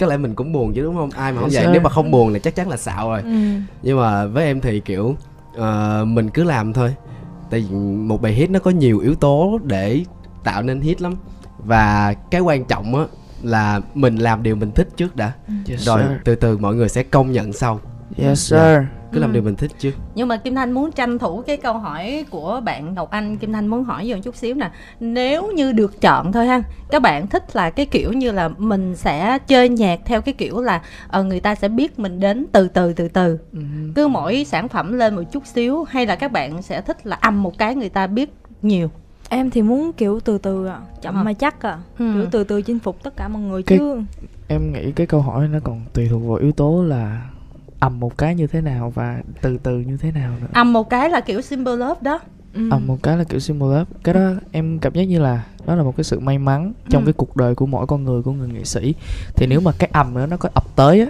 có 0.00 0.06
lẽ 0.06 0.16
mình 0.16 0.34
cũng 0.34 0.52
buồn 0.52 0.72
chứ 0.74 0.82
đúng 0.82 0.96
không? 0.96 1.10
Ai 1.10 1.32
mà 1.32 1.40
không 1.40 1.50
vậy? 1.52 1.66
nếu 1.72 1.80
mà 1.80 1.90
không 1.90 2.10
buồn 2.10 2.32
là 2.32 2.38
chắc 2.38 2.54
chắn 2.54 2.68
là 2.68 2.76
xạo 2.76 3.08
rồi. 3.08 3.22
Ừ. 3.22 3.30
nhưng 3.82 3.98
mà 4.00 4.26
với 4.26 4.44
em 4.44 4.60
thì 4.60 4.80
kiểu 4.80 5.16
ờ, 5.56 6.04
mình 6.04 6.30
cứ 6.30 6.44
làm 6.44 6.72
thôi. 6.72 6.94
Tại 7.50 7.60
vì 7.70 7.76
một 7.76 8.22
bài 8.22 8.32
hit 8.32 8.50
nó 8.50 8.58
có 8.58 8.70
nhiều 8.70 8.98
yếu 8.98 9.14
tố 9.14 9.58
để 9.64 10.04
tạo 10.44 10.62
nên 10.62 10.80
hit 10.80 11.00
lắm 11.00 11.14
và 11.58 12.14
cái 12.30 12.40
quan 12.40 12.64
trọng 12.64 12.94
á 12.94 13.04
là 13.42 13.80
mình 13.94 14.16
làm 14.16 14.42
điều 14.42 14.56
mình 14.56 14.70
thích 14.72 14.88
trước 14.96 15.16
đã 15.16 15.32
Yes, 15.68 15.80
rồi 15.86 16.02
sir. 16.02 16.10
từ 16.24 16.34
từ 16.34 16.58
mọi 16.58 16.74
người 16.74 16.88
sẽ 16.88 17.02
công 17.02 17.32
nhận 17.32 17.52
sau 17.52 17.80
Yes 18.16 18.38
sir. 18.40 18.58
cứ 19.12 19.18
làm 19.20 19.30
Ừ. 19.30 19.34
điều 19.34 19.42
mình 19.42 19.56
thích 19.56 19.70
trước 19.78 19.90
nhưng 20.14 20.28
mà 20.28 20.36
Kim 20.36 20.54
Thanh 20.54 20.72
muốn 20.72 20.92
tranh 20.92 21.18
thủ 21.18 21.42
cái 21.46 21.56
câu 21.56 21.74
hỏi 21.78 22.24
của 22.30 22.60
bạn 22.64 22.94
Ngọc 22.94 23.10
Anh 23.10 23.36
Kim 23.38 23.52
Thanh 23.52 23.66
muốn 23.66 23.84
hỏi 23.84 24.04
vô 24.06 24.14
một 24.16 24.20
chút 24.24 24.36
xíu 24.36 24.54
nè 24.54 24.70
nếu 25.00 25.52
như 25.52 25.72
được 25.72 26.00
chọn 26.00 26.32
thôi 26.32 26.46
ha 26.46 26.62
các 26.90 27.02
bạn 27.02 27.26
thích 27.26 27.56
là 27.56 27.70
cái 27.70 27.86
kiểu 27.86 28.12
như 28.12 28.30
là 28.32 28.48
mình 28.48 28.96
sẽ 28.96 29.38
chơi 29.38 29.68
nhạc 29.68 30.00
theo 30.04 30.20
cái 30.20 30.34
kiểu 30.34 30.60
là 30.60 30.82
ờ, 31.08 31.24
người 31.24 31.40
ta 31.40 31.54
sẽ 31.54 31.68
biết 31.68 31.98
mình 31.98 32.20
đến 32.20 32.46
từ 32.52 32.68
từ 32.68 32.92
từ 32.92 33.08
từ 33.08 33.38
Ừ. 33.52 33.60
cứ 33.94 34.08
mỗi 34.08 34.44
sản 34.48 34.68
phẩm 34.68 34.92
lên 34.92 35.16
một 35.16 35.22
chút 35.32 35.46
xíu 35.46 35.84
hay 35.84 36.06
là 36.06 36.16
các 36.16 36.32
bạn 36.32 36.62
sẽ 36.62 36.80
thích 36.80 37.06
là 37.06 37.16
âm 37.20 37.42
một 37.42 37.58
cái 37.58 37.74
người 37.74 37.88
ta 37.88 38.06
biết 38.06 38.30
nhiều 38.62 38.90
em 39.28 39.50
thì 39.50 39.62
muốn 39.62 39.92
kiểu 39.92 40.20
từ 40.20 40.38
từ 40.38 40.66
à 40.66 40.78
chậm 41.02 41.14
Ờ. 41.14 41.22
mà 41.22 41.32
chắc 41.32 41.62
à 41.66 41.78
Ừ. 41.98 42.10
kiểu 42.14 42.26
từ 42.30 42.44
từ 42.44 42.62
chinh 42.62 42.78
phục 42.78 43.02
tất 43.02 43.16
cả 43.16 43.28
mọi 43.28 43.42
người 43.42 43.62
Cái- 43.62 43.78
chứ 43.78 44.00
Em 44.48 44.72
nghĩ 44.72 44.92
cái 44.92 45.06
câu 45.06 45.20
hỏi 45.20 45.48
nó 45.48 45.58
còn 45.64 45.80
tùy 45.92 46.08
thuộc 46.08 46.22
vào 46.26 46.34
yếu 46.36 46.52
tố 46.52 46.82
là 46.84 47.22
ầm 47.80 48.00
một 48.00 48.18
cái 48.18 48.34
như 48.34 48.46
thế 48.46 48.60
nào 48.60 48.92
và 48.94 49.22
từ 49.42 49.58
từ 49.62 49.78
như 49.78 49.96
thế 49.96 50.12
nào 50.12 50.32
nữa. 50.40 50.46
âm 50.52 50.72
một 50.72 50.90
cái 50.90 51.10
là 51.10 51.20
kiểu 51.20 51.40
symbol 51.42 51.78
love 51.78 52.00
đó 52.00 52.18
ừ. 52.54 52.68
ầm 52.70 52.86
một 52.86 52.98
cái 53.02 53.16
là 53.16 53.24
kiểu 53.24 53.40
symbol 53.40 53.72
love 53.72 53.90
cái 54.04 54.14
đó 54.14 54.20
em 54.52 54.78
cảm 54.78 54.92
giác 54.92 55.02
như 55.04 55.18
là 55.18 55.44
đó 55.66 55.74
là 55.74 55.82
một 55.82 55.96
cái 55.96 56.04
sự 56.04 56.20
may 56.20 56.38
mắn 56.38 56.72
trong 56.90 57.02
Ừ. 57.02 57.06
cái 57.06 57.12
cuộc 57.12 57.36
đời 57.36 57.54
của 57.54 57.66
mỗi 57.66 57.86
con 57.86 58.04
người 58.04 58.22
của 58.22 58.32
người 58.32 58.48
nghệ 58.48 58.64
sĩ 58.64 58.94
thì 59.36 59.46
nếu 59.46 59.60
mà 59.60 59.72
cái 59.78 59.90
ầm 59.92 60.14
đó 60.16 60.26
nó 60.26 60.36
có 60.36 60.48
ập 60.54 60.64
tới 60.76 61.00
á 61.00 61.06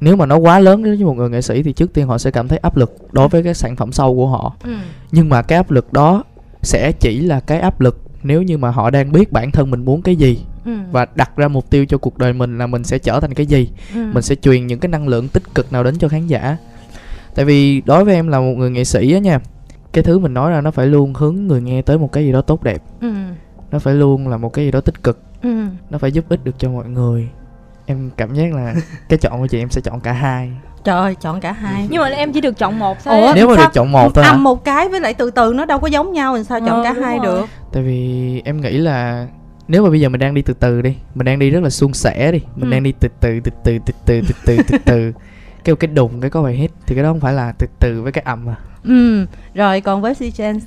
nếu 0.00 0.16
mà 0.16 0.26
nó 0.26 0.36
quá 0.36 0.58
lớn 0.58 0.84
đối 0.84 0.96
với 0.96 1.04
một 1.04 1.14
người 1.14 1.30
nghệ 1.30 1.42
sĩ 1.42 1.62
thì 1.62 1.72
trước 1.72 1.92
tiên 1.92 2.06
họ 2.06 2.18
sẽ 2.18 2.30
cảm 2.30 2.48
thấy 2.48 2.58
áp 2.58 2.76
lực 2.76 3.08
đối 3.12 3.28
với 3.28 3.42
cái 3.42 3.54
sản 3.54 3.76
phẩm 3.76 3.92
sau 3.92 4.14
của 4.14 4.26
họ 4.26 4.54
ừ. 4.64 4.74
nhưng 5.12 5.28
mà 5.28 5.42
cái 5.42 5.56
áp 5.56 5.70
lực 5.70 5.92
đó 5.92 6.24
sẽ 6.62 6.92
chỉ 6.92 7.20
là 7.20 7.40
cái 7.40 7.60
áp 7.60 7.80
lực 7.80 8.02
nếu 8.22 8.42
như 8.42 8.58
mà 8.58 8.70
họ 8.70 8.90
đang 8.90 9.12
biết 9.12 9.32
bản 9.32 9.50
thân 9.50 9.70
mình 9.70 9.84
muốn 9.84 10.02
cái 10.02 10.16
gì 10.16 10.38
Ừ. 10.64 10.72
và 10.92 11.06
đặt 11.14 11.36
ra 11.36 11.48
mục 11.48 11.70
tiêu 11.70 11.86
cho 11.88 11.98
cuộc 11.98 12.18
đời 12.18 12.32
mình 12.32 12.58
là 12.58 12.66
mình 12.66 12.84
sẽ 12.84 12.98
trở 12.98 13.20
thành 13.20 13.34
cái 13.34 13.46
gì 13.46 13.68
Ừ. 13.94 14.00
mình 14.12 14.22
sẽ 14.22 14.34
truyền 14.34 14.66
những 14.66 14.78
cái 14.78 14.88
năng 14.88 15.08
lượng 15.08 15.28
tích 15.28 15.54
cực 15.54 15.72
nào 15.72 15.84
đến 15.84 15.98
cho 15.98 16.08
khán 16.08 16.26
giả 16.26 16.56
tại 17.34 17.44
vì 17.44 17.80
đối 17.80 18.04
với 18.04 18.14
em 18.14 18.28
là 18.28 18.40
một 18.40 18.54
người 18.56 18.70
nghệ 18.70 18.84
sĩ 18.84 19.12
á 19.12 19.18
nha 19.18 19.40
cái 19.92 20.04
thứ 20.04 20.18
mình 20.18 20.34
nói 20.34 20.50
ra 20.50 20.60
nó 20.60 20.70
phải 20.70 20.86
luôn 20.86 21.14
hướng 21.14 21.46
người 21.46 21.62
nghe 21.62 21.82
tới 21.82 21.98
một 21.98 22.12
cái 22.12 22.24
gì 22.24 22.32
đó 22.32 22.40
tốt 22.42 22.62
đẹp 22.62 22.82
ừ. 23.00 23.12
nó 23.70 23.78
phải 23.78 23.94
luôn 23.94 24.28
là 24.28 24.36
một 24.36 24.52
cái 24.52 24.64
gì 24.64 24.70
đó 24.70 24.80
tích 24.80 25.02
cực 25.02 25.22
Ừ. 25.42 25.48
nó 25.90 25.98
phải 25.98 26.12
giúp 26.12 26.24
ích 26.28 26.44
được 26.44 26.54
cho 26.58 26.70
mọi 26.70 26.88
người 26.88 27.28
em 27.88 28.10
cảm 28.16 28.34
giác 28.34 28.52
là 28.54 28.74
cái 29.08 29.18
chọn 29.18 29.40
của 29.40 29.46
chị 29.46 29.58
em 29.58 29.70
sẽ 29.70 29.80
chọn 29.80 30.00
cả 30.00 30.12
hai 30.12 30.50
trời 30.84 30.96
ơi, 31.00 31.14
chọn 31.20 31.40
cả 31.40 31.52
hai 31.52 31.86
nhưng 31.90 32.02
mà 32.02 32.08
em 32.08 32.32
chỉ 32.32 32.40
được 32.40 32.58
chọn 32.58 32.78
một 32.78 33.04
thôi 33.04 33.20
Ủa? 33.20 33.32
nếu 33.34 33.48
mà 33.48 33.54
sao? 33.56 33.64
được 33.64 33.70
chọn 33.74 33.92
một 33.92 34.14
thôi 34.14 34.24
hả 34.24 34.30
âm 34.30 34.44
một 34.44 34.64
cái 34.64 34.88
với 34.88 35.00
lại 35.00 35.14
từ 35.14 35.30
từ 35.30 35.52
nó 35.56 35.64
đâu 35.64 35.78
có 35.78 35.86
giống 35.88 36.12
nhau 36.12 36.36
thì 36.36 36.44
sao 36.44 36.60
chọn 36.60 36.68
Ờ, 36.76 36.84
cả 36.84 36.92
hai 37.02 37.18
rồi. 37.18 37.26
được 37.26 37.46
tại 37.72 37.82
vì 37.82 38.42
em 38.44 38.60
nghĩ 38.60 38.70
là 38.78 39.26
nếu 39.68 39.82
mà 39.84 39.90
bây 39.90 40.00
giờ 40.00 40.08
mình 40.08 40.20
đang 40.20 40.34
đi 40.34 40.42
từ 40.42 40.54
từ 40.54 40.82
đi 40.82 40.94
mình 41.14 41.24
đang 41.24 41.38
đi 41.38 41.50
rất 41.50 41.62
là 41.62 41.70
suôn 41.70 41.92
sẻ 41.94 42.32
đi 42.32 42.38
mình 42.56 42.70
Ừ. 42.70 42.72
đang 42.72 42.82
đi 42.82 42.92
từ 43.00 43.08
từ 43.20 43.40
từ 43.44 43.50
từ 43.64 43.78
từ 43.78 43.94
từ 44.06 44.20
từ 44.22 44.22
từ 44.46 44.62
từ 44.68 44.78
từ 44.84 45.12
kêu 45.64 45.76
cái 45.76 45.88
đùng 45.88 46.20
cái 46.20 46.30
có 46.30 46.42
bài 46.42 46.54
hit 46.54 46.70
thì 46.86 46.94
cái 46.94 47.04
đó 47.04 47.10
không 47.10 47.20
phải 47.20 47.32
là 47.32 47.52
từ 47.58 47.66
từ 47.80 48.02
với 48.02 48.12
cái 48.12 48.22
ầm 48.26 48.48
à 48.48 48.54
ừ 48.84 49.26
rồi 49.54 49.80
còn 49.80 50.02
với 50.02 50.14
C 50.14 50.18
Chance 50.36 50.66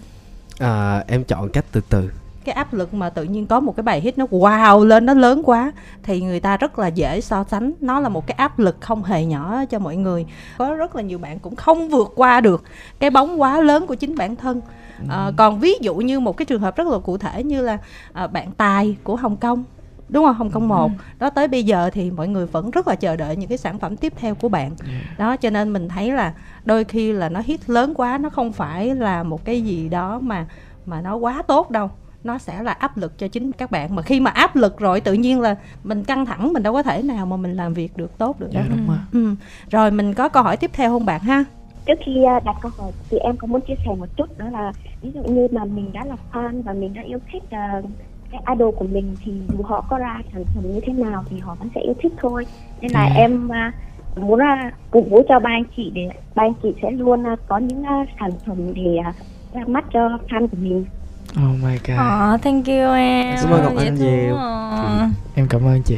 à, 0.59 1.03
em 1.07 1.23
chọn 1.23 1.49
cách 1.49 1.65
từ 1.71 1.81
từ 1.89 2.09
cái 2.45 2.55
áp 2.55 2.73
lực 2.73 2.93
mà 2.93 3.09
tự 3.09 3.23
nhiên 3.23 3.47
có 3.47 3.59
một 3.59 3.75
cái 3.75 3.83
bài 3.83 4.01
hit 4.01 4.17
nó 4.17 4.25
wow 4.25 4.83
lên 4.83 5.05
nó 5.05 5.13
lớn 5.13 5.41
quá 5.45 5.71
thì 6.03 6.21
người 6.21 6.39
ta 6.39 6.57
rất 6.57 6.79
là 6.79 6.87
dễ 6.87 7.21
so 7.21 7.43
sánh. 7.43 7.73
Nó 7.81 7.99
là 7.99 8.09
một 8.09 8.27
cái 8.27 8.35
áp 8.35 8.59
lực 8.59 8.77
không 8.79 9.03
hề 9.03 9.25
nhỏ 9.25 9.65
cho 9.69 9.79
mọi 9.79 9.95
người. 9.95 10.25
Có 10.57 10.73
rất 10.73 10.95
là 10.95 11.01
nhiều 11.01 11.17
bạn 11.17 11.39
cũng 11.39 11.55
không 11.55 11.89
vượt 11.89 12.11
qua 12.15 12.41
được 12.41 12.63
cái 12.99 13.09
bóng 13.09 13.41
quá 13.41 13.61
lớn 13.61 13.87
của 13.87 13.95
chính 13.95 14.15
bản 14.15 14.35
thân. 14.35 14.61
Ờ, 15.09 15.33
còn 15.37 15.59
ví 15.59 15.73
dụ 15.81 15.95
như 15.95 16.19
một 16.19 16.37
cái 16.37 16.45
trường 16.45 16.61
hợp 16.61 16.75
rất 16.75 16.87
là 16.87 16.99
cụ 16.99 17.17
thể 17.17 17.43
như 17.43 17.61
là 17.61 17.77
ờ, 18.13 18.27
bạn 18.27 18.51
tài 18.51 18.97
của 19.03 19.15
Hồng 19.15 19.37
Kông 19.37 19.63
đúng 20.09 20.25
không? 20.25 20.35
Hồng 20.35 20.49
Kông 20.51 20.67
một. 20.67 20.91
Đó 21.19 21.29
tới 21.29 21.47
bây 21.47 21.63
giờ 21.63 21.89
thì 21.93 22.11
mọi 22.11 22.27
người 22.27 22.45
vẫn 22.45 22.71
rất 22.71 22.87
là 22.87 22.95
chờ 22.95 23.15
đợi 23.15 23.35
những 23.35 23.49
cái 23.49 23.57
sản 23.57 23.79
phẩm 23.79 23.97
tiếp 23.97 24.13
theo 24.15 24.35
của 24.35 24.49
bạn. 24.49 24.71
Đó 25.17 25.35
cho 25.35 25.49
nên 25.49 25.73
mình 25.73 25.89
thấy 25.89 26.11
là 26.11 26.33
đôi 26.65 26.83
khi 26.83 27.11
là 27.11 27.29
nó 27.29 27.41
hit 27.45 27.69
lớn 27.69 27.93
quá 27.95 28.17
nó 28.17 28.29
không 28.29 28.51
phải 28.51 28.95
là 28.95 29.23
một 29.23 29.45
cái 29.45 29.61
gì 29.61 29.89
đó 29.89 30.19
mà 30.19 30.45
mà 30.85 31.01
nó 31.01 31.15
quá 31.15 31.43
tốt 31.47 31.71
đâu 31.71 31.89
nó 32.23 32.37
sẽ 32.37 32.63
là 32.63 32.71
áp 32.71 32.97
lực 32.97 33.17
cho 33.17 33.27
chính 33.27 33.51
các 33.51 33.71
bạn. 33.71 33.95
Mà 33.95 34.01
khi 34.01 34.19
mà 34.19 34.31
áp 34.31 34.55
lực 34.55 34.79
rồi 34.79 35.01
tự 35.01 35.13
nhiên 35.13 35.41
là 35.41 35.55
mình 35.83 36.03
căng 36.03 36.25
thẳng 36.25 36.53
mình 36.53 36.63
đâu 36.63 36.73
có 36.73 36.83
thể 36.83 37.01
nào 37.03 37.25
mà 37.25 37.37
mình 37.37 37.53
làm 37.53 37.73
việc 37.73 37.97
được 37.97 38.17
tốt 38.17 38.39
được 38.39 38.47
dạ 38.51 38.59
đâu. 38.61 38.69
đúng 38.77 38.87
rồi. 38.87 38.97
Ừ. 39.13 39.35
rồi 39.69 39.91
mình 39.91 40.13
có 40.13 40.29
câu 40.29 40.43
hỏi 40.43 40.57
tiếp 40.57 40.69
theo 40.73 40.91
không 40.91 41.05
bạn 41.05 41.21
ha? 41.21 41.43
Trước 41.85 41.93
khi 42.05 42.23
à, 42.23 42.39
đặt 42.45 42.55
câu 42.61 42.71
hỏi 42.77 42.91
thì 43.09 43.17
em 43.17 43.37
có 43.37 43.47
muốn 43.47 43.61
chia 43.61 43.75
sẻ 43.85 43.91
một 43.99 44.07
chút 44.17 44.37
đó 44.37 44.45
là 44.51 44.71
ví 45.01 45.11
dụ 45.11 45.23
như 45.23 45.47
mà 45.51 45.65
mình 45.65 45.93
đã 45.93 46.05
là 46.05 46.15
fan 46.33 46.61
và 46.63 46.73
mình 46.73 46.93
đã 46.93 47.01
yêu 47.01 47.19
thích 47.31 47.43
à, 47.49 47.81
cái 48.31 48.41
idol 48.55 48.75
của 48.75 48.85
mình 48.85 49.15
thì 49.25 49.31
dù 49.57 49.63
họ 49.63 49.85
có 49.89 49.97
ra 49.97 50.21
sản 50.33 50.43
phẩm 50.55 50.63
như 50.73 50.79
thế 50.85 50.93
nào 50.93 51.23
thì 51.29 51.39
họ 51.39 51.55
vẫn 51.59 51.69
sẽ 51.75 51.81
yêu 51.81 51.93
thích 52.03 52.13
thôi. 52.21 52.45
Nên 52.81 52.91
là 52.91 53.05
Ừ. 53.05 53.11
em 53.15 53.49
à, 53.51 53.71
muốn 54.15 54.39
à, 54.41 54.71
cổ 54.91 55.01
vũ 55.01 55.21
cho 55.29 55.39
ba 55.39 55.49
anh 55.49 55.63
chị 55.77 55.91
để 55.95 56.09
ba 56.35 56.43
anh 56.43 56.53
chị 56.63 56.73
sẽ 56.81 56.91
luôn 56.91 57.23
à, 57.27 57.35
có 57.47 57.57
những 57.57 57.83
à, 57.83 58.05
sản 58.19 58.31
phẩm 58.45 58.73
để 58.73 58.97
à, 59.05 59.13
ra 59.53 59.61
mắt 59.67 59.85
cho 59.93 60.17
fan 60.29 60.47
của 60.47 60.57
mình 60.61 60.85
oh 61.31 61.63
my 61.63 61.77
god. 61.87 61.97
Ờ, 61.97 62.37
thank 62.41 62.67
you 62.67 62.93
em. 62.93 63.35
Cảm 63.41 63.51
ơn 63.51 63.63
Ngọc 63.63 63.73
Dễ 63.77 63.85
Anh 63.85 63.95
nhiều. 63.95 64.35
à. 64.35 65.09
em 65.35 65.47
cảm 65.49 65.65
ơn 65.65 65.81
chị. 65.81 65.97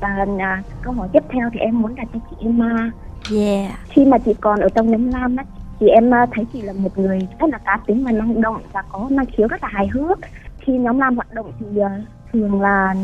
Và 0.00 0.26
à, 0.38 0.62
câu 0.82 0.92
hỏi 0.92 1.08
tiếp 1.12 1.22
theo 1.30 1.50
thì 1.52 1.58
em 1.60 1.82
muốn 1.82 1.94
đặt 1.94 2.08
cho 2.14 2.20
chị 2.30 2.36
Emma. 2.40 2.90
Yeah. 3.30 3.72
Khi 3.88 4.04
mà 4.04 4.18
chị 4.18 4.34
còn 4.40 4.60
ở 4.60 4.68
trong 4.74 4.90
nhóm 4.90 5.08
lam 5.08 5.36
á 5.36 5.44
thì 5.80 5.88
em 5.88 6.14
à, 6.14 6.26
thấy 6.32 6.44
chị 6.52 6.62
là 6.62 6.72
một 6.72 6.98
người 6.98 7.18
rất 7.38 7.50
là 7.50 7.58
cá 7.58 7.78
tính 7.86 8.04
và 8.04 8.12
năng 8.12 8.40
động 8.40 8.62
và 8.72 8.82
có 8.82 9.06
năng 9.10 9.26
khiếu 9.26 9.48
rất 9.48 9.62
là 9.62 9.68
hài 9.72 9.86
hước. 9.86 10.18
Khi 10.58 10.72
nhóm 10.72 10.98
lam 10.98 11.14
hoạt 11.14 11.34
động 11.34 11.52
thì 11.60 11.80
à, 11.80 12.00
thường 12.32 12.60
là 12.60 12.94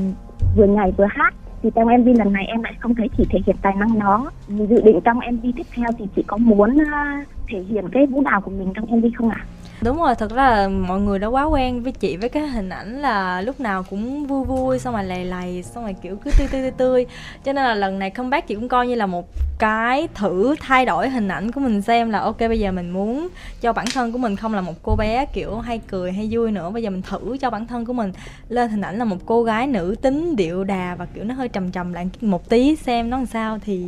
vừa 0.57 0.67
nhảy 0.67 0.93
vừa 0.97 1.07
hát. 1.11 1.35
Thì 1.63 1.71
trong 1.75 1.89
MV 1.99 2.09
lần 2.19 2.33
này 2.33 2.45
em 2.47 2.63
lại 2.63 2.75
không 2.81 2.95
thấy 2.95 3.09
chị 3.19 3.25
thể 3.31 3.39
hiện 3.47 3.57
tài 3.63 3.75
năng 3.75 3.99
đó. 3.99 4.31
Dự 4.49 4.81
định 4.85 5.01
trong 5.05 5.19
MV 5.33 5.47
tiếp 5.57 5.67
theo 5.75 5.89
thì 5.99 6.05
chị 6.17 6.23
có 6.27 6.37
muốn 6.37 6.79
à, 6.93 7.25
thể 7.49 7.59
hiện 7.69 7.89
cái 7.93 8.07
vũ 8.07 8.23
đạo 8.23 8.41
của 8.41 8.51
mình 8.51 8.73
trong 8.75 9.01
MV 9.01 9.05
không 9.19 9.29
ạ? 9.31 9.45
Đúng 9.81 9.99
rồi 9.99 10.15
thật 10.15 10.31
ra 10.31 10.51
là 10.51 10.69
mọi 10.69 11.01
người 11.01 11.19
đã 11.19 11.27
quá 11.27 11.45
quen 11.45 11.83
với 11.83 11.93
chị 11.93 12.17
với 12.17 12.29
cái 12.29 12.49
hình 12.49 12.69
ảnh 12.69 13.03
là 13.03 13.41
lúc 13.41 13.61
nào 13.61 13.83
cũng 13.83 14.27
vui 14.27 14.45
vui 14.45 14.79
xong 14.79 14.95
rồi 14.95 15.05
lầy 15.05 15.25
lầy 15.25 15.63
xong 15.63 15.85
rồi 15.85 15.95
kiểu 16.03 16.17
cứ 16.17 16.31
tươi 16.39 16.49
tươi 16.51 16.63
tươi 16.63 16.71
tươi. 16.71 17.07
Cho 17.45 17.53
nên 17.53 17.65
là 17.65 17.75
lần 17.75 17.99
này 17.99 18.11
comeback 18.11 18.47
chị 18.47 18.55
cũng 18.55 18.69
coi 18.69 18.87
như 18.87 18.95
là 18.95 19.07
một 19.07 19.29
cái 19.59 20.09
thử 20.15 20.55
thay 20.61 20.87
đổi 20.87 21.09
hình 21.09 21.29
ảnh 21.29 21.53
của 21.53 21.61
mình 21.61 21.83
xem 21.83 22.11
là 22.11 22.19
ok 22.19 22.39
bây 22.39 22.59
giờ 22.59 22.73
mình 22.73 22.91
muốn 22.91 23.29
cho 23.61 23.73
bản 23.73 23.87
thân 23.95 24.13
của 24.13 24.19
mình 24.19 24.37
không 24.37 24.55
là 24.55 24.61
một 24.61 24.73
cô 24.83 24.97
bé 24.97 25.27
kiểu 25.33 25.59
hay 25.59 25.81
cười 25.91 26.13
hay 26.13 26.29
vui 26.31 26.51
nữa. 26.53 26.71
Bây 26.71 26.83
giờ 26.83 26.91
mình 26.91 27.03
thử 27.03 27.37
cho 27.41 27.51
bản 27.51 27.67
thân 27.67 27.85
của 27.85 27.93
mình 27.93 28.13
lên 28.49 28.71
hình 28.71 28.81
ảnh 28.81 28.99
là 28.99 29.05
một 29.05 29.17
cô 29.27 29.43
gái 29.43 29.67
nữ 29.67 29.97
tính 30.03 30.37
điệu 30.37 30.65
đà 30.65 30.95
và 30.95 31.07
kiểu 31.15 31.25
nó 31.25 31.35
hơi 31.35 31.49
trầm 31.49 31.71
trầm 31.71 31.93
lại 31.93 32.09
một 32.21 32.49
tí 32.49 32.77
xem 32.77 33.11
nó 33.11 33.17
làm 33.17 33.27
sao 33.27 33.59
thì 33.65 33.85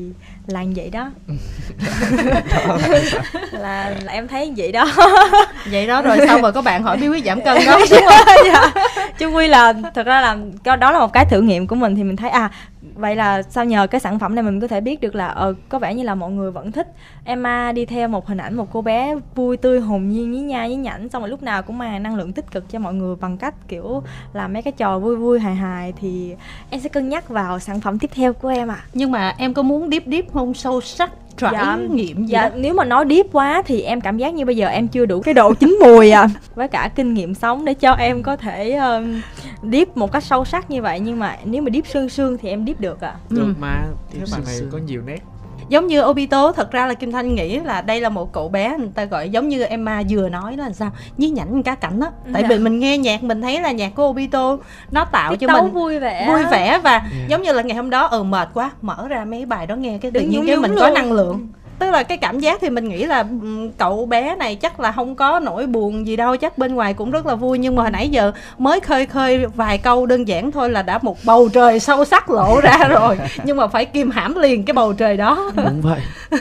là 0.47 0.63
như 0.63 0.73
vậy 0.77 0.91
đó. 0.91 1.11
Là, 3.53 3.95
là 4.03 4.13
em 4.13 4.29
thấy 4.29 4.53
vậy 4.57 4.73
đó. 4.73 4.87
Vậy 5.71 5.80
đó 5.87 6.03
rồi 6.03 6.19
xong 6.27 6.43
rồi 6.43 6.53
có 6.53 6.63
bạn 6.63 6.83
hỏi 6.83 6.97
bí 6.97 7.09
quyết 7.09 7.25
giảm 7.25 7.41
cân 7.41 7.59
đó. 7.67 7.79
Đúng 7.79 8.01
rồi 8.01 8.37
dạ. 8.47 8.73
chứ 9.19 9.29
quy 9.29 9.49
là 9.49 9.75
thật 9.95 10.07
ra 10.07 10.21
là 10.21 10.37
đó 10.77 10.91
là 10.91 10.99
một 10.99 11.13
cái 11.13 11.25
thử 11.25 11.41
nghiệm 11.41 11.67
của 11.67 11.77
mình 11.77 11.97
thì 11.97 12.05
mình 12.05 12.17
thấy 12.17 12.31
à 12.31 12.51
vậy 12.95 13.17
là 13.17 13.43
sau 13.43 13.65
nhờ 13.65 13.87
cái 13.87 14.01
sản 14.01 14.19
phẩm 14.19 14.35
này 14.35 14.43
mình 14.43 14.61
có 14.61 14.67
thể 14.67 14.81
biết 14.81 15.01
được 15.01 15.15
là 15.15 15.29
ờ 15.29 15.55
có 15.69 15.79
vẻ 15.79 15.95
như 15.95 16.03
là 16.03 16.15
mọi 16.15 16.31
người 16.31 16.51
vẫn 16.51 16.73
thích. 16.73 16.87
Emma 17.25 17.73
đi 17.73 17.87
theo 17.87 18.09
một 18.09 18.27
hình 18.27 18.39
ảnh 18.39 18.57
một 18.57 18.67
cô 18.73 18.83
bé 18.83 19.15
vui 19.35 19.57
tươi 19.57 19.81
hồn 19.81 20.09
nhiên 20.09 20.33
nhí 20.33 20.41
nha 20.41 20.67
nhí 20.67 20.77
nhảnh 20.77 21.09
xong 21.09 21.23
rồi 21.23 21.29
lúc 21.29 21.43
nào 21.43 21.63
cũng 21.63 21.79
mang 21.79 22.03
năng 22.03 22.17
lượng 22.17 22.33
tích 22.33 22.51
cực 22.51 22.71
cho 22.71 22.79
mọi 22.79 22.95
người 22.95 23.17
bằng 23.17 23.37
cách 23.37 23.55
kiểu 23.69 24.03
làm 24.33 24.53
mấy 24.53 24.63
cái 24.63 24.73
trò 24.73 24.99
vui 24.99 25.17
vui 25.17 25.41
hài 25.41 25.55
hài 25.55 25.93
thì 26.01 26.35
em 26.71 26.81
sẽ 26.81 26.89
cân 26.89 27.09
nhắc 27.09 27.29
vào 27.29 27.59
sản 27.59 27.81
phẩm 27.81 27.99
tiếp 27.99 28.11
theo 28.15 28.33
của 28.33 28.49
em 28.49 28.69
ạ. 28.69 28.85
Nhưng 28.93 29.11
mà 29.11 29.35
em 29.39 29.55
có 29.55 29.63
muốn 29.63 29.91
deep 29.91 30.03
deep 30.07 30.33
không? 30.33 30.55
Sâu 30.55 30.81
sắc 30.81 31.11
trải 31.41 31.53
Dạ, 31.53 31.77
nghiệm 31.91 32.17
gì 32.27 32.33
dạ 32.33 32.49
đó. 32.49 32.55
nếu 32.59 32.75
mà 32.75 32.85
nói 32.85 33.05
deep 33.11 33.27
quá 33.33 33.63
thì 33.67 33.81
em 33.83 34.01
cảm 34.01 34.19
giác 34.19 34.35
như 34.35 34.45
bây 34.45 34.57
giờ 34.57 34.67
em 34.67 34.89
chưa 34.89 35.07
đủ 35.07 35.21
cái 35.21 35.35
độ 35.35 35.55
chín 35.55 35.79
mùi 35.85 36.11
à. 36.11 36.29
Với 36.55 36.69
cả 36.69 36.91
kinh 36.95 37.15
nghiệm 37.15 37.35
sống 37.35 37.65
để 37.65 37.75
cho 37.75 37.93
em 37.93 38.23
có 38.23 38.37
thể 38.37 38.73
um, 38.75 39.21
deep 39.73 39.97
một 39.97 40.13
cách 40.13 40.25
sâu 40.25 40.45
sắc 40.45 40.71
như 40.71 40.83
vậy. 40.83 41.01
Nhưng 41.01 41.19
mà 41.19 41.37
nếu 41.45 41.63
mà 41.63 41.71
deep 41.73 41.87
sương 41.87 42.09
sương 42.09 42.39
thì 42.39 42.49
em 42.49 42.67
deep 42.67 42.81
được 42.81 43.01
à. 43.01 43.15
Được 43.31 43.55
mà 43.61 43.83
Tiếp 44.13 44.19
các 44.21 44.29
bạn 44.33 44.43
này 44.47 44.57
có 44.73 44.79
nhiều 44.79 45.03
nét 45.07 45.19
giống 45.71 45.87
như 45.87 46.03
Obito 46.05 46.53
thật 46.53 46.71
ra 46.73 46.87
là 46.87 46.95
Kim 46.95 47.13
Thanh 47.13 47.35
nghĩ 47.35 47.59
là 47.61 47.81
đây 47.81 48.01
là 48.01 48.09
một 48.09 48.33
cậu 48.33 48.49
bé 48.49 48.75
người 48.79 48.91
ta 48.95 49.05
gọi 49.05 49.29
giống 49.29 49.49
như 49.49 49.63
Emma 49.63 50.03
vừa 50.11 50.29
nói 50.29 50.57
là 50.57 50.71
sao? 50.73 50.91
Nhí 51.17 51.29
nhảnh 51.31 51.63
cá 51.63 51.75
cảnh 51.75 52.01
á 52.01 52.11
tại 52.33 52.43
Dạ. 52.43 52.49
vì 52.49 52.59
mình 52.59 52.79
nghe 52.79 52.99
nhạc 52.99 53.23
mình 53.23 53.43
thấy 53.43 53.61
là 53.61 53.73
nhạc 53.73 53.95
của 53.95 54.05
Obito 54.09 54.57
nó 54.91 55.05
tạo 55.05 55.31
Tiết 55.37 55.47
cho 55.49 55.61
mình 55.63 55.73
vui 55.73 55.99
vẻ. 55.99 56.29
vui 56.29 56.45
vẻ 56.51 56.81
và 56.85 57.03
giống 57.29 57.43
như 57.43 57.53
là 57.53 57.63
ngày 57.63 57.77
hôm 57.77 57.91
đó 57.91 58.07
ừ 58.07 58.23
mệt 58.23 58.49
quá 58.55 58.71
mở 58.83 59.07
ra 59.09 59.25
mấy 59.25 59.47
bài 59.47 59.67
đó 59.67 59.77
nghe 59.77 59.99
cái 59.99 60.11
tự 60.11 60.21
nhiên 60.21 60.45
cái 60.47 60.57
mình 60.57 60.75
có 60.79 60.91
năng 60.91 61.13
lượng 61.13 61.49
tức 61.81 61.91
là 61.91 62.03
cái 62.03 62.19
cảm 62.19 62.39
giác 62.39 62.61
thì 62.61 62.71
mình 62.71 62.89
nghĩ 62.89 63.05
là 63.07 63.19
ừm, 63.19 63.71
cậu 63.73 64.07
bé 64.07 64.37
này 64.37 64.57
chắc 64.57 64.81
là 64.81 64.93
không 64.93 65.15
có 65.15 65.41
nỗi 65.41 65.67
buồn 65.67 66.07
gì 66.07 66.17
đâu 66.17 66.37
chắc 66.37 66.59
bên 66.59 66.75
ngoài 66.75 66.95
cũng 66.95 67.11
rất 67.11 67.27
là 67.27 67.35
vui. 67.35 67.59
Nhưng 67.59 67.77
mà 67.77 67.83
hồi 67.83 67.91
nãy 67.91 68.09
giờ 68.09 68.33
mới 68.59 68.81
khơi 68.81 69.07
khơi 69.07 69.47
vài 69.47 69.79
câu 69.79 70.07
đơn 70.07 70.29
giản 70.29 70.51
thôi 70.53 70.71
là 70.71 70.83
đã 70.83 70.99
một 71.03 71.17
bầu 71.25 71.49
trời 71.53 71.81
sâu 71.81 72.05
sắc 72.05 72.31
lộ 72.31 72.61
ra 72.61 72.79
rồi. 72.89 73.19
Nhưng 73.45 73.57
mà 73.57 73.67
phải 73.67 73.85
kìm 73.85 74.11
hãm 74.11 74.35
liền 74.35 74.65
cái 74.65 74.75
bầu 74.75 74.93
trời 74.93 75.17
đó. 75.17 75.51
Đúng 75.57 75.81
vậy. 75.83 76.01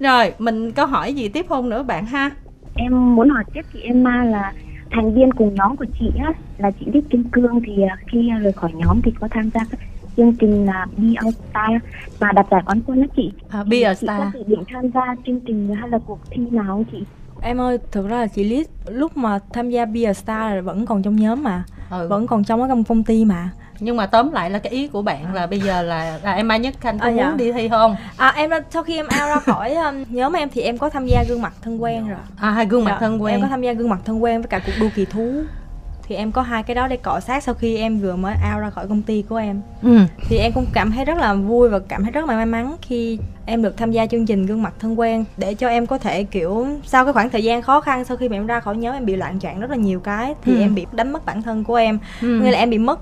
Rồi 0.00 0.32
mình 0.38 0.72
có 0.72 0.84
hỏi 0.84 1.14
gì 1.14 1.28
tiếp 1.28 1.46
không 1.48 1.70
nữa 1.70 1.82
bạn 1.82 2.06
ha? 2.06 2.30
Em 2.74 3.14
muốn 3.14 3.28
hỏi 3.28 3.44
tiếp 3.52 3.62
chị 3.72 3.80
Emma 3.82 4.24
là 4.24 4.52
thành 4.90 5.14
viên 5.14 5.32
cùng 5.32 5.54
nhóm 5.54 5.76
của 5.76 5.86
chị 6.00 6.10
á 6.18 6.32
là 6.58 6.70
chị 6.80 6.86
Đích 6.92 7.10
Kim 7.10 7.24
Cương 7.32 7.60
thì 7.66 7.82
à, 7.82 7.96
khi 8.12 8.30
rời 8.42 8.52
khỏi 8.52 8.70
nhóm 8.74 9.00
thì 9.04 9.10
có 9.20 9.28
tham 9.30 9.50
gia 9.54 9.60
các 9.70 9.80
chương 10.20 10.32
trình 10.36 10.66
là 10.66 10.86
Be 10.96 11.08
All 11.16 11.30
Star 11.50 11.70
và 12.18 12.32
đạt 12.32 12.46
giải 12.50 12.62
quán 12.66 12.80
quân 12.86 13.00
đó 13.02 13.06
chị. 13.16 13.32
à, 13.48 13.64
Be 13.64 13.80
a 13.82 13.94
Chị 13.94 14.06
có 14.06 14.14
Star 14.16 14.34
dự 14.34 14.42
định 14.46 14.62
tham 14.72 14.90
gia 14.94 15.14
chương 15.26 15.40
trình 15.40 15.74
hay 15.80 15.88
là 15.88 15.98
cuộc 16.06 16.18
thi 16.30 16.42
nào 16.50 16.64
không 16.66 16.84
chị? 16.92 17.04
em 17.42 17.60
ơi 17.60 17.78
thực 17.92 18.08
ra 18.08 18.16
là 18.20 18.26
chị 18.26 18.44
Liz 18.44 18.64
lúc 18.86 19.16
mà 19.16 19.38
tham 19.52 19.70
gia 19.70 19.84
Be 19.84 20.02
a 20.04 20.12
Star 20.12 20.54
là 20.54 20.60
vẫn 20.60 20.86
còn 20.86 21.02
trong 21.02 21.16
nhóm 21.16 21.42
mà 21.42 21.64
ừ. 21.90 22.08
vẫn 22.08 22.26
còn 22.26 22.44
trong 22.44 22.60
cái 22.68 22.68
công 22.88 23.04
ty 23.04 23.24
mà 23.24 23.50
nhưng 23.80 23.96
mà 23.96 24.06
tóm 24.06 24.32
lại 24.32 24.50
là 24.50 24.58
cái 24.58 24.72
ý 24.72 24.86
của 24.88 25.02
bạn 25.02 25.34
là 25.34 25.46
bây 25.46 25.60
giờ 25.60 25.82
là 25.82 26.18
là 26.22 26.32
em 26.32 26.48
Mai 26.48 26.58
Nhất 26.58 26.74
Khanh 26.80 26.98
có 26.98 27.06
À, 27.06 27.10
dạ. 27.10 27.28
muốn 27.28 27.36
đi 27.36 27.52
thi 27.52 27.68
không 27.68 27.96
à 28.16 28.32
em 28.36 28.50
đã- 28.50 28.60
sau 28.70 28.82
khi 28.82 28.96
em 28.96 29.06
out 29.06 29.12
ra 29.28 29.36
khỏi 29.40 29.74
um, 29.74 29.94
nhóm 30.10 30.32
em 30.32 30.48
thì 30.52 30.60
em 30.60 30.78
có 30.78 30.88
tham 30.90 31.06
gia 31.06 31.24
gương 31.28 31.42
mặt 31.42 31.52
thân 31.62 31.82
quen 31.82 32.08
rồi 32.08 32.18
à 32.36 32.50
hai 32.50 32.66
gương 32.66 32.84
mặt 32.84 32.90
Dạ, 32.90 32.98
thân 33.00 33.22
quen 33.22 33.34
em 33.34 33.42
có 33.42 33.48
tham 33.48 33.62
gia 33.62 33.72
gương 33.72 33.88
mặt 33.88 34.00
thân 34.04 34.22
quen 34.22 34.40
với 34.40 34.48
cả 34.48 34.60
cuộc 34.66 34.72
đua 34.80 34.88
kỳ 34.94 35.04
thú 35.04 35.32
thì 36.10 36.16
em 36.16 36.32
có 36.32 36.42
hai 36.42 36.62
cái 36.62 36.74
đó 36.74 36.88
để 36.88 36.96
cọ 36.96 37.20
sát 37.20 37.42
sau 37.42 37.54
khi 37.54 37.76
em 37.76 37.98
vừa 37.98 38.16
mới 38.16 38.34
out 38.54 38.62
ra 38.62 38.70
khỏi 38.70 38.88
công 38.88 39.02
ty 39.02 39.22
của 39.28 39.36
em 39.36 39.60
ừ. 39.82 39.98
thì 40.28 40.36
em 40.38 40.52
cũng 40.52 40.66
cảm 40.72 40.90
thấy 40.92 41.04
rất 41.04 41.18
là 41.18 41.34
vui 41.34 41.68
và 41.68 41.78
cảm 41.78 42.02
thấy 42.02 42.12
rất 42.12 42.28
là 42.28 42.34
may 42.36 42.46
mắn 42.46 42.76
khi 42.82 43.18
em 43.46 43.62
được 43.62 43.76
tham 43.76 43.90
gia 43.92 44.06
chương 44.06 44.26
trình 44.26 44.46
gương 44.46 44.62
mặt 44.62 44.74
thân 44.78 44.98
quen 44.98 45.24
để 45.36 45.54
cho 45.54 45.68
em 45.68 45.86
có 45.86 45.98
thể 45.98 46.24
kiểu 46.24 46.66
sau 46.86 47.04
cái 47.04 47.12
khoảng 47.12 47.30
thời 47.30 47.44
gian 47.44 47.62
khó 47.62 47.80
khăn 47.80 48.04
sau 48.04 48.16
khi 48.16 48.28
mà 48.28 48.36
em 48.36 48.46
ra 48.46 48.60
khỏi 48.60 48.76
nhóm 48.76 48.94
em 48.94 49.06
bị 49.06 49.16
loạn 49.16 49.38
trạng 49.38 49.60
rất 49.60 49.70
là 49.70 49.76
nhiều 49.76 50.00
cái 50.00 50.34
thì 50.44 50.54
Ừ. 50.54 50.60
em 50.60 50.74
bị 50.74 50.86
đánh 50.92 51.12
mất 51.12 51.24
bản 51.26 51.42
thân 51.42 51.64
của 51.64 51.74
em 51.74 51.98
Ừ. 52.20 52.40
nghĩa 52.40 52.50
là 52.50 52.58
em 52.58 52.70
bị 52.70 52.78
mất 52.78 53.00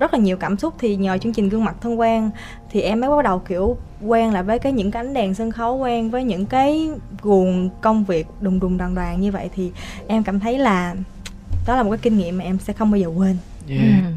rất 0.00 0.14
là 0.14 0.20
nhiều 0.20 0.36
cảm 0.36 0.58
xúc 0.58 0.74
thì 0.78 0.96
nhờ 0.96 1.18
chương 1.18 1.32
trình 1.32 1.48
gương 1.48 1.64
mặt 1.64 1.74
thân 1.80 2.00
quen 2.00 2.30
thì 2.70 2.80
em 2.80 3.00
mới 3.00 3.10
bắt 3.10 3.24
đầu 3.24 3.38
kiểu 3.38 3.76
quen 4.06 4.32
lại 4.32 4.42
với 4.42 4.58
cái 4.58 4.72
những 4.72 4.90
cái 4.90 5.00
ánh 5.06 5.14
đèn 5.14 5.34
sân 5.34 5.50
khấu 5.50 5.76
quen 5.76 6.10
với 6.10 6.24
những 6.24 6.46
cái 6.46 6.88
guồng 7.22 7.70
công 7.80 8.04
việc 8.04 8.26
đùng 8.40 8.60
đùng 8.60 8.78
đoàn 8.78 8.94
đoàn 8.94 9.20
như 9.20 9.32
vậy 9.32 9.50
thì 9.54 9.72
em 10.06 10.22
cảm 10.22 10.40
thấy 10.40 10.58
là 10.58 10.94
đó 11.66 11.76
là 11.76 11.82
một 11.82 11.90
cái 11.90 11.98
kinh 12.02 12.18
nghiệm 12.18 12.38
mà 12.38 12.44
em 12.44 12.58
sẽ 12.58 12.72
không 12.72 12.90
bao 12.90 12.98
giờ 12.98 13.06
quên 13.08 13.36
yeah. 13.68 13.80
Ừ. 13.80 14.10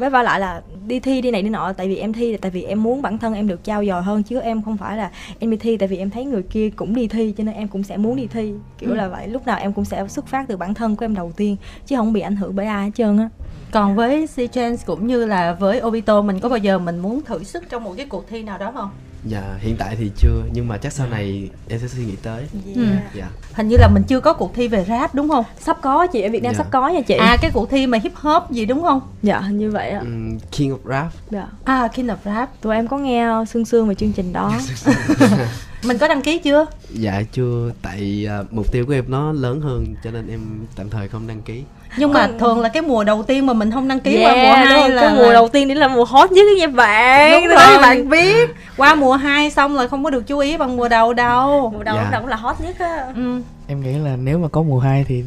với 0.00 0.10
vả 0.10 0.22
lại 0.22 0.40
là 0.40 0.62
đi 0.86 1.00
thi 1.00 1.20
đi 1.20 1.30
này 1.30 1.42
đi 1.42 1.48
nọ 1.48 1.72
tại 1.72 1.88
vì 1.88 1.96
em 1.96 2.12
thi 2.12 2.32
là 2.32 2.38
tại 2.40 2.50
vì 2.50 2.62
em 2.62 2.82
muốn 2.82 3.02
bản 3.02 3.18
thân 3.18 3.34
em 3.34 3.48
được 3.48 3.64
trao 3.64 3.84
dồi 3.84 4.02
hơn 4.02 4.22
chứ 4.22 4.40
em 4.40 4.62
không 4.62 4.76
phải 4.76 4.96
là 4.96 5.10
em 5.38 5.50
đi 5.50 5.56
thi 5.56 5.76
tại 5.76 5.88
vì 5.88 5.96
em 5.96 6.10
thấy 6.10 6.24
người 6.24 6.42
kia 6.42 6.70
cũng 6.70 6.94
đi 6.94 7.08
thi 7.08 7.34
cho 7.38 7.44
nên 7.44 7.54
em 7.54 7.68
cũng 7.68 7.82
sẽ 7.82 7.96
muốn 7.96 8.16
đi 8.16 8.26
thi 8.26 8.52
kiểu 8.78 8.90
Ừ. 8.90 8.94
là 8.94 9.08
vậy 9.08 9.28
lúc 9.28 9.46
nào 9.46 9.58
em 9.58 9.72
cũng 9.72 9.84
sẽ 9.84 10.08
xuất 10.08 10.26
phát 10.26 10.44
từ 10.48 10.56
bản 10.56 10.74
thân 10.74 10.96
của 10.96 11.04
em 11.04 11.14
đầu 11.14 11.32
tiên 11.36 11.56
chứ 11.86 11.96
không 11.96 12.12
bị 12.12 12.20
ảnh 12.20 12.36
hưởng 12.36 12.56
bởi 12.56 12.66
ai 12.66 12.84
hết 12.84 12.90
trơn 12.94 13.18
á 13.18 13.28
còn 13.72 13.96
với 13.96 14.26
C 14.26 14.36
Chance 14.52 14.82
cũng 14.86 15.06
như 15.06 15.26
là 15.26 15.52
với 15.52 15.82
Obito 15.82 16.22
mình 16.22 16.40
có 16.40 16.48
bao 16.48 16.58
giờ 16.58 16.78
mình 16.78 16.98
muốn 16.98 17.20
thử 17.22 17.44
sức 17.44 17.64
trong 17.70 17.84
một 17.84 17.94
cái 17.96 18.06
cuộc 18.06 18.28
thi 18.28 18.42
nào 18.42 18.58
đó 18.58 18.72
không 18.74 18.90
dạ 19.24 19.42
hiện 19.58 19.76
tại 19.76 19.96
thì 19.96 20.10
chưa 20.16 20.42
nhưng 20.52 20.68
mà 20.68 20.76
chắc 20.76 20.92
sau 20.92 21.06
này 21.06 21.50
em 21.68 21.80
sẽ 21.80 21.88
suy 21.88 22.04
nghĩ 22.04 22.16
tới. 22.22 22.42
Ừ. 22.74 22.84
dạ. 23.14 23.28
Hình 23.52 23.68
như 23.68 23.76
là 23.76 23.88
mình 23.88 24.02
chưa 24.02 24.20
có 24.20 24.32
cuộc 24.32 24.54
thi 24.54 24.68
về 24.68 24.84
rap 24.88 25.14
đúng 25.14 25.28
không? 25.28 25.44
Sắp 25.60 25.78
có 25.82 26.06
chị 26.06 26.22
ở 26.22 26.28
Việt 26.30 26.42
Nam 26.42 26.52
Dạ. 26.54 26.58
sắp 26.58 26.66
có 26.70 26.88
nha 26.88 27.00
chị. 27.00 27.14
À 27.16 27.36
cái 27.42 27.50
cuộc 27.54 27.70
thi 27.70 27.86
mà 27.86 27.98
hip 28.02 28.12
hop 28.14 28.50
gì 28.50 28.66
đúng 28.66 28.82
không? 28.82 29.00
Dạ 29.22 29.40
hình 29.40 29.58
như 29.58 29.70
vậy 29.70 29.90
á 29.90 29.98
Ừm, 29.98 30.38
king 30.38 30.70
of 30.70 30.78
rap. 30.90 31.06
Dạ. 31.30 31.46
À 31.64 31.88
King 31.94 32.06
of 32.06 32.16
Rap. 32.24 32.50
Tụi 32.60 32.74
em 32.74 32.88
có 32.88 32.98
nghe 32.98 33.26
sương 33.48 33.64
sương 33.64 33.88
về 33.88 33.94
chương 33.94 34.12
trình 34.12 34.32
đó 34.32 34.52
mình 35.84 35.98
có 35.98 36.08
đăng 36.08 36.22
ký 36.22 36.38
chưa? 36.38 36.66
Dạ 36.90 37.22
chưa. 37.32 37.70
Tại 37.82 38.26
à, 38.28 38.38
mục 38.50 38.72
tiêu 38.72 38.86
của 38.86 38.92
em 38.92 39.04
nó 39.08 39.32
lớn 39.32 39.60
hơn 39.60 39.86
cho 40.04 40.10
nên 40.10 40.28
em 40.30 40.40
tạm 40.76 40.90
thời 40.90 41.08
không 41.08 41.26
đăng 41.26 41.42
ký. 41.42 41.62
Nhưng 41.96 42.12
mà 42.12 42.28
thường 42.40 42.60
là 42.60 42.68
cái 42.68 42.82
mùa 42.82 43.04
đầu 43.04 43.22
tiên 43.22 43.46
mà 43.46 43.52
mình 43.52 43.70
không 43.70 43.88
đăng 43.88 44.00
ký 44.00 44.22
qua 44.24 44.32
mùa 44.34 44.40
Yeah, 44.40 44.68
hai 44.68 44.90
là 44.90 45.02
cái 45.02 45.14
mùa 45.16 45.26
là- 45.26 45.32
đầu 45.32 45.48
tiên 45.48 45.68
đấy 45.68 45.76
là 45.76 45.88
mùa 45.88 46.04
hot 46.04 46.32
nhất 46.32 46.44
nha 46.58 46.66
bạn. 46.66 47.32
Đúng 47.32 47.44
Tôi 47.48 47.56
nói 47.56 47.72
rồi. 47.72 47.82
bạn 47.82 48.08
biết. 48.08 48.50
Qua 48.76 48.94
mùa 48.94 49.16
2 49.16 49.50
xong 49.50 49.76
là 49.76 49.86
không 49.88 50.04
có 50.04 50.10
được 50.10 50.26
chú 50.26 50.38
ý 50.38 50.56
bằng 50.56 50.76
mùa 50.76 50.88
đầu 50.88 51.12
đâu. 51.14 51.70
Mùa 51.76 51.82
đầu 51.82 51.96
Dạ. 52.12 52.18
cũng 52.20 52.28
là 52.28 52.36
hot 52.36 52.56
nhất 52.60 52.76
á. 52.78 53.04
Ừ. 53.16 53.40
em 53.68 53.80
nghĩ 53.80 53.92
là 53.92 54.16
nếu 54.16 54.38
mà 54.38 54.48
có 54.48 54.62
mùa 54.62 54.78
2 54.78 55.04
thì 55.08 55.24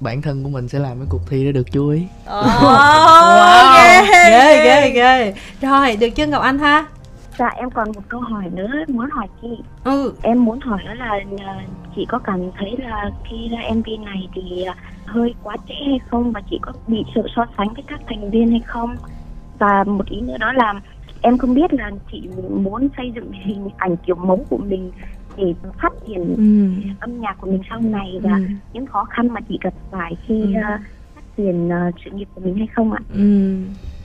bản 0.00 0.22
thân 0.22 0.42
của 0.44 0.48
mình 0.50 0.68
sẽ 0.68 0.78
làm 0.78 0.98
cái 0.98 1.06
cuộc 1.10 1.20
thi 1.30 1.44
để 1.44 1.52
được 1.52 1.72
chú 1.72 1.88
ý. 1.88 2.02
Wow. 2.28 3.74
ghê 4.30 4.64
ghê 4.64 4.90
ghê. 4.90 5.34
Rồi 5.62 5.96
được 5.96 6.10
chưa 6.10 6.26
Ngọc 6.26 6.42
Anh 6.42 6.58
ha 6.58 6.84
Dạ 7.38 7.46
em 7.56 7.70
còn 7.70 7.94
một 7.94 8.00
câu 8.08 8.20
hỏi 8.20 8.50
nữa 8.52 8.68
muốn 8.88 9.08
hỏi 9.10 9.28
chị. 9.42 9.62
ừ 9.84 10.12
Em 10.22 10.44
muốn 10.44 10.60
hỏi 10.60 10.82
đó 10.86 10.94
là 10.94 11.20
à, 11.38 11.66
chị 11.96 12.04
có 12.08 12.18
cảm 12.18 12.40
thấy 12.54 12.76
là 12.78 13.10
khi 13.28 13.48
ra 13.48 13.58
MV 13.74 13.86
này 14.04 14.28
thì 14.32 14.62
à, 14.62 14.76
hơi 15.06 15.34
quá 15.42 15.56
trễ 15.68 15.74
hay 15.86 15.98
không 16.10 16.32
và 16.32 16.40
chị 16.50 16.58
có 16.62 16.72
bị 16.86 17.04
sự 17.14 17.22
so 17.36 17.46
sánh 17.56 17.68
với 17.74 17.84
các 17.86 18.00
thành 18.06 18.30
viên 18.30 18.50
hay 18.50 18.60
không? 18.66 18.96
Và 19.58 19.84
một 19.84 20.06
ý 20.06 20.20
nữa 20.20 20.36
đó 20.40 20.52
là 20.52 20.74
em 21.20 21.38
không 21.38 21.54
biết 21.54 21.72
là 21.74 21.90
chị 22.12 22.28
muốn 22.50 22.88
xây 22.96 23.12
dựng 23.14 23.32
hình 23.32 23.68
ảnh 23.76 23.96
kiểu 23.96 24.16
mẫu 24.16 24.46
của 24.50 24.58
mình 24.58 24.92
để 25.36 25.54
phát 25.82 25.92
triển 26.06 26.36
ừ. 26.36 26.44
âm 27.00 27.20
nhạc 27.20 27.34
của 27.38 27.50
mình 27.50 27.60
sau 27.70 27.80
này 27.80 28.18
và 28.22 28.30
Ừ. 28.30 28.44
những 28.72 28.86
khó 28.86 29.04
khăn 29.04 29.28
mà 29.28 29.40
chị 29.48 29.58
gặp 29.62 29.74
phải 29.90 30.16
khi 30.26 30.34
Ừ. 30.54 30.60
à, 30.62 30.78
phát 31.14 31.24
triển 31.36 31.72
à, 31.72 31.90
sự 32.04 32.10
nghiệp 32.10 32.28
của 32.34 32.40
mình 32.40 32.56
hay 32.56 32.66
không 32.66 32.92
ạ? 32.92 33.00
Ừ. 33.08 33.14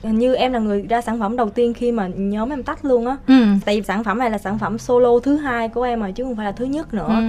Hình 0.04 0.18
như 0.18 0.34
em 0.34 0.52
là 0.52 0.58
người 0.58 0.86
ra 0.88 1.00
sản 1.00 1.18
phẩm 1.18 1.36
đầu 1.36 1.50
tiên 1.50 1.74
khi 1.74 1.92
mà 1.92 2.08
nhóm 2.16 2.50
em 2.50 2.62
tách 2.62 2.84
luôn 2.84 3.06
á. 3.06 3.16
Ừ. 3.26 3.44
Tại 3.64 3.76
vì 3.76 3.82
sản 3.82 4.04
phẩm 4.04 4.18
này 4.18 4.30
là 4.30 4.38
sản 4.38 4.58
phẩm 4.58 4.78
solo 4.78 5.10
thứ 5.22 5.36
hai 5.36 5.68
của 5.68 5.82
em 5.82 6.00
mà 6.00 6.10
chứ 6.10 6.24
không 6.24 6.36
phải 6.36 6.46
là 6.46 6.52
thứ 6.52 6.64
nhất 6.64 6.94
nữa. 6.94 7.08
Ừ 7.08 7.22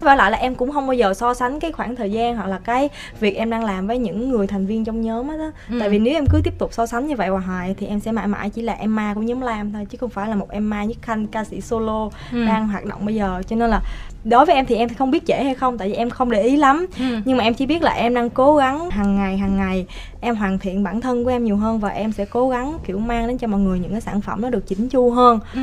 Và 0.00 0.14
lại 0.14 0.30
là 0.30 0.38
em 0.38 0.54
cũng 0.54 0.72
không 0.72 0.86
bao 0.86 0.94
giờ 0.94 1.14
so 1.14 1.34
sánh 1.34 1.60
cái 1.60 1.72
khoảng 1.72 1.96
thời 1.96 2.12
gian 2.12 2.36
hoặc 2.36 2.46
là 2.46 2.58
cái 2.64 2.88
việc 3.20 3.36
em 3.36 3.50
đang 3.50 3.64
làm 3.64 3.86
với 3.86 3.98
những 3.98 4.30
người 4.30 4.46
thành 4.46 4.66
viên 4.66 4.84
trong 4.84 5.00
nhóm 5.02 5.28
á 5.28 5.36
đó. 5.36 5.50
Ừ. 5.70 5.76
Tại 5.80 5.88
vì 5.88 5.98
nếu 5.98 6.14
em 6.14 6.24
cứ 6.26 6.40
tiếp 6.44 6.58
tục 6.58 6.72
so 6.72 6.86
sánh 6.86 7.06
như 7.06 7.16
vậy 7.16 7.28
hoài 7.28 7.74
thì 7.78 7.86
em 7.86 8.00
sẽ 8.00 8.12
mãi 8.12 8.26
mãi 8.26 8.50
chỉ 8.50 8.62
là 8.62 8.72
Emma 8.72 9.14
của 9.14 9.22
nhóm 9.22 9.40
Lam 9.40 9.72
thôi 9.72 9.86
chứ 9.90 9.98
không 9.98 10.10
phải 10.10 10.28
là 10.28 10.34
một 10.34 10.50
Emma 10.50 10.84
Nhất 10.84 10.96
Khanh 11.02 11.26
ca 11.26 11.44
sĩ 11.44 11.60
solo 11.60 12.10
Ừ. 12.32 12.44
đang 12.46 12.68
hoạt 12.68 12.84
động 12.84 13.06
bây 13.06 13.14
giờ. 13.14 13.42
Cho 13.48 13.56
nên 13.56 13.70
là 13.70 13.80
đối 14.24 14.46
với 14.46 14.54
em 14.54 14.66
thì 14.66 14.74
em 14.76 14.88
không 14.88 15.10
biết 15.10 15.26
trễ 15.26 15.44
hay 15.44 15.54
không 15.54 15.78
tại 15.78 15.88
vì 15.88 15.94
em 15.94 16.10
không 16.10 16.30
để 16.30 16.42
ý 16.42 16.56
lắm 16.56 16.86
ừ 16.98 17.04
nhưng 17.24 17.36
mà 17.36 17.44
em 17.44 17.54
chỉ 17.54 17.66
biết 17.66 17.82
là 17.82 17.92
em 17.92 18.14
đang 18.14 18.30
cố 18.30 18.56
gắng 18.56 18.90
hàng 18.90 19.16
ngày 19.16 19.36
hàng 19.38 19.56
ngày 19.56 19.86
em 20.20 20.36
hoàn 20.36 20.58
thiện 20.58 20.82
bản 20.84 21.00
thân 21.00 21.24
của 21.24 21.30
em 21.30 21.44
nhiều 21.44 21.56
hơn 21.56 21.78
và 21.78 21.88
em 21.88 22.12
sẽ 22.12 22.24
cố 22.24 22.48
gắng 22.48 22.78
kiểu 22.84 22.98
mang 22.98 23.26
đến 23.28 23.38
cho 23.38 23.46
mọi 23.48 23.60
người 23.60 23.78
những 23.78 23.90
cái 23.92 24.00
sản 24.00 24.20
phẩm 24.20 24.40
nó 24.42 24.50
được 24.50 24.66
chỉnh 24.66 24.88
chu 24.88 25.10
hơn 25.10 25.38
ừ 25.54 25.60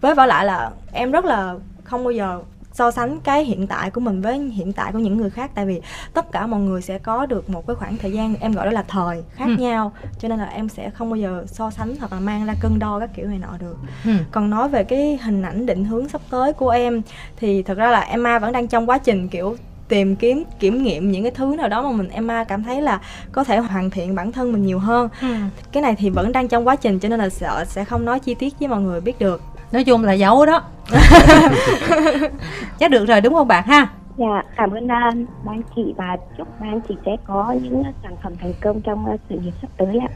với 0.00 0.14
vả 0.14 0.26
lại 0.26 0.44
là 0.44 0.70
em 0.92 1.10
rất 1.10 1.24
là 1.24 1.54
không 1.84 2.04
bao 2.04 2.10
giờ 2.10 2.40
so 2.76 2.90
sánh 2.90 3.20
cái 3.20 3.44
hiện 3.44 3.66
tại 3.66 3.90
của 3.90 4.00
mình 4.00 4.20
với 4.22 4.38
hiện 4.38 4.72
tại 4.72 4.92
của 4.92 4.98
những 4.98 5.16
người 5.16 5.30
khác. 5.30 5.50
Tại 5.54 5.66
vì 5.66 5.80
tất 6.14 6.32
cả 6.32 6.46
mọi 6.46 6.60
người 6.60 6.82
sẽ 6.82 6.98
có 6.98 7.26
được 7.26 7.50
một 7.50 7.66
cái 7.66 7.76
khoảng 7.76 7.96
thời 7.96 8.12
gian 8.12 8.34
em 8.40 8.52
gọi 8.52 8.66
đó 8.66 8.72
là 8.72 8.82
thời 8.88 9.22
khác 9.34 9.44
Ừ. 9.46 9.56
nhau 9.62 9.92
cho 10.18 10.28
nên 10.28 10.38
là 10.38 10.44
em 10.46 10.68
sẽ 10.68 10.90
không 10.90 11.10
bao 11.10 11.16
giờ 11.16 11.44
so 11.46 11.70
sánh 11.70 11.96
hoặc 12.00 12.12
là 12.12 12.20
mang 12.20 12.46
ra 12.46 12.54
cân 12.60 12.78
đo 12.78 13.00
các 13.00 13.10
kiểu 13.16 13.26
này 13.26 13.38
nọ 13.38 13.56
được. 13.60 13.76
Ừ. 14.04 14.10
Còn 14.30 14.50
nói 14.50 14.68
về 14.68 14.84
cái 14.84 15.18
hình 15.22 15.42
ảnh 15.42 15.66
định 15.66 15.84
hướng 15.84 16.08
sắp 16.08 16.20
tới 16.30 16.52
của 16.52 16.70
em 16.70 17.02
thì 17.36 17.62
thật 17.62 17.78
ra 17.78 17.90
là 17.90 18.00
Emma 18.00 18.38
vẫn 18.38 18.52
đang 18.52 18.66
trong 18.68 18.90
quá 18.90 18.98
trình 18.98 19.28
kiểu 19.28 19.56
tìm 19.88 20.16
kiếm 20.16 20.42
kiểm 20.60 20.82
nghiệm 20.82 21.10
những 21.10 21.22
cái 21.22 21.30
thứ 21.30 21.54
nào 21.58 21.68
đó 21.68 21.82
mà 21.82 21.92
mình 21.96 22.08
Emma 22.08 22.44
cảm 22.44 22.62
thấy 22.64 22.82
là 22.82 23.00
có 23.32 23.44
thể 23.44 23.58
hoàn 23.58 23.90
thiện 23.90 24.14
bản 24.14 24.32
thân 24.32 24.52
mình 24.52 24.62
nhiều 24.66 24.78
hơn. 24.78 25.08
Ừ. 25.20 25.26
Cái 25.72 25.82
này 25.82 25.94
thì 25.98 26.10
vẫn 26.10 26.32
đang 26.32 26.48
trong 26.48 26.66
quá 26.68 26.76
trình 26.76 26.98
cho 26.98 27.08
nên 27.08 27.18
là 27.18 27.28
sợ 27.28 27.64
sẽ 27.68 27.84
không 27.84 28.04
nói 28.04 28.20
chi 28.20 28.34
tiết 28.34 28.54
với 28.58 28.68
mọi 28.68 28.80
người 28.80 29.00
biết 29.00 29.18
được 29.18 29.42
nói 29.76 29.84
chung 29.84 30.04
là 30.04 30.12
giấu 30.12 30.46
đó. 30.46 30.62
Chắc 32.78 32.90
được 32.90 33.04
rồi 33.04 33.20
đúng 33.20 33.34
không 33.34 33.48
bạn 33.48 33.64
ha? 33.66 33.86
Dạ, 34.16 34.42
cảm 34.56 34.70
ơn 34.70 34.84
uh, 34.84 35.28
ban 35.44 35.62
chị 35.76 35.94
và 35.96 36.16
chúc 36.38 36.48
ban 36.60 36.80
chị 36.88 36.94
sẽ 37.06 37.16
có 37.26 37.54
những 37.62 37.82
sản 38.02 38.16
phẩm 38.22 38.32
thành 38.40 38.52
công 38.62 38.80
trong 38.80 39.14
uh, 39.14 39.20
sự 39.28 39.38
nghiệp 39.38 39.52
sắp 39.62 39.68
tới 39.76 39.98
ạ. 39.98 40.08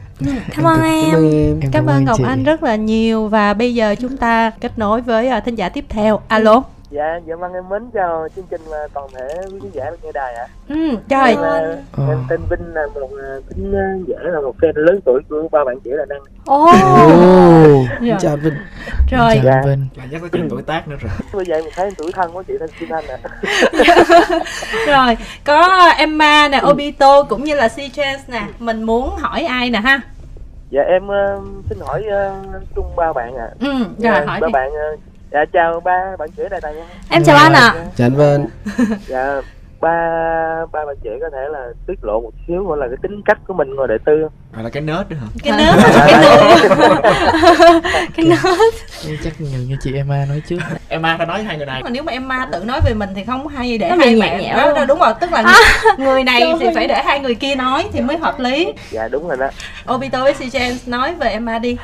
cảm 0.55 0.65
ơn 0.65 0.81
em. 0.81 1.13
em 1.61 1.71
cảm 1.71 1.85
ơn 1.85 2.05
Ngọc 2.05 2.17
chị. 2.17 2.23
Anh 2.27 2.43
rất 2.43 2.63
là 2.63 2.75
nhiều 2.75 3.27
và 3.27 3.53
bây 3.53 3.75
giờ 3.75 3.95
chúng 3.95 4.17
ta 4.17 4.49
kết 4.49 4.79
nối 4.79 5.01
với 5.01 5.37
uh, 5.37 5.43
thính 5.45 5.55
giả 5.55 5.69
tiếp 5.69 5.85
theo. 5.89 6.19
Alo 6.27 6.63
Dạ, 6.91 7.19
dạ 7.25 7.35
vâng 7.35 7.53
em 7.53 7.69
mến 7.69 7.89
chào 7.93 8.27
chương 8.35 8.45
trình 8.49 8.61
và 8.69 8.87
toàn 8.93 9.07
thể 9.15 9.27
quý 9.51 9.59
khán 9.61 9.71
giả 9.73 9.91
nghe 10.03 10.11
đài 10.11 10.33
ạ. 10.35 10.47
ừ 10.69 10.75
trời 11.09 11.29
Em, 11.31 11.37
Ờ. 11.91 12.07
em 12.09 12.17
tên 12.29 12.39
Vinh 12.49 12.73
là 12.73 12.81
một 12.93 13.07
thính 13.49 13.73
ờ, 13.73 13.79
giả 14.07 14.15
là 14.31 14.39
một 14.41 14.55
fan 14.61 14.71
lớn 14.75 14.99
tuổi 15.05 15.21
của 15.29 15.47
ba 15.51 15.63
bạn 15.65 15.79
trẻ 15.85 15.91
là 15.93 16.05
đang. 16.09 16.19
Ồ, 16.45 16.67
Dạ. 18.01 18.17
chào 18.19 18.35
Vinh 18.37 18.53
rồi 19.11 19.31
chào 19.35 19.43
Dạ. 19.43 19.61
Vinh 19.65 19.87
Là 19.95 20.05
nhắc 20.11 20.21
tới 20.21 20.29
chuyện 20.33 20.47
tuổi 20.49 20.61
tác 20.61 20.87
nữa 20.87 20.95
rồi 21.01 21.11
Bây 21.33 21.45
giờ 21.45 21.61
mình 21.63 21.73
thấy 21.75 21.85
em 21.85 21.93
tuổi 21.97 22.11
thân 22.11 22.31
của 22.33 22.43
chị 22.43 22.53
Thanh 22.59 22.69
Kim 22.79 22.89
Thanh 22.89 23.03
ạ. 23.07 23.17
rồi 24.87 25.17
có 25.43 25.89
Emma 25.97 26.47
nè 26.47 26.61
Obito 26.71 27.23
cũng 27.23 27.43
như 27.43 27.55
là 27.55 27.67
C 27.67 27.77
Chance 27.93 28.23
nè 28.27 28.41
mình 28.59 28.83
muốn 28.83 29.09
hỏi 29.19 29.43
ai 29.43 29.69
nè 29.69 29.79
ha 29.79 29.99
Dạ 30.69 30.81
em 30.81 31.07
ờ, 31.07 31.39
xin 31.69 31.77
hỏi 31.79 32.03
ờ, 32.11 32.35
chung 32.75 32.95
ba 32.95 33.13
bạn 33.13 33.35
ạ. 33.37 33.47
ừ 33.59 33.67
Dạ, 33.97 34.11
rồi 34.17 34.25
hỏi 34.27 34.39
ba 34.41 34.47
đi 34.47 34.53
bạn 34.53 34.69
ờ, 34.73 34.95
dạ 35.31 35.45
chào 35.53 35.79
ba 35.79 36.15
bạn 36.19 36.29
trẻ 36.37 36.43
đại 36.51 36.61
tài 36.61 36.73
nha 36.73 36.83
em 37.09 37.23
chào 37.23 37.35
anh 37.37 37.53
ạ. 37.53 37.75
Chào 37.95 38.05
anh 38.05 38.15
Vân 38.15 38.47
dạ 39.07 39.41
ba 39.81 40.65
ba 40.71 40.85
bạn 40.85 40.95
trẻ 41.03 41.11
có 41.21 41.29
thể 41.29 41.49
là 41.51 41.67
tiết 41.87 41.93
lộ 42.01 42.21
một 42.21 42.31
xíu 42.47 42.63
gọi 42.63 42.77
là 42.77 42.87
cái 42.87 42.97
tính 43.01 43.21
cách 43.25 43.37
của 43.47 43.53
mình 43.53 43.75
ngồi 43.75 43.87
đệ 43.87 43.97
tư 44.05 44.19
không? 44.23 44.31
Hoặc 44.53 44.63
là 44.63 44.69
cái 44.69 44.81
nết 44.81 45.11
nữa 45.11 45.17
hả? 45.21 45.27
cái 45.43 45.57
nớt 45.57 45.75
cái 46.07 46.21
nớt 46.21 47.83
cái 48.15 48.25
nớt 48.25 48.73
Em 49.07 49.17
chắc 49.23 49.41
nhiều 49.41 49.61
như 49.67 49.77
chị 49.81 49.93
Emma 49.95 50.25
nói 50.29 50.41
trước. 50.47 50.57
Emma 50.87 51.17
phải 51.17 51.27
nói 51.27 51.43
hai 51.43 51.57
người 51.57 51.65
này. 51.65 51.83
Mà 51.83 51.89
nếu 51.89 52.03
mà 52.03 52.11
em 52.11 52.27
ma 52.27 52.47
tự 52.51 52.63
nói 52.63 52.81
về 52.85 52.93
mình 52.93 53.09
thì 53.15 53.23
không 53.23 53.47
hay 53.47 53.77
để 53.77 53.89
Nó 53.89 53.95
hai 53.95 54.19
bạn 54.19 54.57
đó, 54.57 54.73
đó 54.73 54.85
đúng 54.85 54.99
rồi 54.99 55.13
tức 55.21 55.31
là 55.31 55.43
người 55.97 56.23
này 56.23 56.53
thì 56.59 56.67
phải 56.75 56.87
để 56.87 57.03
hai 57.05 57.19
người 57.19 57.35
kia 57.35 57.55
nói 57.55 57.85
thì 57.93 58.01
mới 58.01 58.17
hợp 58.17 58.39
lý. 58.39 58.73
Dạ 58.89 59.07
đúng 59.07 59.27
rồi 59.27 59.37
đó. 59.37 59.49
Obito 59.93 60.23
với 60.23 60.33
Sijen 60.33 60.73
nói 60.85 61.15
về 61.19 61.29
Emma 61.29 61.59
đi. 61.59 61.77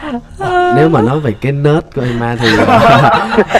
Nếu 0.76 0.90
mà 0.90 1.02
nói 1.02 1.20
về 1.20 1.34
cái 1.42 1.52
nết 1.52 1.96
của 1.96 2.02
Emma 2.02 2.36
thì 2.40 2.48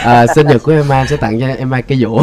à, 0.04 0.28
sinh 0.28 0.48
nhật 0.48 0.64
của 0.64 0.72
Emma 0.72 1.06
sẽ 1.06 1.18
tặng 1.18 1.40
cho 1.40 1.48
Emma 1.48 1.82
cây 1.82 1.98
dũa. 1.98 2.22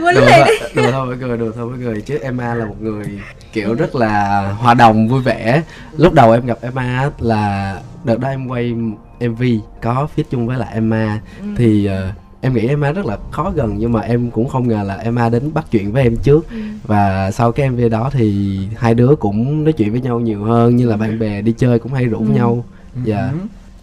Đùa 0.00 0.12
thôi 0.14 0.58
đùa 0.74 0.90
thôi 0.92 1.06
với 1.16 1.28
người 1.28 1.45
đùa 1.46 1.52
thôi 1.56 1.68
với 1.68 1.78
người 1.78 2.00
chứ 2.00 2.18
Emma 2.18 2.54
là 2.54 2.64
một 2.64 2.76
người 2.80 3.04
kiểu 3.52 3.74
rất 3.74 3.94
là 3.94 4.42
hòa 4.58 4.74
đồng 4.74 5.08
vui 5.08 5.22
vẻ. 5.22 5.62
Lúc 5.96 6.12
đầu 6.12 6.32
em 6.32 6.46
gặp 6.46 6.58
Emma 6.62 7.10
là 7.18 7.80
đợt 8.04 8.18
đó 8.18 8.28
em 8.28 8.46
quay 8.46 8.74
MV 9.20 9.42
có 9.82 10.08
feat 10.16 10.24
chung 10.30 10.46
với 10.46 10.58
lại 10.58 10.74
Emma. 10.74 11.20
Thì 11.56 11.86
ờ, 11.86 12.12
em 12.40 12.54
nghĩ 12.54 12.68
Emma 12.68 12.92
rất 12.92 13.06
là 13.06 13.18
khó 13.30 13.50
gần 13.50 13.74
nhưng 13.78 13.92
mà 13.92 14.00
em 14.00 14.30
cũng 14.30 14.48
không 14.48 14.68
ngờ 14.68 14.82
là 14.82 14.94
Emma 14.94 15.28
đến 15.28 15.50
bắt 15.54 15.66
chuyện 15.70 15.92
với 15.92 16.02
em 16.02 16.16
trước. 16.16 16.46
Và 16.82 17.30
sau 17.30 17.52
cái 17.52 17.70
MV 17.70 17.80
đó 17.90 18.10
thì 18.12 18.58
hai 18.76 18.94
đứa 18.94 19.14
cũng 19.18 19.64
nói 19.64 19.72
chuyện 19.72 19.92
với 19.92 20.00
nhau 20.00 20.20
nhiều 20.20 20.44
hơn 20.44 20.76
như 20.76 20.88
là 20.88 20.96
bạn 20.96 21.18
bè 21.18 21.42
đi 21.42 21.52
chơi 21.58 21.78
cũng 21.78 21.92
hay 21.92 22.04
rủ 22.04 22.20
nhau. 22.20 22.64
Dạ 23.04 23.32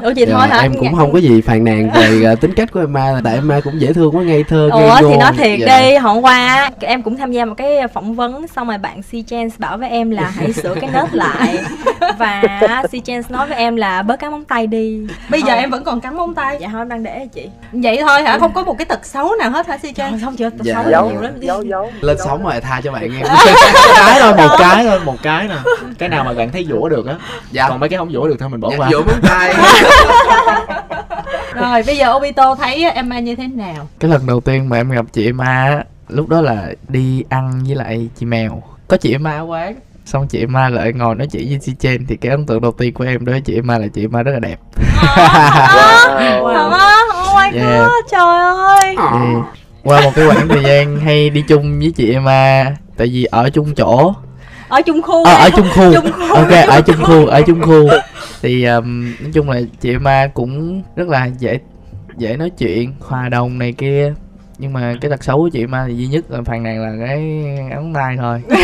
ủa 0.04 0.14
chị 0.16 0.26
Dạ, 0.28 0.36
thôi 0.38 0.48
hả? 0.48 0.60
em 0.62 0.74
cũng 0.80 0.96
không 0.96 1.12
có 1.14 1.18
gì 1.20 1.42
phàn 1.42 1.64
nàn 1.64 1.90
về 1.94 2.32
uh, 2.34 2.42
tính 2.42 2.54
cách 2.54 2.72
của 2.72 2.80
Emma 2.80 3.22
tại 3.24 3.34
Emma 3.36 3.60
cũng 3.60 3.82
dễ 3.82 3.94
thương 3.94 4.16
quá 4.16 4.24
ngây 4.24 4.44
thơ 4.44 4.70
ngây 4.74 4.84
Ủa 4.90 4.96
thì 5.00 5.06
ngô. 5.06 5.18
nói 5.20 5.32
thiệt 5.38 5.60
Dạ. 5.60 5.80
đi, 5.82 5.96
hôm 5.96 6.22
qua 6.22 6.70
em 6.80 7.02
cũng 7.02 7.18
tham 7.18 7.32
gia 7.32 7.46
một 7.46 7.54
cái 7.58 7.88
phỏng 7.94 8.16
vấn 8.16 8.48
xong 8.48 8.68
rồi 8.68 8.78
bạn 8.78 9.02
Si 9.04 9.24
Chance 9.28 9.56
bảo 9.60 9.78
với 9.78 9.90
em 9.90 10.10
là 10.12 10.32
hãy 10.36 10.54
sửa 10.54 10.76
cái 10.76 10.90
nết 10.94 11.14
lại. 11.16 11.58
Và 12.18 12.42
Si 12.92 13.00
Chance 13.00 13.28
nói 13.30 13.48
với 13.48 13.58
em 13.58 13.76
là 13.76 14.02
bớt 14.02 14.20
cắn 14.20 14.32
móng 14.32 14.46
tay 14.46 14.68
đi. 14.68 15.00
bây 15.30 15.42
giờ 15.42 15.54
em 15.54 15.70
vẫn 15.70 15.84
còn 15.84 16.02
cắn 16.02 16.18
móng 16.18 16.34
tay. 16.36 16.58
Dạ 16.62 16.68
thôi 16.72 16.82
em 16.82 16.90
đang 16.90 17.04
để 17.04 17.28
chị. 17.34 17.50
vậy 17.72 18.00
thôi 18.02 18.24
hả? 18.24 18.40
Không 18.40 18.54
có 18.54 18.64
một 18.64 18.78
cái 18.78 18.86
tật 18.86 19.06
xấu 19.06 19.36
nào 19.40 19.50
hết 19.52 19.68
hả 19.68 19.78
Sijen 19.84 19.92
Trời 19.94 20.12
không 20.24 20.36
chưa 20.36 20.50
Dạ. 20.62 20.74
xấu 20.74 20.92
giấu 20.92 21.10
nhiều 21.12 21.22
lắm. 21.22 21.32
giấu 21.40 21.64
giấu 21.64 21.92
lên 22.02 22.18
sóng 22.26 22.44
rồi 22.44 22.62
tha 22.62 22.82
cho 22.84 22.92
bạn 22.92 23.04
em 23.04 23.12
Một 23.22 23.28
cái 23.96 24.20
thôi, 24.22 24.34
một 24.38 24.56
cái 24.60 24.84
thôi, 24.86 25.00
một 25.06 25.16
cái 25.24 25.48
nè. 25.48 25.56
Cái 26.00 26.10
nào 26.10 26.24
mà 26.24 26.34
bạn 26.34 26.52
thấy 26.52 26.66
dũa 26.70 26.90
được 26.90 27.08
á. 27.08 27.14
Dạ. 27.52 27.70
Còn 27.70 27.80
mấy 27.80 27.90
cái 27.90 27.98
không 27.98 28.12
dũa 28.12 28.28
được 28.28 28.36
thôi 28.40 28.50
mình 28.50 28.60
bỏ 28.62 28.70
dạ, 28.72 28.78
qua. 28.78 28.90
vỗ 28.92 28.98
móng 29.00 29.20
tay 29.30 29.54
rồi 31.56 31.84
bây 31.86 31.98
giờ 31.98 32.14
Obito 32.16 32.56
thấy 32.56 32.84
Emma 32.92 33.20
như 33.20 33.36
thế 33.36 33.48
nào 33.48 33.88
Cái 34.00 34.12
lần 34.12 34.26
đầu 34.28 34.40
tiên 34.40 34.70
mà 34.70 34.78
em 34.78 34.90
gặp 34.92 35.06
chị 35.14 35.26
Emma 35.26 35.46
á, 35.46 35.84
Lúc 36.10 36.30
đó 36.30 36.42
là 36.42 36.68
đi 36.88 37.24
ăn 37.30 37.64
với 37.68 37.76
lại 37.76 38.10
chị 38.16 38.26
Mèo 38.26 38.64
Có 38.88 38.98
chị 38.98 39.12
Emma 39.12 39.38
ở 39.38 39.44
quán 39.44 39.76
Xong 40.06 40.28
chị 40.28 40.40
Emma 40.40 40.70
lại 40.70 40.94
ngồi 40.94 41.16
nói 41.16 41.28
chuyện 41.32 41.50
với 41.50 41.60
chị 41.62 41.74
Chen 41.80 42.06
Thì 42.08 42.16
cái 42.16 42.32
ấn 42.32 42.46
tượng 42.46 42.62
đầu 42.62 42.72
tiên 42.72 42.94
của 42.94 43.04
em 43.04 43.26
đối 43.26 43.34
với 43.34 43.42
chị 43.42 43.56
Emma 43.56 43.78
là 43.78 43.88
chị 43.88 44.02
Emma 44.02 44.24
rất 44.24 44.32
là 44.32 44.40
đẹp 44.40 44.60
Wow. 46.42 46.54
Thật 46.54 46.78
á? 46.78 47.02
Oh 47.22 47.36
my 47.36 47.60
Yeah. 47.60 47.80
god, 47.80 48.12
trời 48.12 48.40
ơi. 48.68 48.96
Thì 48.98 49.28
Qua 49.84 50.02
một 50.02 50.12
cái 50.16 50.28
khoảng 50.28 50.48
thời 50.48 50.64
gian 50.64 51.00
hay 51.00 51.30
đi 51.30 51.42
chung 51.48 51.80
với 51.80 51.92
chị 51.96 52.14
Emma 52.14 52.64
Tại 52.98 53.08
vì 53.08 53.24
ở 53.24 53.50
chung 53.50 53.76
chỗ 53.76 54.14
Ở 54.74 54.82
chung 54.82 55.02
khu. 55.02 55.24
Ờ, 55.24 55.32
em. 55.32 55.42
ở 55.42 55.50
chung 55.56 55.68
khu. 55.76 55.94
Chung 55.94 56.12
khu. 56.12 56.36
ok 56.36 56.52
ở 56.68 56.82
chung 56.82 57.04
khu 57.04 57.26
ở 57.26 57.42
chung 57.48 57.62
khu. 57.62 57.88
Thì 58.42 58.66
um, 58.66 59.14
nói 59.22 59.32
chung 59.34 59.50
là 59.50 59.62
chị 59.82 59.92
Emma 59.92 60.28
cũng 60.34 60.84
rất 60.96 61.08
là 61.08 61.26
dễ 61.40 61.60
dễ 62.18 62.38
nói 62.38 62.50
chuyện 62.50 62.94
hòa 63.00 63.30
đồng 63.30 63.60
này 63.60 63.72
kia. 63.72 64.14
Nhưng 64.58 64.74
mà 64.74 64.94
cái 65.02 65.12
tật 65.12 65.24
xấu 65.24 65.38
của 65.38 65.50
chị 65.50 65.60
Emma 65.60 65.86
thì 65.88 65.96
duy 65.98 66.08
nhất 66.08 66.26
là 66.32 66.40
phàn 66.46 66.64
nàn 66.64 66.82
là 66.82 67.06
cái 67.08 67.46
ống 67.76 67.94
tay 67.94 68.16
thôi. 68.20 68.42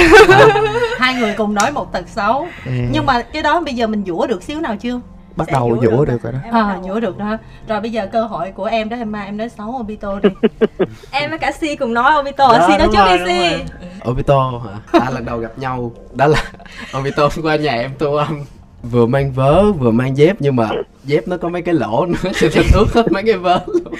Hai 0.99 1.14
người 1.14 1.34
cùng 1.38 1.53
nói 1.53 1.72
một 1.72 1.91
tật 1.91 2.05
xấu. 2.07 2.47
Ừ. 2.66 2.72
nhưng 2.91 3.05
mà 3.05 3.22
cái 3.22 3.41
đó 3.43 3.62
bây 3.62 3.74
giờ 3.74 3.88
mình 3.88 4.03
dũa 4.07 4.28
được 4.28 4.43
xíu 4.43 4.62
nào 4.62 4.76
chưa? 4.76 4.99
Bắt 5.36 5.45
Sẽ 5.47 5.53
đầu 5.53 5.78
dũa 5.82 5.82
dũa 5.82 6.05
được 6.05 6.05
được 6.05 6.24
rồi 6.24 6.34
đó. 6.34 6.39
Em 6.43 6.53
bắt 6.53 6.60
à 6.60 6.78
dũa 6.88 6.99
được 6.99 7.18
đó. 7.18 7.38
rồi 7.68 7.82
bây 7.82 7.91
giờ 7.91 8.07
cơ 8.12 8.24
hội 8.26 8.51
của 8.51 8.66
em 8.66 8.89
đó 8.89 8.97
Emma 8.97 9.24
em 9.24 9.38
nói 9.38 9.49
xấu 9.49 9.68
Obito 9.80 10.20
đi. 10.20 10.30
Em 11.12 11.30
với 11.30 11.39
cả 11.39 11.51
Si 11.51 11.76
cùng 11.76 11.93
nói 11.93 12.20
Obito, 12.20 12.57
Đó, 12.57 12.66
Si 12.68 12.78
nói 12.78 12.88
trước 12.93 13.26
đi 13.26 13.34
Si. 13.49 13.64
Rồi. 14.05 14.11
Obito 14.13 14.61
hả? 14.65 14.99
À, 14.99 15.09
lần 15.09 15.25
đầu 15.25 15.37
gặp 15.37 15.59
nhau 15.59 15.91
đó 16.13 16.27
là 16.27 16.43
Obito 16.97 17.29
qua 17.43 17.55
nhà 17.55 17.71
em 17.71 17.91
tu 17.99 18.15
âm. 18.15 18.45
Vừa 18.83 19.05
mang 19.05 19.31
vớ 19.31 19.71
vừa 19.71 19.91
mang 19.91 20.17
dép 20.17 20.35
nhưng 20.39 20.55
mà 20.55 20.69
dép 21.03 21.27
nó 21.27 21.37
có 21.37 21.49
mấy 21.49 21.61
cái 21.61 21.73
lỗ 21.73 22.05
nữa 22.05 22.31
cho 22.39 22.47
nên 22.55 22.65
ướt 22.73 22.85
hết 22.93 23.11
mấy 23.11 23.23
cái 23.23 23.37
vớ 23.37 23.59
luôn. 23.67 23.93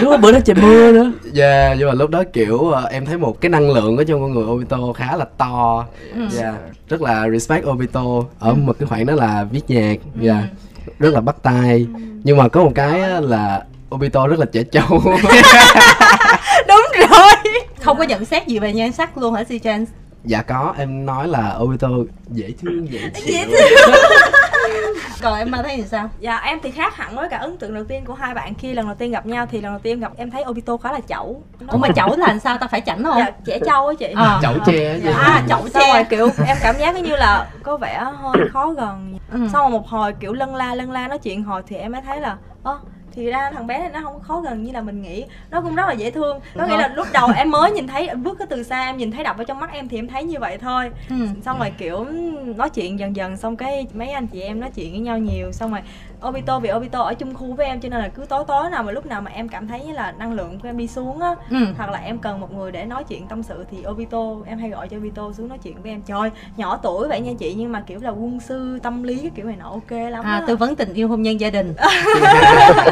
Lúc 0.00 0.10
đó 0.10 0.16
bữa 0.16 0.32
đó 0.32 0.38
trời 0.44 0.56
mưa 0.62 0.92
nữa. 0.92 1.12
Dạ 1.32 1.74
nhưng 1.78 1.88
mà 1.88 1.94
lúc 1.94 2.10
đó 2.10 2.22
kiểu 2.32 2.70
ờ, 2.70 2.84
em 2.84 3.06
thấy 3.06 3.18
một 3.18 3.40
cái 3.40 3.50
năng 3.50 3.70
lượng 3.70 3.96
ở 3.96 4.04
trong 4.04 4.20
con 4.20 4.32
người 4.32 4.44
Obito 4.44 4.92
khá 4.92 5.16
là 5.16 5.24
to. 5.38 5.86
Dạ 6.30 6.54
rất 6.88 7.02
là 7.02 7.28
respect 7.28 7.66
Obito. 7.66 8.04
Ở 8.38 8.54
một 8.54 8.76
cái 8.78 8.88
khoảng 8.88 9.06
đó 9.06 9.14
là 9.14 9.46
viết 9.52 9.62
nhạc 9.68 9.96
dạ 10.20 10.42
rất 10.98 11.14
là 11.14 11.20
bắt 11.20 11.36
tay 11.42 11.86
nhưng 12.24 12.36
mà 12.36 12.48
có 12.48 12.64
một 12.64 12.72
cái 12.74 13.00
á 13.00 13.20
là 13.20 13.64
Obito 13.94 14.26
rất 14.26 14.38
là 14.38 14.46
trẻ 14.52 14.62
trâu. 14.62 14.88
Đúng 16.68 16.86
rồi 16.94 17.32
không 17.80 17.98
có 17.98 18.04
nhận 18.04 18.24
xét 18.24 18.46
gì 18.46 18.58
về 18.58 18.72
nhan 18.72 18.92
sắc 18.92 19.18
luôn 19.18 19.34
hả 19.34 19.42
Sijan 19.42 19.84
dạ 20.24 20.42
có 20.42 20.74
em 20.78 21.06
nói 21.06 21.28
là 21.28 21.56
Obito 21.62 21.88
dễ 22.30 22.52
thương 22.62 22.92
dễ 22.92 23.10
chịu 23.26 23.48
còn 25.22 25.38
Emma 25.38 25.62
thấy 25.62 25.76
thì 25.76 25.84
sao 25.90 26.10
Dạ 26.20 26.36
em 26.36 26.58
thì 26.62 26.70
khác 26.70 26.96
hẳn 26.96 27.16
với 27.16 27.28
cả 27.28 27.36
ấn 27.38 27.56
tượng 27.56 27.74
đầu 27.74 27.84
tiên 27.84 28.04
của 28.04 28.14
hai 28.14 28.34
bạn 28.34 28.54
khi 28.54 28.72
lần 28.74 28.86
đầu 28.86 28.94
tiên 28.94 29.10
gặp 29.10 29.26
nhau 29.26 29.46
thì 29.50 29.60
lần 29.60 29.72
đầu 29.72 29.78
tiên 29.78 30.00
gặp 30.00 30.12
em 30.16 30.30
thấy 30.30 30.44
Obito 30.48 30.76
khá 30.76 30.92
là 30.92 31.00
chẩu. 31.00 31.42
ủa 31.68 31.78
mà 31.78 31.88
chẩu 31.96 32.16
là 32.16 32.26
làm 32.26 32.38
sao 32.40 32.58
ta 32.58 32.66
phải 32.66 32.80
chảnh 32.86 33.04
không 33.04 33.18
Dạ 33.18 33.30
trẻ 33.44 33.58
trâu 33.66 33.86
á 33.88 33.94
chị. 33.98 34.06
Ờ. 34.16 34.38
chậu 34.42 34.54
tre 34.66 34.98
chị. 35.02 35.08
à 35.16 35.42
chậu 35.48 35.58
Xong 35.68 35.82
rồi 35.86 35.92
xe 35.94 36.04
kiểu 36.10 36.28
em 36.46 36.56
cảm 36.62 36.74
giác 36.78 36.94
như 36.94 37.16
là 37.16 37.48
có 37.62 37.76
vẻ 37.76 38.04
hơi 38.16 38.48
khó 38.52 38.70
gần. 38.70 39.18
Ừ. 39.32 39.38
Xong 39.52 39.60
rồi 39.62 39.70
một 39.70 39.88
hồi 39.88 40.12
kiểu 40.20 40.32
lân 40.32 40.54
la 40.54 40.74
lân 40.74 40.90
la 40.90 41.08
nói 41.08 41.18
chuyện 41.18 41.42
hồi 41.42 41.62
thì 41.66 41.76
em 41.76 41.92
mới 41.92 42.00
thấy 42.06 42.20
là 42.20 42.36
ơ 42.62 42.78
thì 43.14 43.26
ra 43.26 43.50
thằng 43.54 43.66
bé 43.66 43.78
này 43.78 43.88
nó 43.92 44.00
không 44.02 44.20
khó 44.20 44.40
gần 44.40 44.62
như 44.62 44.72
là 44.72 44.80
mình 44.80 45.02
nghĩ. 45.02 45.24
Nó 45.50 45.60
cũng 45.60 45.74
rất 45.74 45.86
là 45.86 45.92
dễ 45.92 46.10
thương. 46.10 46.40
Có 46.58 46.66
nghĩa 46.66 46.76
là 46.76 46.88
lúc 46.88 47.06
đầu 47.12 47.28
em 47.36 47.50
mới 47.50 47.70
nhìn 47.72 47.86
thấy 47.86 48.08
bước 48.14 48.38
cái 48.38 48.46
từ 48.50 48.62
xa 48.62 48.80
em 48.86 48.96
nhìn 48.96 49.10
thấy 49.10 49.24
đập 49.24 49.36
vào 49.36 49.44
trong 49.44 49.60
mắt 49.60 49.72
em 49.72 49.88
thì 49.88 49.98
em 49.98 50.08
thấy 50.08 50.24
như 50.24 50.38
vậy 50.38 50.58
thôi. 50.58 50.90
Ừ. 51.08 51.16
xong 51.44 51.58
rồi 51.58 51.72
kiểu 51.78 52.04
nói 52.56 52.70
chuyện 52.70 52.98
dần 52.98 53.16
dần 53.16 53.36
xong 53.36 53.56
cái 53.56 53.86
mấy 53.94 54.08
anh 54.10 54.26
chị 54.26 54.40
em 54.40 54.60
nói 54.60 54.70
chuyện 54.74 54.90
với 54.90 55.00
nhau 55.00 55.18
nhiều. 55.18 55.52
Xong 55.52 55.70
rồi 55.70 55.80
Obito 56.28 56.58
vì 56.58 56.72
Obito 56.72 57.02
ở 57.02 57.14
chung 57.14 57.34
khu 57.34 57.52
với 57.54 57.66
em 57.66 57.80
cho 57.80 57.88
nên 57.88 58.00
là 58.00 58.08
cứ 58.08 58.24
tối 58.24 58.44
tối 58.48 58.70
nào 58.70 58.82
mà 58.82 58.92
lúc 58.92 59.06
nào 59.06 59.20
mà 59.20 59.30
em 59.30 59.48
cảm 59.48 59.68
thấy 59.68 59.80
như 59.80 59.92
là 59.92 60.12
năng 60.18 60.32
lượng 60.32 60.58
của 60.62 60.68
em 60.68 60.76
đi 60.76 60.86
xuống 60.86 61.20
á 61.20 61.34
Ừ. 61.50 61.56
hoặc 61.78 61.90
là 61.90 61.98
em 61.98 62.18
cần 62.18 62.40
một 62.40 62.52
người 62.54 62.72
để 62.72 62.84
nói 62.84 63.04
chuyện 63.04 63.26
tâm 63.28 63.42
sự 63.42 63.64
thì 63.70 63.76
Obito 63.88 64.18
em 64.46 64.58
hay 64.58 64.70
gọi 64.70 64.88
cho 64.88 64.96
Obito 64.96 65.32
xuống 65.32 65.48
nói 65.48 65.58
chuyện 65.58 65.82
với 65.82 65.90
em. 65.92 66.02
Trời 66.02 66.30
nhỏ 66.56 66.76
tuổi 66.82 67.08
vậy 67.08 67.20
nha 67.20 67.32
chị 67.38 67.54
nhưng 67.58 67.72
mà 67.72 67.80
kiểu 67.86 67.98
là 68.02 68.10
quân 68.10 68.40
sư 68.40 68.78
tâm 68.82 69.02
lý 69.02 69.18
cái 69.20 69.30
kiểu 69.34 69.46
này 69.46 69.56
nọ 69.56 69.64
ok 69.70 69.90
lắm 69.90 70.24
à 70.24 70.42
tư 70.46 70.56
vấn 70.56 70.76
tình 70.76 70.94
yêu 70.94 71.08
hôn 71.08 71.22
nhân 71.22 71.40
gia 71.40 71.50
đình 71.50 71.74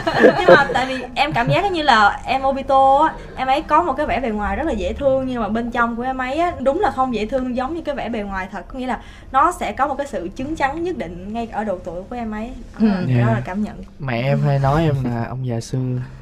nhưng 0.23 0.49
mà 0.57 0.67
tại 0.75 0.87
vì 0.87 1.05
em 1.15 1.33
cảm 1.33 1.49
giác 1.49 1.73
như 1.73 1.83
là 1.83 2.21
em 2.25 2.43
Obito 2.45 2.99
á 2.99 3.13
em 3.37 3.49
ấy 3.49 3.63
có 3.63 3.83
một 3.83 3.93
cái 3.93 4.07
vẻ 4.07 4.21
bề 4.21 4.29
ngoài 4.31 4.57
rất 4.57 4.67
là 4.67 4.73
dễ 4.73 4.93
thương 4.93 5.27
nhưng 5.27 5.43
mà 5.43 5.49
bên 5.49 5.71
trong 5.71 5.97
của 5.97 6.03
em 6.03 6.19
ấy 6.19 6.39
á 6.39 6.53
đúng 6.61 6.81
là 6.81 6.91
không 6.91 7.15
dễ 7.15 7.27
thương 7.27 7.57
giống 7.57 7.75
như 7.75 7.81
cái 7.83 7.95
vẻ 7.95 8.09
bề 8.09 8.23
ngoài 8.23 8.49
thật. 8.53 8.63
Có 8.73 8.79
nghĩa 8.79 8.87
là 8.87 9.01
nó 9.33 9.53
sẽ 9.61 9.73
có 9.73 9.87
một 9.87 9.95
cái 9.99 10.07
sự 10.07 10.29
cứng 10.37 10.57
chắn 10.57 10.83
nhất 10.83 10.97
định 10.99 11.33
ngay 11.33 11.49
ở 11.53 11.65
độ 11.65 11.79
tuổi 11.85 12.03
của 12.11 12.17
em 12.17 12.31
ấy. 12.35 12.51
Ừ. 12.81 12.87
đó, 12.89 12.95
là- 12.95 13.21
đó 13.27 13.33
là 13.33 13.41
cảm 13.45 13.63
nhận. 13.63 13.75
Mẹ 13.99 14.23
em 14.23 14.41
hay 14.47 14.59
nói 14.59 14.83
em 14.83 14.95
là 15.05 15.25
ông 15.29 15.47
già 15.47 15.61
xưa 15.61 15.79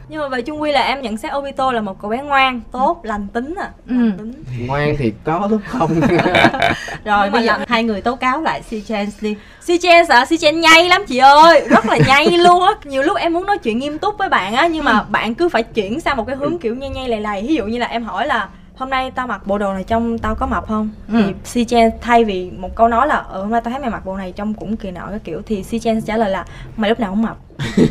nhưng 0.09 0.21
mà 0.23 0.29
về 0.29 0.43
chung 0.43 0.63
quy 0.63 0.73
là 0.73 0.81
em 0.83 1.03
nhận 1.03 1.17
xét 1.17 1.33
Obito 1.37 1.73
là 1.73 1.81
một 1.81 2.01
cậu 2.03 2.11
bé 2.11 2.23
ngoan 2.23 2.61
tốt 2.73 3.01
lành 3.03 3.27
tính 3.33 3.55
à 3.59 3.71
Ừ. 3.89 3.95
lành 3.95 4.13
tính. 4.19 4.67
Ngoan 4.67 4.95
thì 4.99 5.13
có 5.25 5.47
lúc 5.51 5.61
không? 5.69 6.01
Rồi 7.05 7.31
bây 7.33 7.43
giờ 7.43 7.47
làm- 7.53 7.61
hai 7.69 7.85
người 7.85 8.01
tố 8.01 8.17
cáo 8.17 8.41
lại 8.43 8.63
si 8.63 8.81
chance 8.89 9.13
đi. 9.21 9.37
Si 9.61 9.79
Chen 9.79 10.07
sợ 10.07 10.25
Si 10.25 10.37
Chen 10.37 10.61
nhây 10.61 10.89
lắm 10.89 11.03
chị 11.09 11.19
ơi. 11.19 11.67
Rất 11.71 11.87
là 11.87 11.99
nhây 12.07 12.31
luôn 12.39 12.63
á. 12.63 12.73
Nhiều 12.85 13.03
lúc 13.03 13.17
em 13.17 13.33
muốn 13.33 13.47
nói 13.47 13.59
chuyện 13.59 13.79
nghiêm 13.79 13.99
túc 13.99 14.19
với 14.19 14.29
bạn 14.29 14.55
á 14.55 14.67
Nhưng 14.67 14.85
mà 14.85 15.03
bạn 15.03 15.35
cứ 15.35 15.49
phải 15.49 15.63
chuyển 15.63 16.01
sang 16.01 16.17
một 16.17 16.25
cái 16.27 16.37
hướng 16.37 16.59
kiểu 16.59 16.75
nhây 16.75 16.91
nhây 16.91 17.09
lầy 17.09 17.21
lầy. 17.21 17.43
Ví 17.49 17.55
dụ 17.55 17.65
như 17.65 17.79
là 17.79 17.87
em 17.87 18.05
hỏi 18.05 18.27
là 18.27 18.49
Hôm 18.77 18.91
nay 18.91 19.11
tao 19.11 19.27
mặc 19.27 19.47
bộ 19.47 19.59
đồ 19.59 19.73
này 19.75 19.85
trong 19.85 20.19
tao 20.19 20.35
có 20.35 20.47
mập 20.47 20.69
không? 20.69 20.91
Ừ. 21.13 21.15
Thì 21.27 21.33
Si 21.45 21.65
Chen 21.65 21.91
thay 22.01 22.25
vì 22.25 22.51
một 22.51 22.75
câu 22.75 22.89
nói 22.89 23.07
là 23.07 23.15
Ờ 23.17 23.41
hôm 23.41 23.51
nay 23.51 23.61
tao 23.65 23.73
thấy 23.73 23.81
mày 23.81 23.91
mặc 23.91 24.05
bộ 24.05 24.17
này 24.17 24.33
trông 24.33 24.55
cũng 24.55 24.77
kỳ 24.77 24.91
nọ 24.91 25.07
cái 25.11 25.19
kiểu 25.25 25.43
Thì 25.47 25.63
Si 25.63 25.79
Chen 25.79 26.01
trả 26.01 26.17
lời 26.17 26.31
là 26.31 26.45
Mày 26.77 26.91
lúc 26.91 27.01
nào 27.01 27.11
cũng 27.11 27.23
mập 27.23 27.37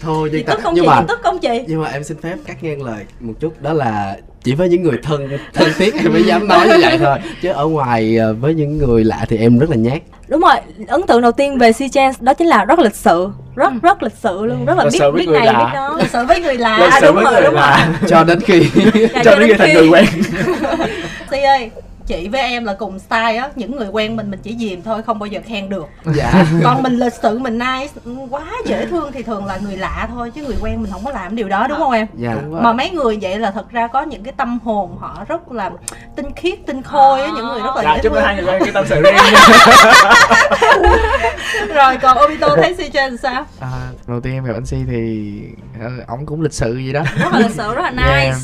thôi 0.00 0.30
nhưng, 0.32 0.46
tức 0.46 0.60
không 0.62 0.74
nhưng 0.74 0.84
chị? 0.84 0.88
mà 0.88 1.02
tức 1.08 1.20
không 1.22 1.38
chị? 1.38 1.64
nhưng 1.68 1.82
mà 1.82 1.88
em 1.88 2.04
xin 2.04 2.16
phép 2.20 2.36
cắt 2.46 2.62
ngang 2.64 2.82
lời 2.82 3.04
một 3.20 3.32
chút 3.40 3.62
đó 3.62 3.72
là 3.72 4.16
chỉ 4.44 4.54
với 4.54 4.68
những 4.68 4.82
người 4.82 4.98
thân 5.02 5.28
thân 5.54 5.68
thiết 5.78 5.94
em 5.94 6.12
mới 6.12 6.22
dám 6.24 6.48
nói 6.48 6.68
như 6.68 6.74
vậy 6.82 6.98
thôi 6.98 7.18
chứ 7.42 7.48
ở 7.52 7.66
ngoài 7.66 8.16
ờ, 8.16 8.34
với 8.34 8.54
những 8.54 8.78
người 8.78 9.04
lạ 9.04 9.24
thì 9.28 9.36
em 9.36 9.58
rất 9.58 9.70
là 9.70 9.76
nhát 9.76 10.02
Đúng 10.28 10.40
rồi, 10.40 10.54
ấn 10.88 11.02
tượng 11.06 11.20
đầu 11.22 11.32
tiên 11.32 11.58
về 11.58 11.72
Si 11.72 11.88
Chen 11.88 12.12
đó 12.20 12.34
chính 12.34 12.46
là 12.46 12.64
rất 12.64 12.78
lịch 12.78 12.94
sự 12.94 13.28
Rất 13.60 13.72
rất 13.82 14.02
lịch 14.02 14.12
sự 14.22 14.44
luôn, 14.46 14.64
rất 14.66 14.78
là 14.78 14.84
Lịch 14.84 14.92
biết 14.92 14.98
sự 14.98 15.10
với 15.10 15.20
biết 15.20 15.28
người 15.28 15.38
này 15.40 15.46
lạ. 15.52 15.64
biết 15.64 15.70
đó. 15.74 15.96
Lịch 15.98 16.10
sự 16.10 16.24
với 16.24 16.40
người 16.40 16.54
lạ. 16.58 16.78
Lịch 16.80 16.90
À, 16.92 17.00
đúng 17.02 17.14
với 17.14 17.24
rồi, 17.24 17.32
người 17.32 17.42
đúng 17.42 17.54
rồi. 17.54 17.64
cho 18.08 18.24
đến 18.24 18.40
khi 18.40 18.60
Dạ, 19.14 19.22
Cho 19.24 19.34
đến 19.34 19.48
khi 19.48 19.54
thành 19.58 19.74
người 19.74 19.88
quen. 19.88 20.04
Si 21.30 21.38
ơi 21.42 21.70
chị 22.10 22.28
với 22.28 22.40
em 22.40 22.64
là 22.64 22.74
cùng 22.74 22.98
style 22.98 23.36
á 23.36 23.50
những 23.54 23.76
người 23.76 23.88
quen 23.88 24.16
mình 24.16 24.30
mình 24.30 24.40
chỉ 24.42 24.56
dìm 24.56 24.82
thôi 24.82 25.02
không 25.02 25.18
bao 25.18 25.26
giờ 25.26 25.40
khen 25.46 25.68
được. 25.68 25.88
Dạ. 26.14 26.44
Còn 26.64 26.82
mình 26.82 26.98
lịch 26.98 27.12
sự 27.22 27.38
mình 27.38 27.58
nice 27.58 27.92
quá 28.30 28.44
dễ 28.66 28.86
thương 28.86 29.12
thì 29.12 29.22
thường 29.22 29.46
là 29.46 29.56
người 29.56 29.76
lạ 29.76 30.08
thôi 30.10 30.30
chứ 30.34 30.44
người 30.44 30.56
quen 30.60 30.82
mình 30.82 30.92
không 30.92 31.04
có 31.04 31.10
làm 31.10 31.36
điều 31.36 31.48
đó 31.48 31.66
đúng 31.68 31.78
không 31.78 31.92
em? 31.92 32.06
Dạ. 32.14 32.36
Mà 32.50 32.72
mấy 32.72 32.90
người 32.90 33.18
vậy 33.20 33.38
là 33.38 33.50
thật 33.50 33.70
ra 33.70 33.86
có 33.86 34.02
những 34.02 34.22
cái 34.22 34.34
tâm 34.36 34.58
hồn 34.64 34.96
họ 35.00 35.24
rất 35.28 35.52
là 35.52 35.70
tinh 36.16 36.26
khiết 36.36 36.58
tinh 36.66 36.82
khôi 36.82 37.22
á 37.22 37.30
những 37.36 37.46
người 37.46 37.60
rất 37.62 37.76
là 37.76 37.82
dạ 37.82 37.94
dễ 37.94 38.00
chúc 38.02 38.12
thương. 38.12 38.22
hai 38.24 38.36
người 38.36 38.44
quen 38.44 38.62
cái 38.64 38.72
tâm 38.72 38.84
sự 38.88 39.02
riêng. 39.02 39.14
Rồi 41.74 41.96
còn 42.02 42.18
Obito 42.24 42.56
thấy 42.56 42.74
si 42.74 42.88
trên 42.88 43.16
sao? 43.16 43.44
À, 43.60 43.70
đầu 44.06 44.20
tiên 44.20 44.34
em 44.34 44.44
gặp 44.44 44.52
anh 44.54 44.66
si 44.66 44.76
thì 44.90 45.32
ờ, 45.80 45.90
ổng 46.08 46.26
cũng 46.26 46.42
lịch 46.42 46.52
sự 46.52 46.76
gì 46.76 46.92
đó. 46.92 47.02
Rất 47.18 47.32
là 47.32 47.38
lịch 47.38 47.50
sự 47.56 47.74
rất 47.74 47.82
là 47.82 47.90
nice. 47.96 48.24
Yeah. 48.24 48.34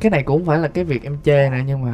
cái 0.00 0.10
này 0.10 0.22
cũng 0.22 0.38
không 0.38 0.46
phải 0.46 0.58
là 0.58 0.68
cái 0.68 0.84
việc 0.84 1.02
em 1.04 1.18
chê 1.24 1.48
nữa 1.50 1.58
nhưng 1.66 1.84
mà 1.84 1.90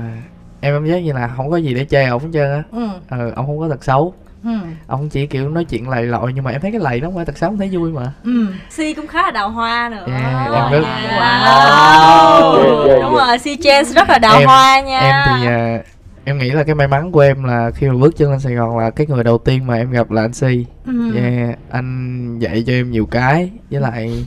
em 0.60 0.74
cảm 0.74 0.86
giác 0.86 0.98
như 0.98 1.12
là 1.12 1.32
không 1.36 1.50
có 1.50 1.56
gì 1.56 1.74
để 1.74 1.84
chê 1.84 2.04
ổng 2.06 2.22
hết 2.22 2.28
trơn 2.32 2.50
á. 2.52 2.62
Ừ. 2.72 2.88
Ờ 3.08 3.30
ổng 3.36 3.46
không 3.46 3.58
có 3.58 3.68
tật 3.68 3.84
xấu. 3.84 4.14
Ừ. 4.44 4.50
Ổng 4.86 5.08
chỉ 5.08 5.26
kiểu 5.26 5.48
nói 5.48 5.64
chuyện 5.64 5.88
lầy 5.88 6.06
lội 6.06 6.32
nhưng 6.34 6.44
mà 6.44 6.50
em 6.50 6.60
thấy 6.60 6.70
cái 6.72 6.80
lầy 6.80 7.00
đó 7.00 7.06
không 7.08 7.16
phải 7.16 7.24
tật 7.24 7.38
xấu 7.38 7.56
thấy 7.58 7.68
vui 7.72 7.92
mà. 7.92 8.12
Ừ 8.24 8.46
si 8.70 8.94
cũng 8.94 9.06
khá 9.06 9.22
là 9.22 9.30
đào 9.30 9.50
hoa 9.50 9.88
nữa. 9.88 10.06
Yeah, 10.06 10.52
em 10.52 10.72
rất- 10.72 10.88
wow. 11.18 12.56
Yeah, 12.56 12.86
yeah, 12.88 13.02
đúng 13.02 13.14
rồi 13.14 13.38
si 13.38 13.56
chance 13.56 13.92
rất 13.92 14.08
là 14.10 14.18
đào 14.18 14.38
Em- 14.38 14.46
hoa 14.46 14.80
nha. 14.80 14.98
em 15.00 15.14
thì 15.40 15.46
ờ, 15.46 15.82
em 16.24 16.38
nghĩ 16.38 16.50
là 16.50 16.62
cái 16.64 16.74
may 16.74 16.88
mắn 16.88 17.12
của 17.12 17.20
em 17.20 17.44
là 17.44 17.70
khi 17.74 17.88
mà 17.88 17.94
bước 18.00 18.16
chân 18.16 18.30
lên 18.30 18.40
Sài 18.40 18.54
Gòn 18.54 18.78
là 18.78 18.90
cái 18.90 19.06
người 19.06 19.24
đầu 19.24 19.38
tiên 19.38 19.66
mà 19.66 19.74
em 19.74 19.90
gặp 19.90 20.10
là 20.10 20.22
anh 20.22 20.32
Si. 20.32 20.66
Ừ. 20.86 21.14
Yeah, 21.16 21.58
anh 21.70 22.38
dạy 22.38 22.64
cho 22.66 22.72
em 22.72 22.90
nhiều 22.90 23.06
cái. 23.06 23.50
Với 23.70 23.80
lại 23.80 24.26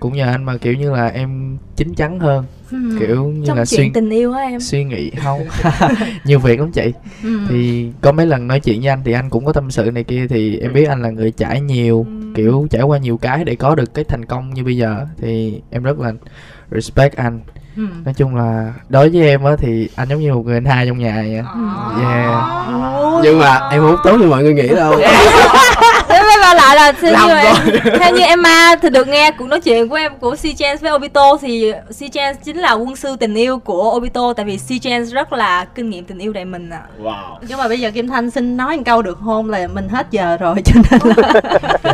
cũng 0.00 0.12
nhờ 0.12 0.26
anh 0.32 0.44
mà 0.44 0.56
kiểu 0.56 0.74
như 0.74 0.92
là 0.92 1.08
em 1.08 1.58
chín 1.76 1.94
chắn 1.94 2.20
hơn 2.20 2.44
ừ. 2.72 2.78
kiểu 3.00 3.24
như 3.24 3.44
trong 3.46 3.58
là 3.58 3.64
chuyện 3.64 3.80
suy 3.80 3.90
tình 3.94 4.10
yêu 4.10 4.32
á 4.32 4.42
em 4.42 4.60
suy 4.60 4.84
nghĩ 4.84 5.10
không 5.24 5.40
nhiều 6.24 6.38
việc 6.38 6.60
lắm 6.60 6.72
chị 6.72 6.92
ừ. 7.24 7.40
thì 7.48 7.88
có 8.00 8.12
mấy 8.12 8.26
lần 8.26 8.46
nói 8.46 8.60
chuyện 8.60 8.80
với 8.80 8.88
anh 8.88 9.00
thì 9.04 9.12
anh 9.12 9.30
cũng 9.30 9.44
có 9.44 9.52
tâm 9.52 9.70
sự 9.70 9.90
này 9.90 10.04
kia 10.04 10.26
thì 10.30 10.58
em 10.58 10.72
biết 10.72 10.88
anh 10.88 11.02
là 11.02 11.10
người 11.10 11.30
trải 11.30 11.60
nhiều 11.60 12.06
Ừ. 12.32 12.34
kiểu 12.36 12.66
trải 12.70 12.82
qua 12.82 12.98
nhiều 12.98 13.16
cái 13.16 13.44
để 13.44 13.54
có 13.54 13.74
được 13.74 13.94
cái 13.94 14.04
thành 14.04 14.24
công 14.24 14.54
như 14.54 14.64
bây 14.64 14.76
giờ 14.76 15.06
thì 15.20 15.60
em 15.70 15.82
rất 15.82 15.98
là 15.98 16.12
respect 16.70 17.16
anh 17.16 17.40
ừ. 17.76 17.82
nói 18.04 18.14
chung 18.14 18.36
là 18.36 18.74
đối 18.88 19.08
với 19.08 19.28
em 19.28 19.44
á 19.44 19.52
thì 19.58 19.88
anh 19.96 20.08
giống 20.08 20.20
như 20.20 20.34
một 20.34 20.46
người 20.46 20.54
anh 20.56 20.64
hai 20.64 20.86
trong 20.86 20.98
nhà 20.98 21.14
vậy 21.14 21.42
yeah 22.02 22.44
nhưng 23.22 23.38
mà 23.38 23.68
em 23.70 23.80
không 23.80 23.96
tốt 24.04 24.16
như 24.20 24.26
mọi 24.26 24.42
người 24.42 24.54
nghĩ 24.54 24.68
đâu 24.68 24.94
Vào 26.42 26.54
lại 26.54 26.76
là 26.76 26.92
theo 26.92 27.12
Làm 27.12 27.28
như, 27.28 27.34
em, 27.34 27.56
theo 28.00 28.14
như 28.14 28.20
Emma 28.20 28.76
thì 28.82 28.90
được 28.90 29.08
nghe 29.08 29.30
cuộc 29.30 29.46
nói 29.46 29.60
chuyện 29.60 29.88
của 29.88 29.94
em 29.94 30.12
của 30.20 30.36
Si 30.36 30.54
Chance 30.54 30.82
với 30.82 30.92
Obito 30.92 31.36
thì 31.40 31.72
Si 31.90 32.08
Chance 32.08 32.40
chính 32.44 32.56
là 32.58 32.72
quân 32.72 32.96
sư 32.96 33.16
tình 33.20 33.34
yêu 33.34 33.58
của 33.58 33.92
Obito 33.96 34.32
tại 34.32 34.46
vì 34.46 34.58
Si 34.58 34.78
Chance 34.78 35.10
rất 35.12 35.32
là 35.32 35.64
kinh 35.64 35.90
nghiệm 35.90 36.04
tình 36.04 36.18
yêu 36.18 36.32
đầy 36.32 36.44
mình 36.44 36.70
ạ. 36.70 36.80
wow 37.02 37.14
nhưng 37.48 37.58
mà 37.58 37.68
bây 37.68 37.80
giờ 37.80 37.90
Kim 37.90 38.08
Thanh 38.08 38.30
xin 38.30 38.56
nói 38.56 38.76
một 38.76 38.82
câu 38.86 39.02
được 39.02 39.18
hôn 39.18 39.50
là 39.50 39.66
mình 39.74 39.88
hết 39.88 40.06
giờ 40.10 40.36
rồi 40.40 40.54
cho 40.64 40.80
nên 40.90 41.00
là 41.16 41.32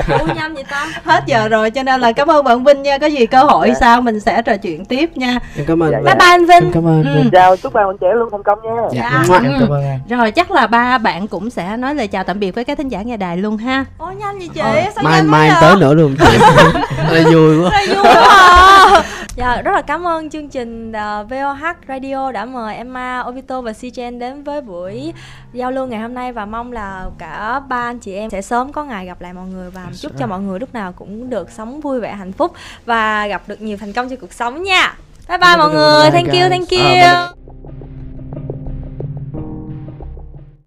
Ủa 0.20 0.26
nhanh 0.36 0.54
vậy 0.54 0.64
ta? 0.70 0.86
hết 1.04 1.22
giờ 1.26 1.48
rồi 1.48 1.70
cho 1.70 1.82
nên 1.82 2.00
là 2.00 2.12
cảm 2.12 2.30
ơn 2.30 2.44
bạn 2.44 2.64
Vinh 2.64 2.82
nha 2.82 2.98
có 2.98 3.06
gì 3.06 3.26
cơ 3.26 3.44
hội 3.44 3.72
sau 3.80 4.00
mình 4.00 4.20
sẽ 4.20 4.42
trò 4.42 4.56
chuyện 4.56 4.84
tiếp 4.84 5.16
nha 5.16 5.38
em 5.56 5.64
cảm 5.68 5.82
ơn 5.82 5.90
Dạ, 5.92 5.98
Bye 5.98 6.06
dạ. 6.08 6.14
bye 6.14 6.28
anh 6.28 6.46
Vinh. 6.46 6.64
em 6.64 6.72
cảm 6.74 6.86
ơn 6.86 7.04
Ừ. 7.04 7.28
Chào 7.32 7.56
chúc 7.56 7.72
ba 7.72 7.86
bạn 7.86 7.96
trẻ 8.00 8.06
luôn 8.14 8.28
thành 8.32 8.42
công 8.42 8.58
nha 8.64 8.70
dạ 8.92 9.24
Dạ. 9.28 9.34
em 9.42 9.52
cảm 9.60 9.68
ơn 9.72 9.82
anh 10.08 10.18
rồi 10.18 10.30
chắc 10.30 10.50
là 10.50 10.66
ba 10.66 10.98
bạn 10.98 11.28
cũng 11.28 11.50
sẽ 11.50 11.76
nói 11.76 11.94
lời 11.94 12.06
chào 12.08 12.24
tạm 12.24 12.40
biệt 12.40 12.54
với 12.54 12.64
các 12.64 12.78
thính 12.78 12.88
giả 12.88 13.02
nghe 13.02 13.16
đài 13.16 13.36
luôn 13.36 13.56
ha 13.56 13.84
Ủa 13.98 14.10
nhanh 14.18 14.37
vậy 14.38 14.48
chị? 14.54 14.60
Ờ, 14.60 14.82
Sao 14.94 15.04
mai 15.04 15.22
mai 15.22 15.50
tới 15.60 15.76
nữa 15.76 15.94
luôn 15.94 16.16
chị 16.18 16.38
Đây 17.08 17.24
vui 17.34 17.58
quá 17.62 17.70
Rất 17.70 17.94
vui 17.94 18.02
quá 18.02 18.12
à. 18.12 19.02
Dạ, 19.36 19.62
rất 19.62 19.72
là 19.72 19.82
cảm 19.82 20.06
ơn 20.06 20.30
chương 20.30 20.48
trình 20.48 20.92
uh, 20.92 21.30
VOH 21.30 21.64
Radio 21.88 22.32
đã 22.32 22.44
mời 22.44 22.76
Emma, 22.76 23.20
Obito 23.28 23.60
và 23.60 23.72
Sichen 23.72 24.18
đến 24.18 24.44
với 24.44 24.60
buổi 24.60 25.12
giao 25.52 25.70
lưu 25.70 25.86
ngày 25.86 26.00
hôm 26.00 26.14
nay 26.14 26.32
và 26.32 26.44
mong 26.46 26.72
là 26.72 27.04
cả 27.18 27.60
ba 27.68 27.76
anh 27.76 27.98
chị 27.98 28.14
em 28.14 28.30
sẽ 28.30 28.42
sớm 28.42 28.72
có 28.72 28.84
ngày 28.84 29.06
gặp 29.06 29.20
lại 29.20 29.32
mọi 29.32 29.46
người 29.46 29.70
và 29.70 29.86
chúc 30.00 30.12
cho 30.18 30.26
mọi 30.26 30.40
người 30.40 30.60
lúc 30.60 30.74
nào 30.74 30.92
cũng 30.92 31.30
được 31.30 31.50
sống 31.50 31.80
vui 31.80 32.00
vẻ 32.00 32.14
hạnh 32.14 32.32
phúc 32.32 32.52
và 32.86 33.26
gặp 33.26 33.42
được 33.46 33.60
nhiều 33.60 33.76
thành 33.76 33.92
công 33.92 34.08
trong 34.08 34.18
cuộc 34.18 34.32
sống 34.32 34.62
nha. 34.62 34.94
Bye 35.28 35.38
bye 35.38 35.56
mọi 35.56 35.70
người. 35.70 36.10
Thank 36.10 36.26
you, 36.32 36.48
thank 36.50 36.70
you. 36.70 37.87